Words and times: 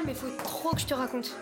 mal, 0.00 0.06
mais 0.06 0.14
faut 0.14 0.26
trop 0.42 0.70
que 0.70 0.80
je 0.80 0.86
te 0.86 0.94
raconte. 0.94 1.36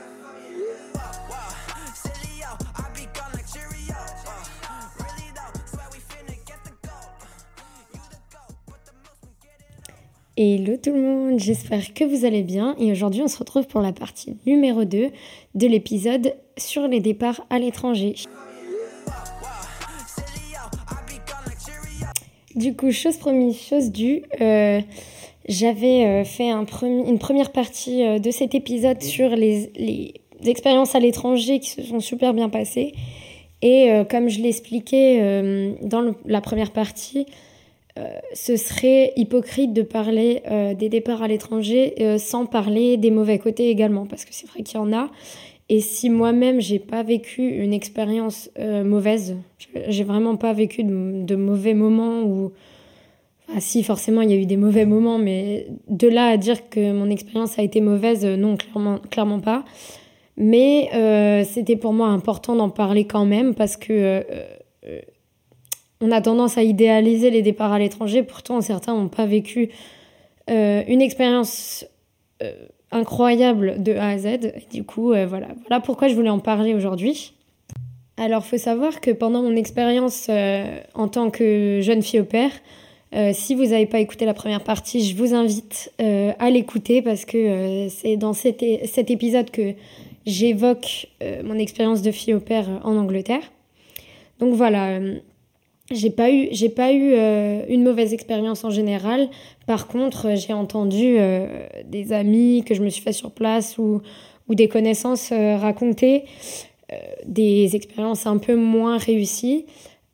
Hello 10.40 10.76
tout 10.76 10.92
le 10.92 11.02
monde, 11.02 11.40
j'espère 11.40 11.92
que 11.94 12.04
vous 12.04 12.24
allez 12.24 12.44
bien 12.44 12.76
et 12.78 12.92
aujourd'hui 12.92 13.22
on 13.22 13.28
se 13.28 13.38
retrouve 13.38 13.66
pour 13.66 13.80
la 13.80 13.92
partie 13.92 14.36
numéro 14.46 14.84
2 14.84 15.10
de 15.56 15.66
l'épisode 15.66 16.34
sur 16.56 16.86
les 16.86 17.00
départs 17.00 17.44
à 17.50 17.58
l'étranger. 17.58 18.14
Du 22.54 22.74
coup, 22.74 22.90
chose 22.92 23.16
promise, 23.16 23.56
chose 23.56 23.90
due, 23.90 24.22
euh, 24.40 24.80
j'avais 25.48 26.04
euh, 26.04 26.24
fait 26.24 26.50
un 26.50 26.66
une 26.82 27.18
première 27.18 27.50
partie 27.50 28.04
euh, 28.04 28.18
de 28.18 28.30
cet 28.30 28.54
épisode 28.54 29.02
sur 29.02 29.30
les, 29.30 29.70
les 29.76 30.14
expériences 30.44 30.94
à 30.94 31.00
l'étranger 31.00 31.58
qui 31.58 31.70
se 31.70 31.82
sont 31.82 32.00
super 32.00 32.34
bien 32.34 32.48
passées. 32.48 32.92
Et 33.60 33.90
comme 34.08 34.28
je 34.28 34.40
l'expliquais 34.40 35.74
dans 35.82 36.14
la 36.26 36.40
première 36.40 36.70
partie, 36.70 37.26
ce 38.32 38.56
serait 38.56 39.12
hypocrite 39.16 39.72
de 39.72 39.82
parler 39.82 40.42
des 40.78 40.88
départs 40.88 41.24
à 41.24 41.26
l'étranger 41.26 42.16
sans 42.18 42.46
parler 42.46 42.96
des 42.98 43.10
mauvais 43.10 43.40
côtés 43.40 43.68
également, 43.68 44.06
parce 44.06 44.24
que 44.24 44.32
c'est 44.32 44.46
vrai 44.46 44.62
qu'il 44.62 44.78
y 44.78 44.80
en 44.80 44.92
a. 44.92 45.10
Et 45.70 45.80
si 45.80 46.08
moi-même 46.08 46.60
j'ai 46.60 46.78
pas 46.78 47.02
vécu 47.02 47.46
une 47.46 47.74
expérience 47.74 48.50
euh, 48.58 48.84
mauvaise, 48.84 49.36
j'ai 49.88 50.04
vraiment 50.04 50.36
pas 50.36 50.52
vécu 50.54 50.82
de, 50.82 51.36
mauvais 51.36 51.74
moments 51.74 52.22
ou 52.22 52.52
ah 53.54 53.60
si 53.60 53.82
forcément 53.82 54.20
il 54.22 54.30
y 54.30 54.34
a 54.34 54.36
eu 54.36 54.46
des 54.46 54.56
mauvais 54.56 54.84
moments, 54.84 55.18
mais 55.18 55.66
de 55.88 56.08
là 56.08 56.26
à 56.26 56.36
dire 56.36 56.68
que 56.68 56.92
mon 56.92 57.10
expérience 57.10 57.58
a 57.58 57.62
été 57.62 57.80
mauvaise, 57.80 58.24
euh, 58.24 58.36
non 58.36 58.56
clairement 59.10 59.40
pas. 59.40 59.64
Mais 60.36 60.90
euh, 60.94 61.44
c'était 61.44 61.76
pour 61.76 61.92
moi 61.92 62.08
important 62.08 62.54
d'en 62.54 62.70
parler 62.70 63.06
quand 63.06 63.24
même 63.24 63.54
parce 63.54 63.76
que 63.76 64.24
on 66.00 66.12
a 66.12 66.20
tendance 66.20 66.56
à 66.56 66.62
idéaliser 66.62 67.30
les 67.30 67.42
départs 67.42 67.72
à 67.72 67.78
l'étranger. 67.80 68.22
Pourtant 68.22 68.60
certains 68.60 68.94
n'ont 68.94 69.08
pas 69.08 69.26
vécu 69.26 69.70
une 70.48 71.02
expérience 71.02 71.84
incroyable 72.90 73.82
de 73.82 73.94
A 73.94 74.08
à 74.08 74.18
Z. 74.18 74.52
Du 74.72 74.84
coup, 74.84 75.12
euh, 75.12 75.26
voilà. 75.26 75.48
voilà 75.66 75.80
pourquoi 75.80 76.08
je 76.08 76.14
voulais 76.14 76.30
en 76.30 76.38
parler 76.38 76.74
aujourd'hui. 76.74 77.34
Alors, 78.16 78.44
faut 78.44 78.58
savoir 78.58 79.00
que 79.00 79.10
pendant 79.10 79.42
mon 79.42 79.54
expérience 79.54 80.26
euh, 80.28 80.78
en 80.94 81.08
tant 81.08 81.30
que 81.30 81.80
jeune 81.82 82.02
fille 82.02 82.20
au 82.20 82.24
père, 82.24 82.50
euh, 83.14 83.32
si 83.32 83.54
vous 83.54 83.66
n'avez 83.66 83.86
pas 83.86 84.00
écouté 84.00 84.26
la 84.26 84.34
première 84.34 84.62
partie, 84.62 85.04
je 85.04 85.16
vous 85.16 85.34
invite 85.34 85.92
à 85.98 86.50
l'écouter 86.50 87.02
parce 87.02 87.24
que 87.24 87.88
c'est 87.88 88.16
dans 88.16 88.32
cet, 88.32 88.62
épisode 88.62 89.50
que 89.50 89.74
j'évoque 90.26 91.08
mon 91.44 91.54
expérience 91.54 92.02
de 92.02 92.10
fille 92.10 92.34
au 92.34 92.40
père 92.40 92.68
en 92.84 92.96
Angleterre. 92.96 93.50
Donc 94.40 94.54
voilà, 94.54 95.00
j'ai 95.90 96.10
pas 96.10 96.30
eu 96.30 96.48
j'ai 96.52 96.68
pas 96.68 96.92
eu 96.92 97.12
euh, 97.14 97.62
une 97.68 97.82
mauvaise 97.82 98.12
expérience 98.12 98.64
en 98.64 98.70
général 98.70 99.28
par 99.66 99.86
contre 99.86 100.36
j'ai 100.36 100.52
entendu 100.52 101.16
euh, 101.18 101.66
des 101.86 102.12
amis 102.12 102.62
que 102.66 102.74
je 102.74 102.82
me 102.82 102.90
suis 102.90 103.02
fait 103.02 103.12
sur 103.12 103.30
place 103.30 103.78
ou 103.78 104.02
ou 104.48 104.54
des 104.54 104.68
connaissances 104.68 105.30
euh, 105.32 105.56
raconter 105.56 106.24
des 107.26 107.76
expériences 107.76 108.26
un 108.26 108.38
peu 108.38 108.56
moins 108.56 108.96
réussies 108.96 109.66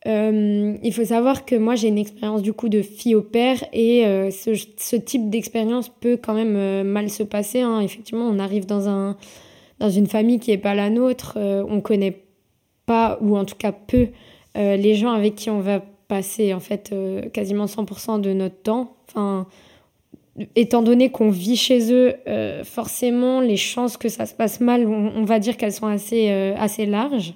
il 0.07 0.93
faut 0.93 1.05
savoir 1.05 1.45
que 1.45 1.57
moi 1.57 1.77
j'ai 1.77 1.89
une 1.89 1.99
expérience 1.99 2.43
du 2.43 2.53
coup 2.53 2.69
de 2.69 2.83
fille 2.83 3.15
au 3.15 3.23
père 3.23 3.65
et 3.73 4.05
ce, 4.31 4.55
ce, 4.77 4.97
type 4.97 5.31
d'expérience 5.31 5.89
peut 5.89 6.19
quand 6.23 6.35
même 6.35 6.87
mal 6.87 7.09
se 7.09 7.23
passer 7.23 7.63
hein. 7.63 7.81
effectivement 7.81 8.27
on 8.27 8.39
arrive 8.39 8.67
dans 8.67 8.87
un 8.87 9.17
dans 9.79 9.89
une 9.89 10.07
famille 10.07 10.41
qui 10.41 10.51
est 10.51 10.59
pas 10.59 10.75
la 10.75 10.91
nôtre 10.91 11.39
on 11.39 11.81
connaît 11.81 12.25
pas 12.87 13.19
ou 13.21 13.37
en 13.37 13.45
tout 13.45 13.57
cas 13.57 13.73
peu 13.73 14.09
euh, 14.57 14.77
les 14.77 14.95
gens 14.95 15.13
avec 15.13 15.35
qui 15.35 15.51
on 15.51 15.61
va 15.61 15.81
passer 16.09 16.55
en 16.55 16.61
fait 16.61 16.91
euh, 16.93 17.29
quasiment 17.31 17.67
100% 17.67 18.21
de 18.21 18.33
notre 18.33 18.61
temps. 18.63 18.97
Enfin, 19.09 19.47
étant 20.55 20.83
donné 20.83 21.11
qu'on 21.11 21.31
vit 21.31 21.57
chez 21.57 21.93
eux, 21.93 22.15
euh, 22.29 22.63
forcément 22.65 23.41
les 23.41 23.57
chances 23.57 23.97
que 23.97 24.09
ça 24.09 24.27
se 24.27 24.35
passe 24.35 24.61
mal, 24.61 24.87
on, 24.87 25.25
va 25.25 25.39
dire 25.39 25.57
qu'elles 25.57 25.73
sont 25.73 25.87
assez, 25.87 26.31
assez 26.31 26.87
larges. 26.87 27.35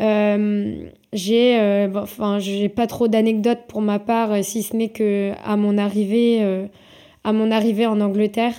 J'ai 0.00 1.88
enfin 1.94 2.38
j'ai 2.38 2.68
pas 2.68 2.86
trop 2.86 3.06
d'anecdotes 3.06 3.66
pour 3.68 3.82
ma 3.82 3.98
part 3.98 4.42
si 4.42 4.62
ce 4.62 4.74
n'est 4.74 4.88
que 4.88 5.32
à 5.44 5.56
mon 5.56 5.76
arrivée 5.76 6.68
à 7.24 7.32
mon 7.32 7.50
arrivée 7.50 7.86
en 7.86 8.00
Angleterre 8.00 8.54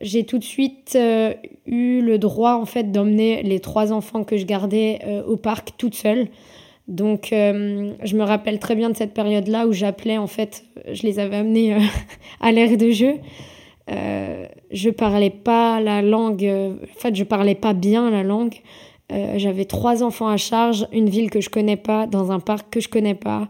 j'ai 0.00 0.24
tout 0.24 0.38
de 0.38 0.44
suite 0.44 0.94
euh, 0.96 1.34
eu 1.66 2.00
le 2.00 2.18
droit 2.18 2.54
en 2.54 2.64
fait 2.64 2.90
d'emmener 2.90 3.42
les 3.42 3.60
trois 3.60 3.92
enfants 3.92 4.24
que 4.24 4.36
je 4.36 4.44
gardais 4.44 4.98
euh, 5.06 5.22
au 5.24 5.36
parc 5.36 5.76
toute 5.76 5.94
seule. 5.94 6.28
Donc 6.88 7.32
euh, 7.32 7.92
je 8.02 8.16
me 8.16 8.24
rappelle 8.24 8.58
très 8.58 8.74
bien 8.74 8.90
de 8.90 8.96
cette 8.96 9.14
période-là 9.14 9.66
où 9.66 9.72
j'appelais 9.72 10.18
en 10.18 10.26
fait, 10.26 10.64
je 10.90 11.02
les 11.02 11.20
avais 11.20 11.36
amenés 11.36 11.76
à 12.40 12.50
l'air 12.50 12.76
de 12.76 12.90
jeu. 12.90 13.14
je 13.88 14.90
parlais 14.90 15.30
pas 15.30 15.80
la 15.80 16.02
langue, 16.02 16.44
en 16.44 16.98
fait 16.98 17.14
je 17.14 17.22
parlais 17.22 17.54
pas 17.54 17.74
bien 17.74 18.10
la 18.10 18.24
langue. 18.24 18.54
J'avais 19.36 19.64
trois 19.64 20.02
enfants 20.02 20.28
à 20.28 20.36
charge, 20.36 20.86
une 20.92 21.08
ville 21.08 21.30
que 21.30 21.40
je 21.40 21.50
connais 21.50 21.76
pas, 21.76 22.06
dans 22.06 22.30
un 22.30 22.38
parc 22.40 22.70
que 22.70 22.80
je 22.80 22.88
connais 22.88 23.14
pas. 23.14 23.48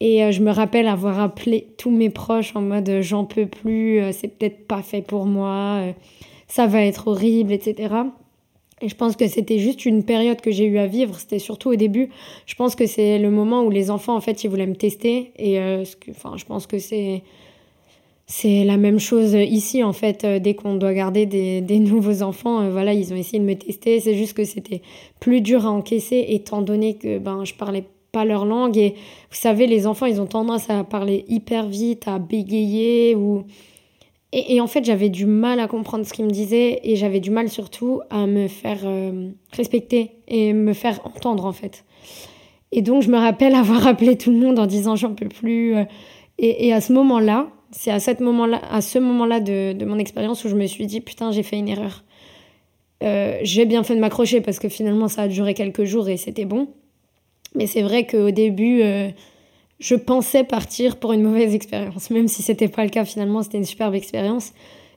Et 0.00 0.24
euh, 0.24 0.32
je 0.32 0.40
me 0.40 0.50
rappelle 0.50 0.88
avoir 0.88 1.20
appelé 1.20 1.68
tous 1.76 1.90
mes 1.90 2.08
proches 2.08 2.56
en 2.56 2.62
mode 2.62 2.88
euh, 2.88 3.02
j'en 3.02 3.26
peux 3.26 3.46
plus, 3.46 4.00
euh, 4.00 4.12
c'est 4.12 4.28
peut-être 4.28 4.66
pas 4.66 4.82
fait 4.82 5.02
pour 5.02 5.26
moi, 5.26 5.82
ça 6.48 6.66
va 6.66 6.82
être 6.82 7.08
horrible, 7.08 7.52
etc. 7.52 7.94
Et 8.80 8.88
je 8.88 8.96
pense 8.96 9.14
que 9.14 9.28
c'était 9.28 9.58
juste 9.58 9.84
une 9.84 10.04
période 10.04 10.40
que 10.40 10.50
j'ai 10.50 10.64
eu 10.64 10.78
à 10.78 10.86
vivre. 10.86 11.18
C'était 11.18 11.38
surtout 11.38 11.68
au 11.68 11.76
début. 11.76 12.08
Je 12.46 12.54
pense 12.54 12.74
que 12.74 12.86
c'est 12.86 13.18
le 13.18 13.30
moment 13.30 13.62
où 13.62 13.70
les 13.70 13.90
enfants, 13.90 14.16
en 14.16 14.22
fait, 14.22 14.42
ils 14.42 14.48
voulaient 14.48 14.66
me 14.66 14.74
tester. 14.74 15.32
Et 15.36 15.60
enfin, 16.08 16.38
je 16.38 16.46
pense 16.46 16.66
que 16.66 16.78
c'est 16.78 17.22
c'est 18.32 18.62
la 18.62 18.76
même 18.76 19.00
chose 19.00 19.34
ici, 19.34 19.82
en 19.82 19.92
fait. 19.92 20.24
dès 20.24 20.54
qu'on 20.54 20.76
doit 20.76 20.94
garder 20.94 21.26
des, 21.26 21.78
nouveaux 21.80 22.22
enfants, 22.22 22.70
voilà, 22.70 22.94
ils 22.94 23.12
ont 23.12 23.16
essayé 23.16 23.40
de 23.40 23.44
me 23.44 23.56
tester. 23.56 23.98
C'est 23.98 24.14
juste 24.14 24.34
que 24.34 24.44
c'était 24.44 24.82
plus 25.18 25.40
dur 25.40 25.66
à 25.66 25.70
encaisser, 25.70 26.26
étant 26.28 26.62
donné 26.62 26.94
que 26.94 27.18
ben 27.18 27.44
je 27.44 27.54
parlais 27.54 27.82
pas 28.12 28.24
leur 28.24 28.44
langue. 28.44 28.78
Et 28.78 28.90
vous 29.30 29.36
savez, 29.36 29.66
les 29.66 29.84
enfants, 29.84 30.06
ils 30.06 30.20
ont 30.20 30.26
tendance 30.26 30.70
à 30.70 30.84
parler 30.84 31.24
hyper 31.26 31.66
vite, 31.66 32.06
à 32.06 32.20
bégayer. 32.20 33.16
Ou... 33.16 33.42
Et, 34.32 34.60
en 34.60 34.68
fait, 34.68 34.84
j'avais 34.84 35.08
du 35.08 35.26
mal 35.26 35.58
à 35.58 35.66
comprendre 35.66 36.06
ce 36.06 36.12
qu'ils 36.12 36.24
me 36.24 36.30
disaient 36.30 36.78
et 36.84 36.94
j'avais 36.94 37.18
du 37.18 37.32
mal 37.32 37.48
surtout 37.48 38.00
à 38.10 38.28
me 38.28 38.46
faire 38.46 38.82
euh, 38.84 39.30
respecter 39.52 40.12
et 40.28 40.52
me 40.52 40.72
faire 40.72 41.00
entendre, 41.04 41.46
en 41.46 41.52
fait. 41.52 41.84
Et 42.70 42.80
donc, 42.80 43.02
je 43.02 43.10
me 43.10 43.18
rappelle 43.18 43.54
avoir 43.56 43.88
appelé 43.88 44.16
tout 44.16 44.30
le 44.30 44.38
monde 44.38 44.60
en 44.60 44.66
disant 44.66 44.94
j'en 44.94 45.14
peux 45.14 45.28
plus. 45.28 45.74
Euh, 45.74 45.84
et, 46.42 46.72
à 46.72 46.80
ce 46.80 46.94
moment-là, 46.94 47.48
c'est 47.70 47.90
à, 47.90 47.98
moment-là, 48.20 48.62
à 48.70 48.80
ce 48.80 48.98
moment-là 48.98 49.40
de, 49.40 49.84
mon 49.84 49.98
expérience 49.98 50.42
où 50.44 50.48
je 50.48 50.56
me 50.56 50.66
suis 50.66 50.86
dit 50.86 51.02
putain, 51.02 51.32
j'ai 51.32 51.42
fait 51.42 51.58
une 51.58 51.68
erreur. 51.68 52.02
Euh, 53.02 53.38
j'ai 53.42 53.66
bien 53.66 53.82
fait 53.82 53.94
de 53.94 54.00
m'accrocher 54.00 54.40
parce 54.40 54.58
que 54.58 54.68
finalement 54.68 55.08
ça 55.08 55.22
a 55.22 55.28
duré 55.28 55.52
quelques 55.52 55.84
jours 55.84 56.08
et 56.08 56.16
c'était 56.16 56.46
bon. 56.46 56.68
Mais 57.54 57.66
c'est 57.66 57.82
vrai 57.82 58.06
qu'au 58.06 58.30
début, 58.30 58.80
euh, 58.82 59.10
je 59.80 59.94
pensais 59.94 60.42
partir 60.44 60.96
pour 60.96 61.12
une 61.12 61.22
mauvaise 61.22 61.54
expérience, 61.54 62.08
même 62.10 62.28
si 62.28 62.42
c'était 62.42 62.68
pas 62.68 62.84
le 62.84 62.90
cas 62.90 63.04
finalement, 63.04 63.42
c'était 63.42 63.58
une 63.58 63.64
superbe 63.66 63.94
expérience. 63.94 64.52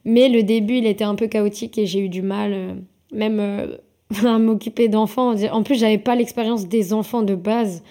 Mais 0.05 0.29
le 0.29 0.43
début, 0.43 0.77
il 0.77 0.87
était 0.87 1.03
un 1.03 1.15
peu 1.15 1.27
chaotique 1.27 1.77
et 1.77 1.85
j'ai 1.85 1.99
eu 1.99 2.09
du 2.09 2.21
mal, 2.21 2.53
euh, 2.53 2.73
même 3.11 3.77
à 4.25 4.39
m'occuper 4.39 4.87
d'enfants. 4.87 5.35
En 5.51 5.63
plus, 5.63 5.77
j'avais 5.77 5.97
pas 5.97 6.15
l'expérience 6.15 6.69
des 6.69 6.93
enfants 6.93 7.21
de 7.21 7.35
base, 7.35 7.83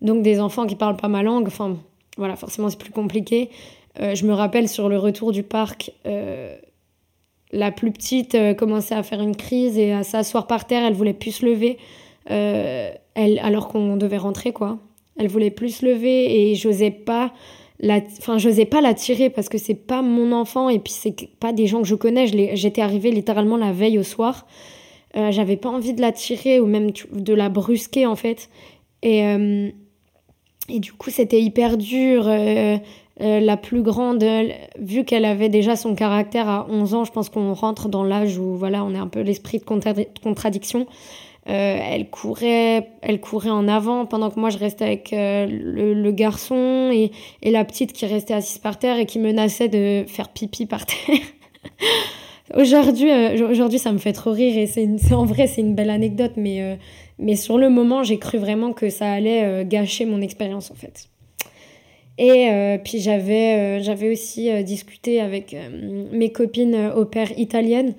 donc 0.00 0.22
des 0.22 0.38
enfants 0.38 0.66
qui 0.66 0.76
parlent 0.76 0.96
pas 0.96 1.08
ma 1.08 1.24
langue. 1.24 1.48
Enfin, 1.48 1.78
voilà, 2.16 2.36
forcément, 2.36 2.68
c'est 2.70 2.78
plus 2.78 2.92
compliqué. 2.92 3.50
je 3.98 4.26
me 4.26 4.32
rappelle 4.32 4.68
sur 4.68 4.88
le 4.88 4.98
retour 4.98 5.32
du 5.32 5.42
parc, 5.42 5.92
la 7.52 7.70
plus 7.70 7.92
petite 7.92 8.36
commençait 8.56 8.94
à 8.94 9.02
faire 9.02 9.20
une 9.20 9.36
crise 9.36 9.78
et 9.78 9.92
à 9.92 10.02
s'asseoir 10.02 10.46
par 10.46 10.66
terre, 10.66 10.84
elle 10.84 10.94
voulait 10.94 11.12
plus 11.14 11.32
se 11.32 11.46
lever. 11.46 11.78
Euh, 12.30 12.90
elle, 13.14 13.38
alors 13.40 13.68
qu'on 13.68 13.96
devait 13.96 14.18
rentrer, 14.18 14.52
quoi. 14.52 14.78
Elle 15.18 15.28
voulait 15.28 15.50
plus 15.50 15.76
se 15.76 15.86
lever 15.86 16.50
et 16.50 16.54
j'osais 16.54 16.90
pas 16.90 17.32
la, 17.80 18.00
enfin, 18.18 18.38
j'osais 18.38 18.64
pas 18.64 18.80
la 18.80 18.94
tirer 18.94 19.28
parce 19.28 19.48
que 19.48 19.58
c'est 19.58 19.74
pas 19.74 20.02
mon 20.02 20.32
enfant 20.32 20.68
et 20.68 20.78
puis 20.78 20.92
c'est 20.92 21.28
pas 21.40 21.52
des 21.52 21.66
gens 21.66 21.82
que 21.82 21.88
je 21.88 21.94
connais. 21.94 22.26
J'étais 22.56 22.80
arrivée 22.80 23.10
littéralement 23.10 23.56
la 23.56 23.72
veille 23.72 23.98
au 23.98 24.02
soir. 24.02 24.46
Euh, 25.16 25.30
j'avais 25.30 25.56
pas 25.56 25.68
envie 25.68 25.92
de 25.92 26.00
la 26.00 26.12
tirer 26.12 26.60
ou 26.60 26.66
même 26.66 26.90
de 27.12 27.34
la 27.34 27.48
brusquer 27.48 28.06
en 28.06 28.16
fait. 28.16 28.48
Et, 29.02 29.26
euh, 29.26 29.70
et 30.68 30.80
du 30.80 30.92
coup, 30.92 31.10
c'était 31.10 31.40
hyper 31.40 31.76
dur. 31.76 32.28
la 33.18 33.56
plus 33.56 33.82
grande, 33.82 34.24
vu 34.78 35.04
qu'elle 35.04 35.24
avait 35.24 35.48
déjà 35.48 35.76
son 35.76 35.94
caractère 35.94 36.48
à 36.48 36.66
11 36.68 36.94
ans, 36.94 37.04
je 37.04 37.12
pense 37.12 37.28
qu'on 37.28 37.52
rentre 37.54 37.88
dans 37.88 38.04
l'âge 38.04 38.38
où 38.38 38.56
voilà, 38.56 38.84
on 38.84 38.94
est 38.94 38.98
un 38.98 39.06
peu 39.06 39.20
l'esprit 39.20 39.58
de 39.58 39.64
contradiction. 39.64 40.86
Euh, 41.48 41.78
elle 41.82 42.08
courait, 42.08 42.90
elle 43.00 43.20
courait 43.20 43.50
en 43.50 43.66
avant 43.66 44.06
pendant 44.06 44.30
que 44.30 44.38
moi 44.38 44.50
je 44.50 44.58
restais 44.58 44.84
avec 44.84 45.12
euh, 45.12 45.48
le, 45.50 46.12
garçon 46.12 46.90
et, 46.92 47.10
et, 47.42 47.50
la 47.50 47.64
petite 47.64 47.92
qui 47.92 48.06
restait 48.06 48.34
assise 48.34 48.58
par 48.58 48.78
terre 48.78 48.96
et 48.96 49.06
qui 49.06 49.18
menaçait 49.18 49.68
de 49.68 50.04
faire 50.06 50.28
pipi 50.28 50.66
par 50.66 50.86
terre. 50.86 51.18
aujourd'hui, 52.56 53.10
aujourd'hui, 53.42 53.80
ça 53.80 53.90
me 53.90 53.98
fait 53.98 54.12
trop 54.12 54.30
rire 54.30 54.56
et 54.56 54.68
c'est 54.68 54.86
en 55.12 55.24
vrai, 55.24 55.48
c'est 55.48 55.62
une 55.62 55.74
belle 55.74 55.90
anecdote, 55.90 56.34
mais, 56.36 56.78
mais 57.22 57.36
sur 57.36 57.58
le 57.58 57.70
moment, 57.70 58.02
j'ai 58.02 58.18
cru 58.18 58.38
vraiment 58.38 58.72
que 58.72 58.90
ça 58.90 59.10
allait 59.10 59.64
gâcher 59.64 60.04
mon 60.04 60.20
expérience 60.20 60.70
en 60.70 60.74
fait. 60.74 61.08
Et 62.18 62.48
puis 62.84 63.00
j'avais 63.00 63.82
j'avais 63.82 64.10
aussi 64.10 64.50
discuté 64.64 65.20
avec 65.20 65.56
mes 66.12 66.30
copines 66.30 66.92
au 66.94 67.06
père 67.06 67.36
italiennes 67.38 67.94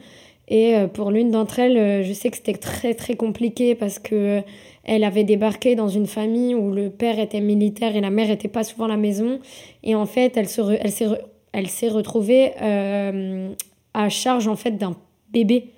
et 0.48 0.76
pour 0.94 1.10
l'une 1.10 1.32
d'entre 1.32 1.60
elles, 1.60 2.04
je 2.04 2.14
sais 2.14 2.30
que 2.30 2.38
c'était 2.38 2.54
très 2.54 2.94
très 2.94 3.16
compliqué 3.16 3.74
parce 3.74 3.98
que 3.98 4.44
elle 4.84 5.04
avait 5.04 5.24
débarqué 5.24 5.76
dans 5.76 5.88
une 5.88 6.08
famille 6.08 6.56
où 6.56 6.72
le 6.72 6.90
père 6.90 7.20
était 7.20 7.40
militaire 7.40 7.96
et 7.96 8.02
la 8.02 8.10
mère 8.10 8.30
était 8.30 8.50
pas 8.50 8.64
souvent 8.64 8.86
à 8.86 8.90
la 8.90 8.98
maison. 8.98 9.40
Et 9.84 9.96
en 9.96 10.06
fait, 10.06 10.36
elle, 10.36 10.50
se 10.50 10.62
s'est 10.88 11.08
elle 11.54 11.70
s'est 11.70 11.88
retrouvée 11.88 12.52
euh, 12.62 13.54
à 13.94 14.10
charge 14.10 14.48
en 14.48 14.56
fait 14.56 14.72
d'un 14.72 14.96
bébé, 15.32 15.68
euh, 15.68 15.73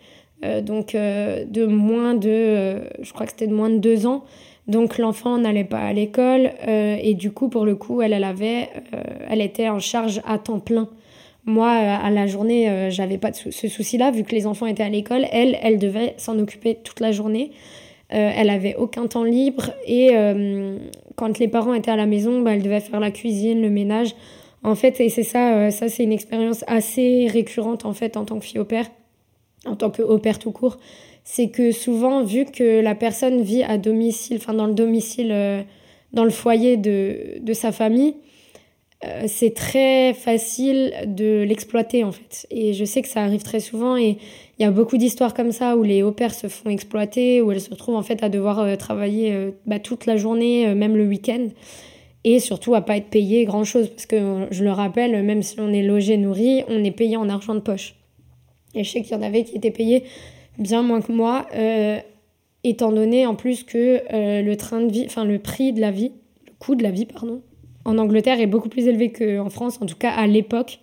donc 0.62 0.96
euh, 0.96 1.46
de 1.46 1.66
moins 1.66 2.14
de, 2.14 2.82
je 3.02 3.14
crois 3.14 3.26
que 3.26 3.32
c'était 3.32 3.48
de 3.48 3.54
moins 3.54 3.70
de 3.70 3.78
deux 3.78 4.06
ans. 4.06 4.24
Donc 4.68 4.98
l'enfant 4.98 5.38
n'allait 5.38 5.64
pas 5.64 5.80
à 5.80 5.94
l'école 5.94 6.50
et 6.68 7.14
du 7.14 7.30
coup 7.32 7.50
pour 7.50 7.66
le 7.66 7.76
coup 7.76 8.02
elle, 8.02 8.16
avait, 8.24 8.70
elle 9.30 9.42
était 9.42 9.70
en 9.70 9.78
charge 9.78 10.22
à 10.26 10.40
temps 10.40 10.58
plein. 10.58 10.90
Moi 11.46 11.70
à 11.70 12.10
la 12.10 12.26
journée 12.26 12.90
j'avais 12.90 13.20
pas 13.20 13.32
ce 13.32 13.68
souci-là 13.68 14.10
vu 14.10 14.24
que 14.24 14.34
les 14.34 14.48
enfants 14.48 14.66
étaient 14.66 14.82
à 14.82 14.90
l'école. 14.90 15.28
Elle, 15.32 15.60
elle 15.62 15.78
devait 15.78 16.16
s'en 16.18 16.40
occuper 16.40 16.80
toute 16.84 17.00
la 17.00 17.12
journée. 17.12 17.52
elle 18.10 18.50
avait 18.50 18.74
aucun 18.74 19.06
temps 19.06 19.24
libre 19.24 19.70
et 19.86 20.10
quand 21.16 21.38
les 21.40 21.48
parents 21.48 21.76
étaient 21.76 21.92
à 21.92 21.96
la 21.96 22.08
maison, 22.08 22.42
bah, 22.42 22.56
elle 22.56 22.64
devait 22.64 22.80
faire 22.80 23.00
la 23.00 23.12
cuisine, 23.12 23.62
le 23.62 23.70
ménage. 23.70 24.16
En 24.64 24.74
fait, 24.74 25.00
et 25.00 25.10
c'est 25.10 25.24
ça, 25.24 25.56
euh, 25.56 25.70
ça 25.70 25.90
c'est 25.90 26.04
une 26.04 26.12
expérience 26.12 26.64
assez 26.68 27.28
récurrente 27.32 27.86
en 27.86 27.94
fait 27.94 28.18
en 28.18 28.26
tant 28.26 28.40
que 28.40 28.46
fille 28.46 28.60
au 28.60 28.66
père, 28.66 28.88
en 29.66 29.76
tant 29.76 29.90
que 29.90 30.18
père 30.18 30.40
tout 30.40 30.52
court. 30.52 30.78
C'est 31.24 31.50
que 31.50 31.72
souvent, 31.72 32.24
vu 32.24 32.46
que 32.46 32.82
la 32.82 32.96
personne 32.96 33.42
vit 33.42 33.64
à 33.64 33.78
domicile, 33.78 34.38
enfin 34.38 34.54
dans 34.54 34.68
le 34.68 34.74
domicile, 34.74 35.32
euh, 35.32 35.62
dans 36.14 36.24
le 36.24 36.30
foyer 36.30 36.78
de, 36.78 37.40
de 37.42 37.54
sa 37.54 37.72
famille, 37.72 38.16
euh, 39.04 39.24
c'est 39.28 39.54
très 39.54 40.14
facile 40.14 40.94
de 41.08 41.44
l'exploiter 41.44 42.04
en 42.04 42.12
fait. 42.12 42.48
Et 42.52 42.74
je 42.74 42.86
sais 42.86 43.02
que 43.02 43.08
ça 43.08 43.24
arrive 43.24 43.44
très 43.44 43.60
souvent 43.60 43.98
et 43.98 44.18
il 44.58 44.64
y 44.64 44.66
a 44.66 44.72
beaucoup 44.72 44.98
d'histoires 44.98 45.34
comme 45.34 45.52
ça 45.52 45.76
où 45.76 45.84
les 45.84 46.04
au 46.04 46.16
se 46.32 46.48
font 46.48 46.70
exploiter, 46.70 47.42
où 47.42 47.52
elles 47.52 47.60
se 47.60 47.72
retrouvent 47.72 47.96
en 47.96 48.04
fait 48.04 48.24
à 48.24 48.30
devoir 48.30 48.78
travailler 48.78 49.52
bah, 49.66 49.80
toute 49.80 50.06
la 50.06 50.16
journée, 50.16 50.74
même 50.76 50.96
le 50.96 51.06
week-end 51.06 51.48
et 52.26 52.40
surtout 52.40 52.76
à 52.76 52.82
pas 52.82 52.98
être 52.98 53.10
payé 53.10 53.46
grand 53.46 53.64
chose 53.64 53.88
parce 53.88 54.08
que 54.08 54.48
je 54.52 54.64
le 54.64 54.72
rappelle 54.72 55.24
même 55.24 55.44
si 55.44 55.60
on 55.60 55.72
est 55.72 55.84
logé 55.84 56.18
nourri 56.18 56.64
on 56.68 56.84
est 56.84 56.92
payé 56.92 57.16
en 57.16 57.30
argent 57.30 57.56
de 57.56 57.60
poche 57.60 57.96
et 58.76 58.84
je 58.84 58.92
sais 58.92 59.02
qu'il 59.02 59.14
y 59.14 59.20
en 59.20 59.22
avait 59.22 59.44
qui 59.44 59.56
étaient 59.56 59.72
payés 59.72 60.04
bien 60.58 60.84
moins 60.84 61.02
que 61.02 61.12
moi 61.12 61.48
euh, 61.56 62.00
étant 62.64 62.92
donné 62.92 63.26
en 63.26 63.36
plus 63.36 63.64
que 63.64 64.02
euh, 64.14 64.42
le 64.42 64.58
train 64.58 64.82
de 64.82 64.92
vie 64.92 65.04
enfin 65.06 65.26
le 65.26 65.40
prix 65.40 65.74
de 65.74 65.82
la 65.82 65.92
vie 65.92 66.12
le 66.48 66.54
coût 66.60 66.76
de 66.76 66.84
la 66.84 66.92
vie 66.92 67.06
pardon 67.06 67.42
en 67.84 67.98
Angleterre 67.98 68.40
est 68.40 68.48
beaucoup 68.48 68.70
plus 68.70 68.88
élevé 68.88 69.12
qu'en 69.12 69.50
France 69.50 69.80
en 69.82 69.86
tout 69.86 69.98
cas 69.98 70.12
à 70.12 70.28
l'époque 70.28 70.80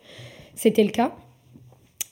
c'était 0.54 0.84
le 0.84 0.90
cas. 0.90 1.14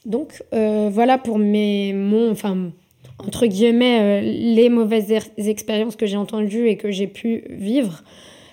Donc 0.06 0.42
euh, 0.54 0.88
voilà 0.90 1.18
pour 1.18 1.38
mes 1.38 1.92
mon 1.92 2.30
enfin 2.30 2.72
entre 3.18 3.46
guillemets 3.46 4.22
les 4.22 4.70
mauvaises 4.70 5.12
expériences 5.36 5.94
que 5.94 6.06
j'ai 6.06 6.16
entendues 6.16 6.68
et 6.68 6.76
que 6.76 6.90
j'ai 6.90 7.06
pu 7.06 7.44
vivre 7.50 8.02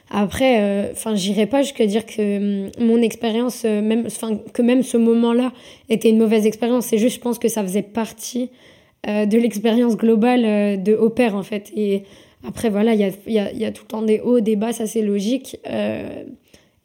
après, 0.09 0.62
euh, 0.62 0.92
enfin, 0.92 1.15
j'irai 1.15 1.48
pas 1.48 1.62
jusqu'à 1.62 1.86
dire 1.86 2.06
que 2.06 2.65
hum, 2.65 2.71
mon 2.80 3.01
expérience, 3.01 3.63
euh, 3.65 3.81
même, 3.81 4.06
enfin, 4.06 4.38
que 4.54 4.62
même 4.62 4.83
ce 4.83 4.98
moment-là 4.98 5.51
était 5.89 6.09
une 6.09 6.18
mauvaise 6.18 6.45
expérience. 6.45 6.86
C'est 6.86 6.98
juste, 6.98 7.15
je 7.18 7.21
pense 7.21 7.39
que 7.39 7.50
ça 7.50 7.62
faisait 7.62 7.81
partie 7.81 8.50
euh, 9.07 9.25
de 9.25 9.38
l'expérience 9.38 9.98
globale 9.98 10.81
de 10.81 10.95
au 10.95 11.09
pair, 11.09 11.36
en 11.36 11.44
fait. 11.44 11.71
Et 11.75 12.04
après, 12.48 12.69
voilà, 12.69 12.94
il 12.94 13.01
y 13.01 13.04
a, 13.04 13.12
y, 13.27 13.39
a, 13.39 13.51
y 13.51 13.65
a, 13.65 13.71
tout 13.71 13.83
le 13.83 13.88
temps 13.88 14.01
des 14.01 14.21
hauts, 14.21 14.39
des 14.39 14.56
bas, 14.56 14.71
ça 14.71 14.88
c'est 14.88 15.01
logique. 15.01 15.59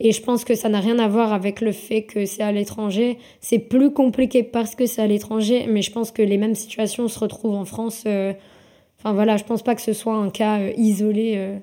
et 0.00 0.10
je 0.10 0.20
pense 0.22 0.44
que 0.44 0.56
ça 0.56 0.68
n'a 0.68 0.80
rien 0.80 0.98
à 0.98 1.06
voir 1.06 1.32
avec 1.32 1.60
le 1.60 1.70
fait 1.70 2.02
que 2.02 2.26
c'est 2.26 2.42
à 2.42 2.50
l'étranger. 2.50 3.18
C'est 3.40 3.60
plus 3.60 3.92
compliqué 3.92 4.42
parce 4.42 4.74
que 4.74 4.86
c'est 4.86 5.00
à 5.02 5.06
l'étranger, 5.06 5.66
mais 5.68 5.82
je 5.82 5.92
pense 5.92 6.10
que 6.10 6.22
les 6.22 6.38
mêmes 6.38 6.56
situations 6.56 7.06
se 7.06 7.18
retrouvent 7.20 7.54
en 7.54 7.64
France. 7.64 8.04
Enfin 8.98 9.12
voilà, 9.12 9.36
je 9.36 9.44
pense 9.44 9.62
pas 9.62 9.76
que 9.76 9.82
ce 9.82 9.92
soit 9.92 10.14
un 10.14 10.30
cas 10.30 10.58
isolé. 10.76 11.60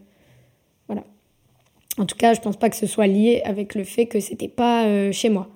En 2.00 2.06
tout 2.06 2.16
cas, 2.16 2.34
je 2.34 2.40
pense 2.40 2.56
pas 2.56 2.70
que 2.70 2.78
ce 2.78 2.88
soit 2.88 3.08
lié 3.08 3.42
avec 3.44 3.76
le 3.76 3.84
fait 3.84 4.06
que 4.06 4.22
c'était 4.22 4.48
pas 4.48 4.86
euh, 4.86 5.12
chez 5.12 5.28
moi. 5.28 5.50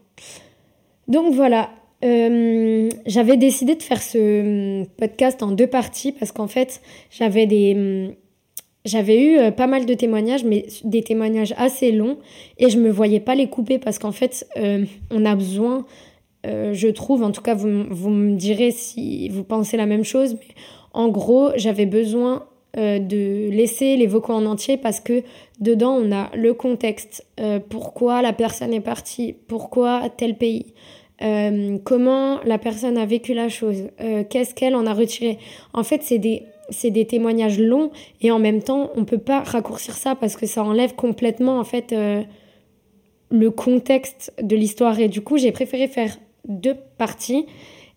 Donc 1.07 1.33
voilà, 1.33 1.69
euh, 2.03 2.89
j'avais 3.05 3.37
décidé 3.37 3.75
de 3.75 3.81
faire 3.81 4.01
ce 4.01 4.81
hum, 4.81 4.85
podcast 4.97 5.41
en 5.41 5.51
deux 5.51 5.67
parties 5.67 6.11
parce 6.11 6.33
qu'en 6.33 6.47
fait, 6.47 6.81
j'avais 7.09 7.73
hum, 7.73 8.13
eu 8.85 9.37
euh, 9.37 9.51
pas 9.51 9.67
mal 9.67 9.85
de 9.85 9.93
témoignages, 9.93 10.43
mais 10.43 10.65
des 10.83 11.01
témoignages 11.01 11.53
assez 11.55 11.93
longs, 11.93 12.17
et 12.57 12.69
je 12.69 12.77
me 12.77 12.89
voyais 12.89 13.21
pas 13.21 13.35
les 13.35 13.47
couper 13.47 13.79
parce 13.79 13.97
qu'en 13.97 14.11
fait, 14.11 14.45
on 15.11 15.25
a 15.25 15.35
besoin, 15.35 15.85
je 16.43 16.89
trouve, 16.89 17.23
en 17.23 17.31
tout 17.31 17.41
cas, 17.41 17.53
vous, 17.53 17.85
vous, 17.89 18.09
me 18.09 18.35
direz 18.35 18.71
si 18.71 19.29
vous 19.29 19.45
pensez 19.45 19.77
la 19.77 19.85
même 19.85 20.03
chose, 20.03 20.33
mais 20.33 20.55
en 20.91 21.07
gros, 21.07 21.51
j'avais 21.55 21.85
besoin 21.85 22.45
euh, 22.75 22.97
de 22.97 23.51
laisser 23.51 23.97
les 23.97 24.07
vocaux 24.07 24.33
en 24.33 24.47
entier 24.47 24.77
parce 24.77 24.99
que 24.99 25.21
dedans 25.59 25.93
on 25.93 26.11
a 26.11 26.31
le 26.35 26.55
contexte, 26.55 27.23
euh, 27.39 27.59
pourquoi 27.59 28.23
la 28.23 28.33
personne 28.33 28.73
est 28.73 28.81
partie, 28.81 29.35
pourquoi 29.47 30.09
tel 30.17 30.35
pays, 30.35 30.73
euh, 31.21 31.77
comment 31.83 32.39
la 32.45 32.57
personne 32.57 32.97
a 32.97 33.05
vécu 33.05 33.35
la 33.35 33.47
chose, 33.47 33.89
qu'est-ce 34.31 34.55
qu'elle 34.55 34.73
en 34.73 34.87
a 34.87 34.93
retiré. 34.95 35.37
En 35.75 35.83
fait, 35.83 36.01
c'est 36.01 36.17
des, 36.17 36.45
c'est 36.71 36.89
des 36.89 37.05
témoignages 37.05 37.59
longs 37.59 37.91
et 38.21 38.31
en 38.31 38.39
même 38.39 38.63
temps 38.63 38.89
on 38.95 39.05
peut 39.05 39.19
pas 39.19 39.41
raccourcir 39.41 39.93
ça 39.93 40.15
parce 40.15 40.35
que 40.35 40.47
ça 40.47 40.63
enlève 40.63 40.95
complètement 40.95 41.59
en 41.59 41.63
fait 41.63 41.93
le 43.29 43.51
contexte 43.51 44.33
de 44.41 44.55
l'histoire 44.55 44.99
et 44.99 45.09
du 45.09 45.21
coup 45.21 45.37
j'ai 45.37 45.51
préféré 45.51 45.87
faire 45.87 46.17
deux 46.47 46.75
parties 46.97 47.45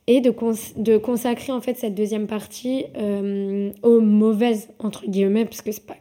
et 0.07 0.21
de, 0.21 0.33
de 0.77 0.99
consacrer 0.99 1.53
en 1.53 1.61
fait 1.61 1.77
cette 1.77 1.95
deuxième 1.95 2.27
partie 2.27 2.85
euh, 2.97 3.73
aux 3.83 4.01
mauvaises 4.01 4.69
entre 4.79 5.07
guillemets 5.07 5.45
parce 5.45 5.63
que 5.63 5.73
c'est 5.73 5.87
pas 5.87 5.97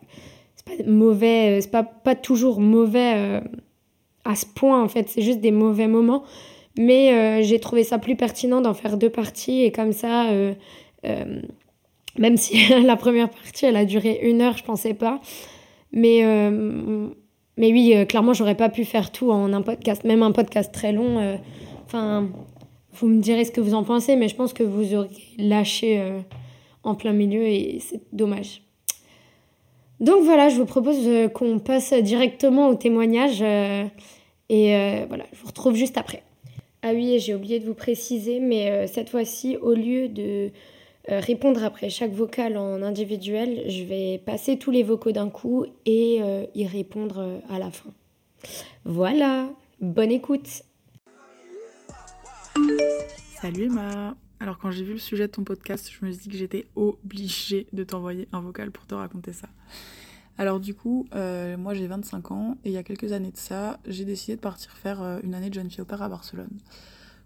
pas 0.65 0.83
mauvais 0.85 1.57
euh, 1.57 1.61
c'est 1.61 1.71
pas 1.71 1.83
pas 1.83 2.15
toujours 2.15 2.59
mauvais 2.59 3.13
euh, 3.15 3.41
à 4.23 4.35
ce 4.35 4.45
point 4.45 4.83
en 4.83 4.87
fait. 4.87 5.09
C'est 5.09 5.21
juste 5.21 5.39
des 5.39 5.51
mauvais 5.51 5.87
moments. 5.87 6.23
Mais 6.77 7.41
j'ai 7.43 7.61
trouvé 7.61 7.85
ça 7.85 7.99
plus 7.99 8.17
pertinent 8.17 8.59
d'en 8.59 8.73
faire 8.73 8.97
deux 8.97 9.09
parties 9.09 9.63
et 9.63 9.71
comme 9.71 9.93
ça 9.93 10.25
même 11.03 12.35
si 12.35 12.57
la 12.83 12.97
première 12.97 13.29
partie 13.29 13.65
elle 13.65 13.77
a 13.77 13.85
duré 13.85 14.19
une 14.23 14.41
heure 14.41 14.57
je 14.57 14.63
pensais 14.65 14.93
pas. 14.93 15.21
Mais 15.93 16.21
mais 17.55 17.71
oui 17.71 17.95
clairement 18.09 18.33
j'aurais 18.33 18.55
pas 18.55 18.67
pu 18.67 18.83
faire 18.83 19.13
tout 19.13 19.31
en 19.31 19.53
un 19.53 19.61
podcast 19.61 20.03
même 20.03 20.21
un 20.21 20.33
podcast 20.33 20.73
très 20.73 20.91
long 20.91 21.39
enfin 21.85 22.27
vous 22.95 23.07
me 23.07 23.21
direz 23.21 23.45
ce 23.45 23.51
que 23.51 23.61
vous 23.61 23.73
en 23.73 23.83
pensez, 23.83 24.15
mais 24.15 24.27
je 24.27 24.35
pense 24.35 24.53
que 24.53 24.63
vous 24.63 24.95
aurez 24.95 25.09
lâché 25.37 25.99
euh, 25.99 26.19
en 26.83 26.95
plein 26.95 27.13
milieu 27.13 27.45
et 27.45 27.79
c'est 27.79 28.01
dommage. 28.13 28.61
Donc 29.99 30.23
voilà, 30.23 30.49
je 30.49 30.57
vous 30.57 30.65
propose 30.65 31.07
euh, 31.07 31.27
qu'on 31.27 31.59
passe 31.59 31.93
directement 31.93 32.69
au 32.69 32.75
témoignage 32.75 33.41
euh, 33.41 33.85
et 34.49 34.75
voilà, 35.07 35.25
je 35.33 35.39
vous 35.39 35.47
retrouve 35.47 35.75
juste 35.75 35.97
après. 35.97 36.23
Ah 36.83 36.91
oui, 36.93 37.19
j'ai 37.19 37.33
oublié 37.33 37.59
de 37.59 37.65
vous 37.65 37.73
préciser, 37.73 38.39
mais 38.39 38.85
cette 38.85 39.09
fois-ci, 39.09 39.57
au 39.57 39.73
lieu 39.73 40.07
de 40.07 40.51
répondre 41.07 41.63
après 41.63 41.89
chaque 41.89 42.11
vocal 42.11 42.55
en 42.55 42.83
individuel, 42.83 43.63
je 43.67 43.83
vais 43.83 44.21
passer 44.23 44.59
tous 44.59 44.69
les 44.69 44.83
vocaux 44.83 45.11
d'un 45.11 45.31
coup 45.31 45.65
et 45.87 46.19
y 46.53 46.67
répondre 46.67 47.41
à 47.49 47.57
la 47.57 47.71
fin. 47.71 47.89
Voilà, 48.83 49.49
bonne 49.81 50.11
écoute 50.11 50.61
Salut 53.41 53.65
Emma 53.65 54.15
Alors 54.39 54.57
quand 54.57 54.71
j'ai 54.71 54.83
vu 54.83 54.93
le 54.93 54.99
sujet 54.99 55.27
de 55.27 55.31
ton 55.31 55.43
podcast, 55.43 55.91
je 55.91 56.05
me 56.05 56.11
suis 56.11 56.23
dit 56.23 56.29
que 56.29 56.37
j'étais 56.37 56.67
obligée 56.75 57.67
de 57.73 57.83
t'envoyer 57.83 58.27
un 58.31 58.39
vocal 58.41 58.71
pour 58.71 58.85
te 58.85 58.95
raconter 58.95 59.33
ça. 59.33 59.47
Alors 60.37 60.59
du 60.59 60.73
coup, 60.73 61.07
euh, 61.15 61.57
moi 61.57 61.73
j'ai 61.73 61.87
25 61.87 62.31
ans 62.31 62.57
et 62.63 62.69
il 62.69 62.73
y 62.73 62.77
a 62.77 62.83
quelques 62.83 63.11
années 63.11 63.31
de 63.31 63.37
ça, 63.37 63.79
j'ai 63.85 64.05
décidé 64.05 64.35
de 64.35 64.41
partir 64.41 64.71
faire 64.71 65.01
euh, 65.01 65.19
une 65.23 65.35
année 65.35 65.49
de 65.49 65.53
jeune 65.53 65.69
fille 65.69 65.81
au 65.81 65.85
père 65.85 66.01
à 66.01 66.09
Barcelone. 66.09 66.57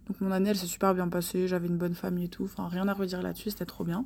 Donc 0.08 0.20
mon 0.22 0.32
année 0.32 0.50
elle 0.50 0.58
s'est 0.58 0.66
super 0.66 0.94
bien 0.94 1.08
passée, 1.08 1.48
j'avais 1.48 1.68
une 1.68 1.78
bonne 1.78 1.96
famille 1.96 2.26
et 2.26 2.30
tout, 2.30 2.44
enfin 2.44 2.68
rien 2.68 2.88
à 2.88 2.94
redire 2.94 3.22
là-dessus, 3.22 3.52
c'était 3.52 3.66
trop 3.66 3.84
bien. 3.84 4.06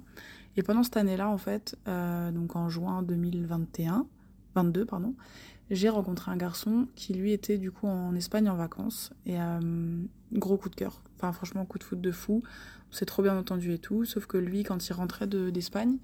Et 0.55 0.63
pendant 0.63 0.83
cette 0.83 0.97
année-là 0.97 1.29
en 1.29 1.37
fait, 1.37 1.77
euh, 1.87 2.31
donc 2.31 2.55
en 2.55 2.69
juin 2.69 3.01
2021, 3.01 4.05
22 4.55 4.85
pardon, 4.85 5.15
j'ai 5.75 5.89
rencontré 5.89 6.31
un 6.31 6.37
garçon 6.37 6.87
qui 6.95 7.13
lui 7.13 7.31
était 7.31 7.57
du 7.57 7.71
coup 7.71 7.87
en 7.87 8.15
Espagne 8.15 8.49
en 8.49 8.55
vacances 8.55 9.11
et 9.25 9.37
gros 10.33 10.57
coup 10.57 10.69
de 10.69 10.75
cœur. 10.75 11.01
Enfin, 11.17 11.31
franchement, 11.31 11.65
coup 11.65 11.77
de 11.77 11.83
foot 11.83 12.01
de 12.01 12.11
fou. 12.11 12.43
On 12.91 12.95
s'est 12.95 13.05
trop 13.05 13.23
bien 13.23 13.37
entendu 13.37 13.73
et 13.73 13.79
tout. 13.79 14.05
Sauf 14.05 14.25
que 14.25 14.37
lui, 14.37 14.63
quand 14.63 14.87
il 14.87 14.93
rentrait 14.93 15.27
d'Espagne, 15.27 15.97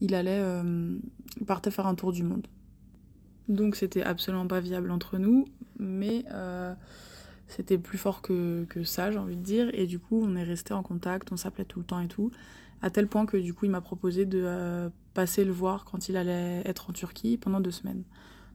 il 0.00 0.14
allait. 0.14 0.40
Euh, 0.40 0.96
partait 1.46 1.70
faire 1.70 1.86
un 1.86 1.94
tour 1.94 2.12
du 2.12 2.22
monde. 2.22 2.46
Donc, 3.48 3.76
c'était 3.76 4.02
absolument 4.02 4.46
pas 4.46 4.60
viable 4.60 4.90
entre 4.90 5.18
nous. 5.18 5.44
Mais 5.78 6.24
euh, 6.32 6.74
c'était 7.46 7.78
plus 7.78 7.98
fort 7.98 8.22
que, 8.22 8.64
que 8.68 8.84
ça, 8.84 9.10
j'ai 9.10 9.18
envie 9.18 9.36
de 9.36 9.42
dire. 9.42 9.70
Et 9.74 9.86
du 9.86 9.98
coup, 9.98 10.22
on 10.24 10.34
est 10.34 10.44
resté 10.44 10.72
en 10.72 10.82
contact, 10.82 11.30
on 11.30 11.36
s'appelait 11.36 11.64
tout 11.64 11.80
le 11.80 11.84
temps 11.84 12.00
et 12.00 12.08
tout. 12.08 12.30
À 12.82 12.90
tel 12.90 13.06
point 13.06 13.26
que 13.26 13.36
du 13.36 13.54
coup, 13.54 13.66
il 13.66 13.70
m'a 13.70 13.80
proposé 13.80 14.26
de 14.26 14.42
euh, 14.44 14.88
passer 15.14 15.44
le 15.44 15.52
voir 15.52 15.84
quand 15.84 16.08
il 16.08 16.16
allait 16.16 16.62
être 16.64 16.90
en 16.90 16.92
Turquie 16.92 17.36
pendant 17.36 17.60
deux 17.60 17.70
semaines. 17.70 18.02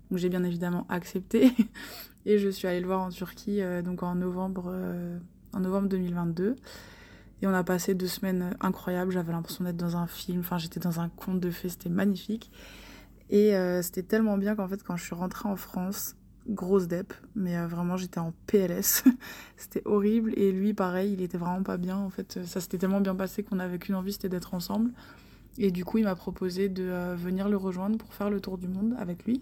Donc 0.09 0.19
j'ai 0.19 0.29
bien 0.29 0.43
évidemment 0.43 0.85
accepté. 0.89 1.51
et 2.25 2.37
je 2.37 2.49
suis 2.49 2.67
allée 2.67 2.79
le 2.79 2.87
voir 2.87 3.01
en 3.01 3.09
Turquie 3.09 3.61
euh, 3.61 3.81
donc 3.81 4.03
en 4.03 4.15
novembre, 4.15 4.65
euh, 4.67 5.17
en 5.53 5.59
novembre 5.59 5.89
2022. 5.89 6.55
Et 7.41 7.47
on 7.47 7.53
a 7.53 7.63
passé 7.63 7.95
deux 7.95 8.07
semaines 8.07 8.55
incroyables. 8.59 9.11
J'avais 9.11 9.31
l'impression 9.31 9.63
d'être 9.63 9.77
dans 9.77 9.95
un 9.95 10.07
film. 10.07 10.41
Enfin, 10.41 10.57
j'étais 10.57 10.79
dans 10.79 10.99
un 10.99 11.07
conte 11.07 11.39
de 11.39 11.49
fées. 11.51 11.69
C'était 11.69 11.89
magnifique. 11.89 12.51
Et 13.29 13.53
c'était 13.83 14.01
tellement 14.01 14.37
bien 14.37 14.55
qu'en 14.55 14.67
fait, 14.67 14.81
quand 14.83 14.97
je 14.97 15.05
suis 15.05 15.13
rentrée 15.13 15.47
en 15.47 15.55
France, 15.55 16.15
grosse 16.49 16.87
dep, 16.87 17.13
mais 17.35 17.57
euh, 17.57 17.67
vraiment 17.67 17.97
j'étais 17.97 18.19
en 18.19 18.33
PLS. 18.47 19.03
c'était 19.57 19.81
horrible 19.85 20.33
et 20.35 20.51
lui 20.51 20.73
pareil, 20.73 21.13
il 21.13 21.21
était 21.21 21.37
vraiment 21.37 21.63
pas 21.63 21.77
bien 21.77 21.97
en 21.97 22.09
fait. 22.09 22.39
Ça 22.45 22.59
s'était 22.59 22.77
tellement 22.77 23.01
bien 23.01 23.15
passé 23.15 23.43
qu'on 23.43 23.59
avait 23.59 23.79
qu'une 23.79 23.95
envie, 23.95 24.13
c'était 24.13 24.29
d'être 24.29 24.53
ensemble. 24.53 24.91
Et 25.57 25.71
du 25.71 25.83
coup, 25.83 25.97
il 25.97 26.05
m'a 26.05 26.15
proposé 26.15 26.69
de 26.69 26.83
euh, 26.83 27.15
venir 27.15 27.49
le 27.49 27.57
rejoindre 27.57 27.97
pour 27.97 28.13
faire 28.13 28.29
le 28.29 28.39
tour 28.39 28.57
du 28.57 28.67
monde 28.67 28.95
avec 28.97 29.25
lui. 29.25 29.41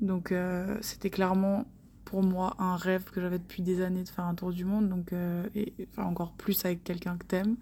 Donc 0.00 0.32
euh, 0.32 0.76
c'était 0.80 1.10
clairement 1.10 1.64
pour 2.04 2.22
moi 2.22 2.54
un 2.58 2.76
rêve 2.76 3.04
que 3.04 3.20
j'avais 3.20 3.38
depuis 3.38 3.62
des 3.62 3.82
années 3.82 4.04
de 4.04 4.08
faire 4.08 4.24
un 4.24 4.34
tour 4.34 4.52
du 4.52 4.64
monde, 4.64 4.88
donc 4.88 5.12
et 5.54 5.74
enfin, 5.90 6.04
encore 6.04 6.32
plus 6.32 6.64
avec 6.64 6.84
quelqu'un 6.84 7.16
que 7.16 7.26
t'aimes. 7.26 7.56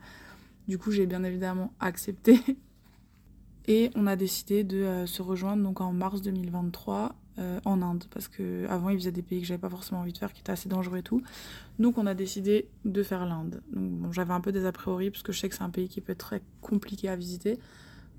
Du 0.68 0.78
coup, 0.78 0.90
j'ai 0.90 1.06
bien 1.06 1.24
évidemment 1.24 1.72
accepté. 1.80 2.38
Et 3.66 3.90
on 3.94 4.06
a 4.06 4.16
décidé 4.16 4.62
de 4.62 5.04
se 5.06 5.22
rejoindre 5.22 5.62
donc 5.62 5.80
en 5.80 5.92
mars 5.92 6.20
2023 6.20 7.14
euh, 7.40 7.58
en 7.64 7.82
Inde 7.82 8.04
parce 8.12 8.28
que 8.28 8.64
avant 8.68 8.90
il 8.90 8.98
faisait 8.98 9.10
des 9.10 9.22
pays 9.22 9.40
que 9.40 9.46
j'avais 9.48 9.58
pas 9.58 9.68
forcément 9.68 10.02
envie 10.02 10.12
de 10.12 10.18
faire 10.18 10.32
qui 10.32 10.40
étaient 10.40 10.52
assez 10.52 10.68
dangereux 10.68 10.98
et 10.98 11.02
tout 11.02 11.20
donc 11.80 11.98
on 11.98 12.06
a 12.06 12.14
décidé 12.14 12.68
de 12.84 13.02
faire 13.02 13.26
l'Inde 13.26 13.60
j'avais 14.12 14.32
un 14.32 14.40
peu 14.40 14.52
des 14.52 14.66
a 14.66 14.70
priori 14.70 15.10
parce 15.10 15.24
que 15.24 15.32
je 15.32 15.40
sais 15.40 15.48
que 15.48 15.56
c'est 15.56 15.64
un 15.64 15.70
pays 15.70 15.88
qui 15.88 16.00
peut 16.00 16.12
être 16.12 16.18
très 16.18 16.42
compliqué 16.60 17.08
à 17.08 17.16
visiter 17.16 17.58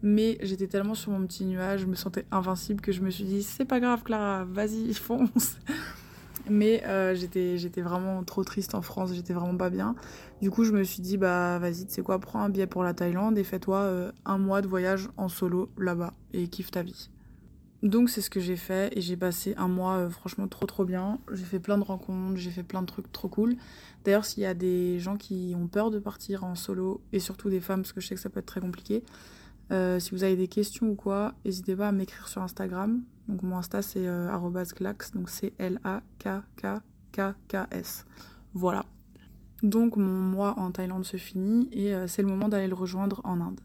mais 0.05 0.38
j'étais 0.41 0.67
tellement 0.67 0.93
sur 0.93 1.12
mon 1.12 1.25
petit 1.25 1.45
nuage 1.45 1.81
je 1.81 1.85
me 1.88 1.95
sentais 1.95 2.25
invincible 2.31 2.79
que 2.79 2.91
je 2.91 3.01
me 3.01 3.09
suis 3.09 3.24
dit 3.24 3.41
c'est 3.41 3.65
pas 3.65 3.79
grave 3.79 4.03
Clara 4.03 4.45
vas-y 4.45 4.93
fonce 4.93 5.57
mais 6.47 6.83
euh, 6.85 7.15
j'étais 7.15 7.57
j'étais 7.57 7.81
vraiment 7.81 8.24
trop 8.24 8.43
triste 8.43 8.75
en 8.75 8.83
France 8.83 9.13
j'étais 9.13 9.33
vraiment 9.33 9.57
pas 9.57 9.71
bien 9.71 9.95
du 10.43 10.51
coup 10.51 10.63
je 10.63 10.71
me 10.71 10.83
suis 10.83 11.01
dit 11.01 11.17
bah 11.17 11.57
vas-y 11.57 11.88
tu 11.88 11.93
sais 11.93 12.03
quoi 12.03 12.19
prends 12.19 12.41
un 12.41 12.50
billet 12.50 12.67
pour 12.67 12.83
la 12.83 12.93
Thaïlande 12.93 13.35
et 13.39 13.43
fais-toi 13.43 13.77
euh, 13.79 14.12
un 14.25 14.38
mois 14.38 14.62
de 14.62 14.67
voyage 14.67 15.09
en 15.17 15.27
solo 15.27 15.71
là-bas 15.79 16.13
et 16.33 16.47
kiffe 16.50 16.69
ta 16.69 16.83
vie 16.83 17.09
donc 17.83 18.09
c'est 18.09 18.21
ce 18.21 18.31
que 18.31 18.39
j'ai 18.39 18.55
fait 18.55 18.95
et 18.97 19.01
j'ai 19.01 19.15
passé 19.15 19.53
un 19.57 19.67
mois 19.67 19.97
euh, 19.97 20.09
franchement 20.09 20.47
trop 20.47 20.65
trop 20.65 20.85
bien. 20.85 21.19
J'ai 21.31 21.43
fait 21.43 21.59
plein 21.59 21.77
de 21.77 21.83
rencontres, 21.83 22.38
j'ai 22.38 22.50
fait 22.50 22.63
plein 22.63 22.81
de 22.81 22.88
trucs 22.88 23.12
trop 23.12 23.27
cool. 23.27 23.57
D'ailleurs 24.03 24.25
s'il 24.25 24.41
y 24.41 24.47
a 24.47 24.55
des 24.55 25.00
gens 25.00 25.17
qui 25.17 25.53
ont 25.55 25.67
peur 25.67 25.91
de 25.91 26.00
partir 26.00 26.43
en 26.43 26.55
solo 26.55 27.01
et 27.13 27.19
surtout 27.19 27.50
des 27.50 27.59
femmes 27.59 27.81
parce 27.81 27.93
que 27.93 28.01
je 28.01 28.07
sais 28.07 28.15
que 28.15 28.21
ça 28.21 28.29
peut 28.31 28.39
être 28.39 28.47
très 28.47 28.62
compliqué, 28.62 29.03
euh, 29.72 30.00
si 30.00 30.12
vous 30.12 30.24
avez 30.24 30.36
des 30.36 30.48
questions 30.48 30.88
ou 30.88 30.95
quoi, 30.95 31.34
n'hésitez 31.43 31.75
pas 31.75 31.89
à 31.89 31.91
m'écrire 31.91 32.27
sur 32.27 32.41
Instagram. 32.41 33.01
Donc 33.27 33.41
mon 33.41 33.57
Insta 33.57 33.81
c'est 33.81 34.05
euh, 34.07 34.29
donc 35.13 35.29
c'est 35.29 35.53
L 35.57 35.79
A 35.84 36.01
K 36.19 36.41
K 36.57 36.81
K 37.12 37.34
K 37.48 37.55
S. 37.72 38.05
Voilà. 38.53 38.86
Donc 39.63 39.98
mon 39.98 40.22
mois 40.22 40.60
en 40.60 40.72
Thaïlande 40.72 41.05
se 41.05 41.17
finit 41.17 41.69
et 41.72 41.95
c'est 42.07 42.22
le 42.22 42.27
moment 42.27 42.50
d'aller 42.50 42.67
le 42.67 42.75
rejoindre 42.75 43.22
en 43.24 43.41
Inde 43.41 43.60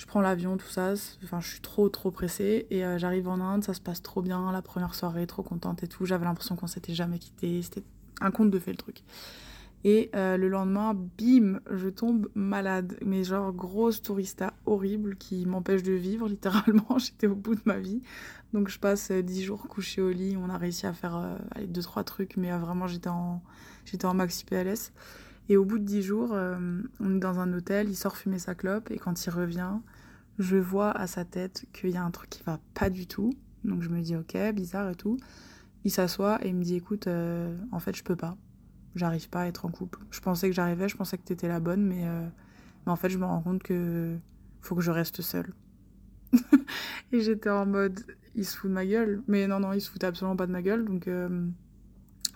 je 0.00 0.06
prends 0.06 0.22
l'avion, 0.22 0.56
tout 0.56 0.68
ça. 0.68 0.94
Enfin, 1.22 1.40
je 1.40 1.48
suis 1.48 1.60
trop, 1.60 1.90
trop 1.90 2.10
pressée. 2.10 2.66
Et 2.70 2.86
euh, 2.86 2.96
j'arrive 2.96 3.28
en 3.28 3.38
Inde, 3.38 3.62
ça 3.62 3.74
se 3.74 3.82
passe 3.82 4.00
trop 4.00 4.22
bien. 4.22 4.50
La 4.50 4.62
première 4.62 4.94
soirée, 4.94 5.26
trop 5.26 5.42
contente 5.42 5.82
et 5.82 5.88
tout. 5.88 6.06
J'avais 6.06 6.24
l'impression 6.24 6.56
qu'on 6.56 6.66
s'était 6.66 6.94
jamais 6.94 7.18
quitté. 7.18 7.60
C'était 7.60 7.82
un 8.22 8.30
conte 8.30 8.50
de 8.50 8.58
fait 8.58 8.70
le 8.70 8.78
truc. 8.78 9.02
Et 9.84 10.10
euh, 10.14 10.36
le 10.36 10.48
lendemain, 10.48 10.94
bim, 10.94 11.60
je 11.70 11.88
tombe 11.88 12.28
malade. 12.34 12.98
Mais 13.04 13.24
genre, 13.24 13.52
grosse 13.52 14.02
tourista 14.02 14.52
horrible 14.66 15.16
qui 15.16 15.46
m'empêche 15.46 15.82
de 15.82 15.92
vivre, 15.92 16.28
littéralement. 16.28 16.98
J'étais 16.98 17.26
au 17.26 17.34
bout 17.34 17.54
de 17.54 17.62
ma 17.64 17.78
vie. 17.78 18.02
Donc, 18.52 18.68
je 18.68 18.78
passe 18.78 19.10
10 19.10 19.40
euh, 19.40 19.44
jours 19.44 19.68
couchée 19.68 20.02
au 20.02 20.10
lit. 20.10 20.36
On 20.36 20.50
a 20.50 20.58
réussi 20.58 20.86
à 20.86 20.92
faire 20.92 21.16
euh, 21.16 21.66
deux, 21.66 21.82
trois 21.82 22.04
trucs. 22.04 22.36
Mais 22.36 22.50
vraiment, 22.58 22.86
j'étais 22.86 23.08
en, 23.08 23.42
en 24.04 24.14
maxi 24.14 24.44
PLS. 24.44 24.92
Et 25.50 25.56
au 25.56 25.64
bout 25.64 25.80
de 25.80 25.84
dix 25.84 26.00
jours, 26.00 26.30
euh, 26.32 26.80
on 27.00 27.16
est 27.16 27.18
dans 27.18 27.40
un 27.40 27.52
hôtel, 27.52 27.88
il 27.88 27.96
sort 27.96 28.16
fumer 28.16 28.38
sa 28.38 28.54
clope 28.54 28.88
et 28.92 28.98
quand 28.98 29.26
il 29.26 29.30
revient, 29.30 29.72
je 30.38 30.56
vois 30.56 30.92
à 30.92 31.08
sa 31.08 31.24
tête 31.24 31.66
qu'il 31.72 31.90
y 31.90 31.96
a 31.96 32.04
un 32.04 32.12
truc 32.12 32.30
qui 32.30 32.44
va 32.44 32.60
pas 32.72 32.88
du 32.88 33.08
tout. 33.08 33.32
Donc 33.64 33.82
je 33.82 33.88
me 33.88 34.00
dis 34.00 34.14
ok, 34.14 34.36
bizarre 34.54 34.90
et 34.90 34.94
tout. 34.94 35.16
Il 35.82 35.90
s'assoit 35.90 36.38
et 36.44 36.50
il 36.50 36.54
me 36.54 36.62
dit 36.62 36.76
écoute, 36.76 37.08
euh, 37.08 37.58
en 37.72 37.80
fait 37.80 37.96
je 37.96 38.04
peux 38.04 38.14
pas. 38.14 38.36
J'arrive 38.94 39.28
pas 39.28 39.42
à 39.42 39.46
être 39.46 39.66
en 39.66 39.70
couple. 39.70 40.00
Je 40.10 40.20
pensais 40.20 40.48
que 40.48 40.54
j'arrivais, 40.54 40.88
je 40.88 40.96
pensais 40.96 41.16
que 41.16 41.22
t'étais 41.22 41.48
la 41.48 41.60
bonne, 41.60 41.84
mais, 41.84 42.06
euh, 42.06 42.26
mais 42.86 42.92
en 42.92 42.96
fait 42.96 43.08
je 43.08 43.18
me 43.18 43.24
rends 43.24 43.40
compte 43.40 43.62
que 43.62 44.16
faut 44.60 44.74
que 44.74 44.82
je 44.82 44.90
reste 44.90 45.22
seule. 45.22 45.52
et 47.12 47.20
j'étais 47.20 47.50
en 47.50 47.66
mode 47.66 48.00
il 48.34 48.44
se 48.44 48.56
fout 48.56 48.70
de 48.70 48.74
ma 48.74 48.86
gueule. 48.86 49.22
Mais 49.26 49.46
non, 49.46 49.60
non, 49.60 49.72
il 49.72 49.80
se 49.80 49.90
fout 49.90 50.02
absolument 50.04 50.36
pas 50.36 50.46
de 50.46 50.52
ma 50.52 50.62
gueule. 50.62 50.84
Donc 50.84 51.08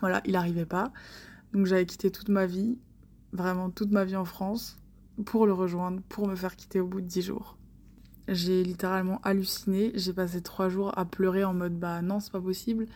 voilà, 0.01 0.21
il 0.25 0.37
arrivait 0.37 0.67
pas. 0.67 0.93
Donc 1.53 1.67
j'avais 1.67 1.87
quitté 1.87 2.11
toute 2.11 2.29
ma 2.29 2.47
vie 2.47 2.79
vraiment 3.35 3.69
toute 3.69 3.91
ma 3.91 4.05
vie 4.05 4.17
en 4.17 4.25
France 4.25 4.79
pour 5.27 5.47
le 5.47 5.53
rejoindre, 5.53 6.01
pour 6.09 6.27
me 6.27 6.37
faire 6.37 6.57
quitter 6.57 6.81
au 6.81 6.87
bout 6.87 7.01
de 7.01 7.07
dix 7.07 7.23
jours. 7.23 7.59
J'ai 8.27 8.65
littéralement 8.65 9.21
halluciné, 9.23 9.93
j'ai 9.95 10.15
passé 10.15 10.41
trois 10.41 10.71
jours 10.71 10.97
à 10.97 11.05
pleurer 11.05 11.45
en 11.45 11.53
mode 11.53 11.79
bah 11.79 12.01
non 12.01 12.21
c'est 12.21 12.33
pas 12.33 12.41
possible. 12.41 12.87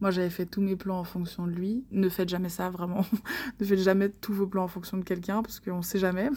Moi 0.00 0.10
j'avais 0.10 0.30
fait 0.30 0.46
tous 0.46 0.60
mes 0.60 0.76
plans 0.76 0.98
en 1.00 1.04
fonction 1.04 1.46
de 1.46 1.52
lui. 1.52 1.84
Ne 1.90 2.08
faites 2.08 2.28
jamais 2.28 2.48
ça 2.48 2.70
vraiment. 2.70 3.04
ne 3.60 3.64
faites 3.64 3.78
jamais 3.78 4.08
tous 4.08 4.32
vos 4.32 4.46
plans 4.46 4.64
en 4.64 4.68
fonction 4.68 4.96
de 4.96 5.04
quelqu'un 5.04 5.42
parce 5.42 5.60
qu'on 5.60 5.82
sait 5.82 5.98
jamais. 5.98 6.28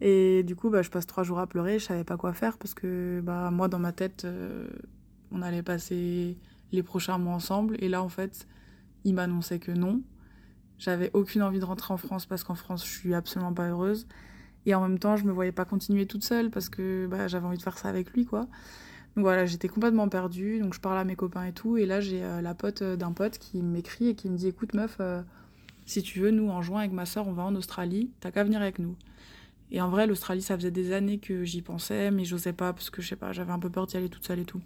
Et 0.00 0.42
du 0.42 0.56
coup 0.56 0.70
bah, 0.70 0.82
je 0.82 0.90
passe 0.90 1.06
trois 1.06 1.24
jours 1.24 1.38
à 1.38 1.46
pleurer, 1.46 1.78
je 1.78 1.84
savais 1.84 2.04
pas 2.04 2.16
quoi 2.16 2.32
faire 2.34 2.58
parce 2.58 2.74
que 2.74 3.20
bah 3.24 3.50
moi 3.50 3.68
dans 3.68 3.78
ma 3.78 3.92
tête 3.92 4.24
euh, 4.26 4.68
on 5.30 5.40
allait 5.40 5.62
passer 5.62 6.36
les 6.72 6.82
prochains 6.82 7.16
mois 7.16 7.32
ensemble 7.32 7.76
et 7.78 7.88
là 7.88 8.02
en 8.02 8.10
fait 8.10 8.46
il 9.04 9.14
m'annonçait 9.14 9.58
que 9.58 9.72
non 9.72 10.02
j'avais 10.78 11.10
aucune 11.14 11.42
envie 11.42 11.58
de 11.58 11.64
rentrer 11.64 11.92
en 11.94 11.96
France 11.96 12.26
parce 12.26 12.44
qu'en 12.44 12.54
France, 12.54 12.84
je 12.84 12.90
suis 12.90 13.14
absolument 13.14 13.52
pas 13.52 13.68
heureuse. 13.68 14.06
Et 14.66 14.74
en 14.74 14.82
même 14.82 14.98
temps, 14.98 15.16
je 15.16 15.24
me 15.24 15.32
voyais 15.32 15.52
pas 15.52 15.64
continuer 15.64 16.06
toute 16.06 16.24
seule 16.24 16.50
parce 16.50 16.68
que 16.68 17.06
bah, 17.06 17.28
j'avais 17.28 17.46
envie 17.46 17.56
de 17.56 17.62
faire 17.62 17.78
ça 17.78 17.88
avec 17.88 18.12
lui, 18.12 18.26
quoi. 18.26 18.48
Voilà, 19.16 19.46
j'étais 19.46 19.68
complètement 19.68 20.08
perdue. 20.08 20.60
Donc 20.60 20.74
je 20.74 20.80
parle 20.80 20.98
à 20.98 21.04
mes 21.04 21.16
copains 21.16 21.44
et 21.44 21.52
tout. 21.52 21.78
Et 21.78 21.86
là, 21.86 22.00
j'ai 22.00 22.22
euh, 22.22 22.42
la 22.42 22.54
pote 22.54 22.82
euh, 22.82 22.96
d'un 22.96 23.12
pote 23.12 23.38
qui 23.38 23.62
m'écrit 23.62 24.08
et 24.08 24.14
qui 24.14 24.28
me 24.28 24.36
dit 24.36 24.48
Écoute, 24.48 24.74
meuf, 24.74 24.98
euh, 25.00 25.22
si 25.86 26.02
tu 26.02 26.20
veux, 26.20 26.30
nous, 26.30 26.50
en 26.50 26.60
juin 26.62 26.80
avec 26.80 26.92
ma 26.92 27.06
soeur, 27.06 27.26
on 27.26 27.32
va 27.32 27.42
en 27.42 27.54
Australie. 27.54 28.10
T'as 28.20 28.30
qu'à 28.30 28.44
venir 28.44 28.60
avec 28.60 28.78
nous. 28.78 28.94
Et 29.72 29.80
en 29.80 29.88
vrai, 29.88 30.06
l'Australie, 30.06 30.42
ça 30.42 30.56
faisait 30.56 30.70
des 30.70 30.92
années 30.92 31.18
que 31.18 31.44
j'y 31.44 31.62
pensais, 31.62 32.10
mais 32.10 32.24
j'osais 32.24 32.52
pas 32.52 32.72
parce 32.72 32.90
que 32.90 33.02
je 33.02 33.08
sais 33.08 33.16
pas, 33.16 33.32
j'avais 33.32 33.50
un 33.50 33.58
peu 33.58 33.68
peur 33.68 33.86
d'y 33.86 33.96
aller 33.96 34.08
toute 34.08 34.24
seule 34.24 34.38
et 34.38 34.44
tout. 34.44 34.60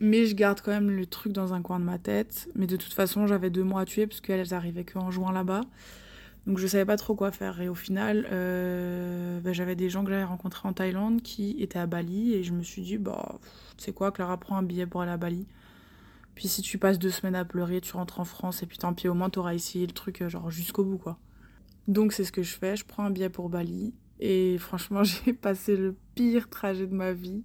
Mais 0.00 0.26
je 0.26 0.34
garde 0.34 0.60
quand 0.60 0.70
même 0.70 0.90
le 0.90 1.06
truc 1.06 1.32
dans 1.32 1.54
un 1.54 1.62
coin 1.62 1.80
de 1.80 1.84
ma 1.84 1.98
tête. 1.98 2.48
Mais 2.54 2.66
de 2.66 2.76
toute 2.76 2.92
façon, 2.92 3.26
j'avais 3.26 3.50
deux 3.50 3.64
mois 3.64 3.82
à 3.82 3.84
tuer 3.84 4.06
parce 4.06 4.20
qu'elles 4.20 4.54
arrivaient 4.54 4.84
qu'en 4.84 5.10
juin 5.10 5.32
là-bas. 5.32 5.62
Donc 6.48 6.56
je 6.56 6.66
savais 6.66 6.86
pas 6.86 6.96
trop 6.96 7.14
quoi 7.14 7.30
faire. 7.30 7.60
Et 7.60 7.68
au 7.68 7.74
final, 7.74 8.26
euh, 8.32 9.38
bah, 9.40 9.52
j'avais 9.52 9.76
des 9.76 9.90
gens 9.90 10.02
que 10.02 10.10
j'avais 10.10 10.24
rencontrés 10.24 10.66
en 10.66 10.72
Thaïlande 10.72 11.20
qui 11.20 11.54
étaient 11.58 11.78
à 11.78 11.86
Bali. 11.86 12.32
Et 12.32 12.42
je 12.42 12.54
me 12.54 12.62
suis 12.62 12.80
dit, 12.80 12.96
bah, 12.96 13.38
sais 13.76 13.92
quoi, 13.92 14.12
Clara, 14.12 14.38
prend 14.38 14.56
un 14.56 14.62
billet 14.62 14.86
pour 14.86 15.02
aller 15.02 15.10
à 15.10 15.18
Bali. 15.18 15.46
Puis 16.34 16.48
si 16.48 16.62
tu 16.62 16.78
passes 16.78 16.98
deux 16.98 17.10
semaines 17.10 17.34
à 17.34 17.44
pleurer, 17.44 17.82
tu 17.82 17.92
rentres 17.92 18.18
en 18.18 18.24
France. 18.24 18.62
Et 18.62 18.66
puis 18.66 18.78
tant 18.78 18.94
pis, 18.94 19.08
au 19.08 19.14
moins 19.14 19.28
t'auras 19.28 19.52
essayé 19.52 19.86
le 19.86 19.92
truc 19.92 20.22
euh, 20.22 20.30
genre 20.30 20.50
jusqu'au 20.50 20.84
bout, 20.84 20.96
quoi. 20.96 21.18
Donc 21.86 22.14
c'est 22.14 22.24
ce 22.24 22.32
que 22.32 22.42
je 22.42 22.56
fais. 22.56 22.76
Je 22.76 22.86
prends 22.86 23.04
un 23.04 23.10
billet 23.10 23.28
pour 23.28 23.50
Bali. 23.50 23.92
Et 24.18 24.56
franchement, 24.56 25.04
j'ai 25.26 25.34
passé 25.34 25.76
le 25.76 25.96
pire 26.14 26.48
trajet 26.48 26.86
de 26.86 26.94
ma 26.94 27.12
vie. 27.12 27.44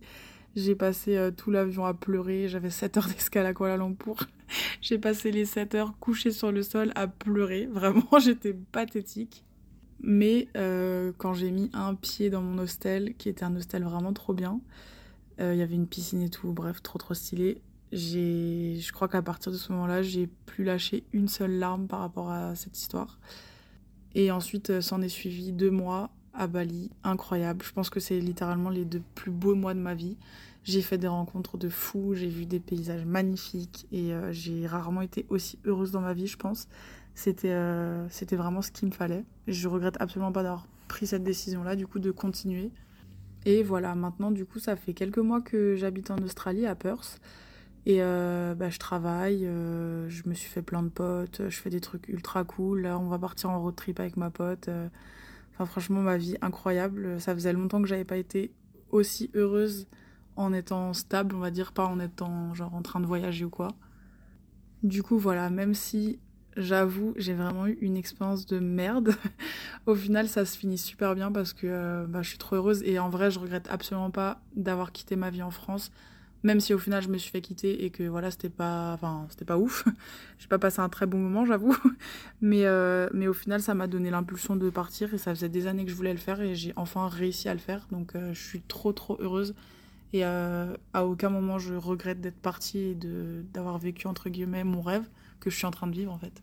J'ai 0.55 0.75
passé 0.75 1.17
euh, 1.17 1.29
tout 1.29 1.51
l'avion 1.51 1.85
à 1.85 1.93
pleurer. 1.93 2.47
J'avais 2.47 2.69
7 2.69 2.95
heures 2.95 3.07
d'escale 3.09 3.47
à 3.47 3.53
Kuala 3.53 3.75
Lumpur. 3.75 4.27
j'ai 4.81 4.97
passé 4.97 5.31
les 5.31 5.45
7 5.45 5.75
heures 5.75 5.93
couchée 5.99 6.31
sur 6.31 6.51
le 6.51 6.63
sol 6.63 6.91
à 6.95 7.07
pleurer. 7.07 7.65
Vraiment, 7.71 8.19
j'étais 8.19 8.53
pathétique. 8.53 9.45
Mais 10.01 10.49
euh, 10.57 11.13
quand 11.17 11.33
j'ai 11.33 11.49
mis 11.49 11.69
un 11.73 11.95
pied 11.95 12.29
dans 12.29 12.41
mon 12.41 12.57
hostel, 12.57 13.15
qui 13.15 13.29
était 13.29 13.45
un 13.45 13.55
hostel 13.55 13.83
vraiment 13.85 14.11
trop 14.11 14.33
bien, 14.33 14.59
euh, 15.39 15.53
il 15.53 15.59
y 15.59 15.61
avait 15.61 15.75
une 15.75 15.87
piscine 15.87 16.21
et 16.21 16.29
tout, 16.29 16.51
bref, 16.51 16.83
trop 16.83 16.99
trop 16.99 17.13
stylé. 17.13 17.61
J'ai, 17.93 18.75
je 18.81 18.91
crois 18.91 19.07
qu'à 19.07 19.21
partir 19.21 19.51
de 19.51 19.57
ce 19.57 19.71
moment-là, 19.71 20.01
j'ai 20.01 20.27
plus 20.45 20.65
lâché 20.65 21.05
une 21.13 21.29
seule 21.29 21.53
larme 21.53 21.87
par 21.87 21.99
rapport 21.99 22.31
à 22.31 22.53
cette 22.55 22.77
histoire. 22.77 23.17
Et 24.13 24.29
ensuite, 24.29 24.81
s'en 24.81 25.01
est 25.01 25.09
suivi 25.09 25.53
deux 25.53 25.71
mois 25.71 26.11
à 26.33 26.47
Bali, 26.47 26.91
incroyable. 27.03 27.63
Je 27.63 27.71
pense 27.71 27.89
que 27.89 27.99
c'est 27.99 28.19
littéralement 28.19 28.69
les 28.69 28.85
deux 28.85 29.01
plus 29.15 29.31
beaux 29.31 29.55
mois 29.55 29.73
de 29.73 29.79
ma 29.79 29.95
vie. 29.95 30.17
J'ai 30.63 30.81
fait 30.81 30.97
des 30.97 31.07
rencontres 31.07 31.57
de 31.57 31.67
fous, 31.67 32.13
j'ai 32.13 32.29
vu 32.29 32.45
des 32.45 32.59
paysages 32.61 33.05
magnifiques 33.05 33.85
et 33.91 34.13
euh, 34.13 34.31
j'ai 34.31 34.65
rarement 34.65 35.01
été 35.01 35.25
aussi 35.29 35.59
heureuse 35.65 35.91
dans 35.91 35.99
ma 35.99 36.13
vie, 36.13 36.27
je 36.27 36.37
pense. 36.37 36.69
C'était 37.15 37.51
euh, 37.51 38.07
c'était 38.09 38.37
vraiment 38.37 38.61
ce 38.61 38.71
qu'il 38.71 38.87
me 38.87 38.93
fallait. 38.93 39.25
Je 39.47 39.67
regrette 39.67 39.97
absolument 39.99 40.31
pas 40.31 40.41
d'avoir 40.41 40.67
pris 40.87 41.05
cette 41.05 41.23
décision-là, 41.23 41.75
du 41.75 41.85
coup, 41.85 41.99
de 41.99 42.11
continuer. 42.11 42.71
Et 43.45 43.61
voilà, 43.61 43.93
maintenant, 43.93 44.31
du 44.31 44.45
coup, 44.45 44.59
ça 44.59 44.77
fait 44.77 44.93
quelques 44.93 45.17
mois 45.17 45.41
que 45.41 45.75
j'habite 45.75 46.11
en 46.11 46.17
Australie, 46.19 46.65
à 46.65 46.75
Perth. 46.75 47.19
Et 47.85 48.01
euh, 48.01 48.55
bah, 48.55 48.69
je 48.69 48.79
travaille, 48.79 49.41
je 49.43 50.29
me 50.29 50.33
suis 50.33 50.49
fait 50.49 50.61
plein 50.61 50.81
de 50.81 50.87
potes, 50.87 51.41
je 51.49 51.57
fais 51.57 51.69
des 51.69 51.81
trucs 51.81 52.07
ultra 52.07 52.45
cool. 52.45 52.83
Là, 52.83 52.97
on 52.97 53.09
va 53.09 53.19
partir 53.19 53.49
en 53.49 53.61
road 53.61 53.75
trip 53.75 53.99
avec 53.99 54.15
ma 54.15 54.29
pote. 54.29 54.69
Enfin, 55.53 55.65
franchement, 55.65 56.01
ma 56.01 56.15
vie 56.15 56.37
incroyable. 56.41 57.19
Ça 57.19 57.33
faisait 57.33 57.51
longtemps 57.51 57.81
que 57.81 57.87
j'avais 57.89 58.05
pas 58.05 58.17
été 58.17 58.53
aussi 58.91 59.29
heureuse 59.33 59.87
en 60.35 60.53
étant 60.53 60.93
stable, 60.93 61.35
on 61.35 61.39
va 61.39 61.51
dire, 61.51 61.71
pas 61.71 61.85
en 61.85 61.99
étant 61.99 62.53
genre 62.53 62.73
en 62.73 62.81
train 62.81 62.99
de 62.99 63.05
voyager 63.05 63.45
ou 63.45 63.49
quoi. 63.49 63.69
Du 64.83 65.03
coup, 65.03 65.17
voilà, 65.17 65.49
même 65.49 65.73
si 65.73 66.19
j'avoue, 66.57 67.13
j'ai 67.17 67.33
vraiment 67.33 67.67
eu 67.67 67.77
une 67.81 67.97
expérience 67.97 68.45
de 68.45 68.59
merde, 68.59 69.15
au 69.85 69.95
final, 69.95 70.27
ça 70.27 70.45
se 70.45 70.57
finit 70.57 70.77
super 70.77 71.15
bien 71.15 71.31
parce 71.31 71.53
que 71.53 71.67
euh, 71.67 72.05
bah, 72.07 72.21
je 72.21 72.29
suis 72.29 72.37
trop 72.37 72.55
heureuse 72.57 72.83
et 72.83 72.99
en 72.99 73.09
vrai, 73.09 73.31
je 73.31 73.39
regrette 73.39 73.67
absolument 73.71 74.11
pas 74.11 74.41
d'avoir 74.55 74.91
quitté 74.91 75.15
ma 75.15 75.29
vie 75.29 75.43
en 75.43 75.51
France 75.51 75.91
même 76.43 76.59
si 76.59 76.73
au 76.73 76.77
final 76.77 77.01
je 77.01 77.09
me 77.09 77.17
suis 77.17 77.31
fait 77.31 77.41
quitter 77.41 77.85
et 77.85 77.89
que 77.89 78.03
voilà 78.03 78.29
c'était 78.29 78.49
pas 78.49 78.91
enfin 78.93 79.25
c'était 79.29 79.45
pas 79.45 79.57
ouf. 79.57 79.85
J'ai 80.39 80.47
pas 80.47 80.59
passé 80.59 80.81
un 80.81 80.89
très 80.89 81.05
bon 81.05 81.17
moment 81.17 81.45
j'avoue. 81.45 81.75
Mais 82.41 82.65
euh, 82.65 83.09
mais 83.13 83.27
au 83.27 83.33
final 83.33 83.61
ça 83.61 83.73
m'a 83.73 83.87
donné 83.87 84.11
l'impulsion 84.11 84.55
de 84.55 84.69
partir 84.69 85.13
et 85.13 85.17
ça 85.17 85.33
faisait 85.33 85.49
des 85.49 85.67
années 85.67 85.85
que 85.85 85.91
je 85.91 85.95
voulais 85.95 86.11
le 86.11 86.19
faire 86.19 86.41
et 86.41 86.55
j'ai 86.55 86.73
enfin 86.75 87.07
réussi 87.07 87.47
à 87.47 87.53
le 87.53 87.59
faire. 87.59 87.87
Donc 87.91 88.15
euh, 88.15 88.33
je 88.33 88.41
suis 88.41 88.61
trop 88.61 88.91
trop 88.91 89.17
heureuse 89.21 89.55
et 90.13 90.23
euh, 90.23 90.75
à 90.93 91.05
aucun 91.05 91.29
moment 91.29 91.59
je 91.59 91.73
regrette 91.73 92.21
d'être 92.21 92.39
partie 92.39 92.79
et 92.79 92.97
d'avoir 93.53 93.77
vécu 93.77 94.07
entre 94.07 94.29
guillemets 94.29 94.63
mon 94.63 94.81
rêve 94.81 95.07
que 95.39 95.49
je 95.49 95.57
suis 95.57 95.65
en 95.65 95.71
train 95.71 95.87
de 95.87 95.95
vivre 95.95 96.13
en 96.13 96.17
fait 96.17 96.41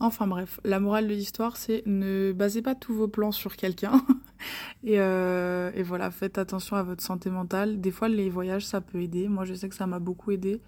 Enfin 0.00 0.26
bref, 0.26 0.60
la 0.64 0.80
morale 0.80 1.06
de 1.06 1.14
l'histoire, 1.14 1.56
c'est 1.56 1.82
ne 1.86 2.32
basez 2.32 2.62
pas 2.62 2.74
tous 2.74 2.94
vos 2.94 3.08
plans 3.08 3.32
sur 3.32 3.56
quelqu'un. 3.56 4.04
et, 4.84 4.98
euh, 4.98 5.70
et 5.74 5.82
voilà, 5.82 6.10
faites 6.10 6.36
attention 6.36 6.76
à 6.76 6.82
votre 6.82 7.02
santé 7.02 7.30
mentale. 7.30 7.80
Des 7.80 7.90
fois, 7.90 8.08
les 8.08 8.28
voyages, 8.28 8.66
ça 8.66 8.80
peut 8.80 9.00
aider. 9.00 9.28
Moi, 9.28 9.44
je 9.44 9.54
sais 9.54 9.68
que 9.68 9.74
ça 9.74 9.86
m'a 9.86 10.00
beaucoup 10.00 10.32
aidé. 10.32 10.60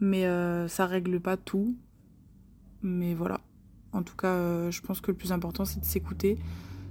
Mais 0.00 0.26
euh, 0.26 0.68
ça 0.68 0.86
règle 0.86 1.20
pas 1.20 1.36
tout. 1.36 1.76
Mais 2.82 3.14
voilà. 3.14 3.40
En 3.92 4.02
tout 4.02 4.16
cas, 4.16 4.32
euh, 4.32 4.70
je 4.70 4.80
pense 4.80 5.00
que 5.00 5.10
le 5.10 5.16
plus 5.16 5.32
important, 5.32 5.64
c'est 5.64 5.80
de 5.80 5.84
s'écouter. 5.84 6.38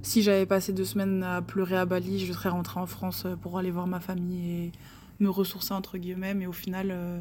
Si 0.05 0.21
j'avais 0.21 0.45
passé 0.45 0.71
deux 0.71 0.85
semaines 0.85 1.24
à 1.24 1.41
pleurer 1.41 1.77
à 1.77 1.85
Bali, 1.85 2.24
je 2.24 2.31
serais 2.31 2.50
rentrée 2.50 2.79
en 2.79 2.85
France 2.85 3.24
euh, 3.25 3.35
pour 3.35 3.57
aller 3.57 3.71
voir 3.71 3.88
ma 3.88 4.00
famille 4.00 4.51
et 4.51 4.71
me 5.19 5.29
ressourcer, 5.29 5.74
entre 5.74 5.97
guillemets. 5.97 6.35
Mais 6.35 6.45
au 6.45 6.51
final, 6.51 6.89
euh, 6.91 7.19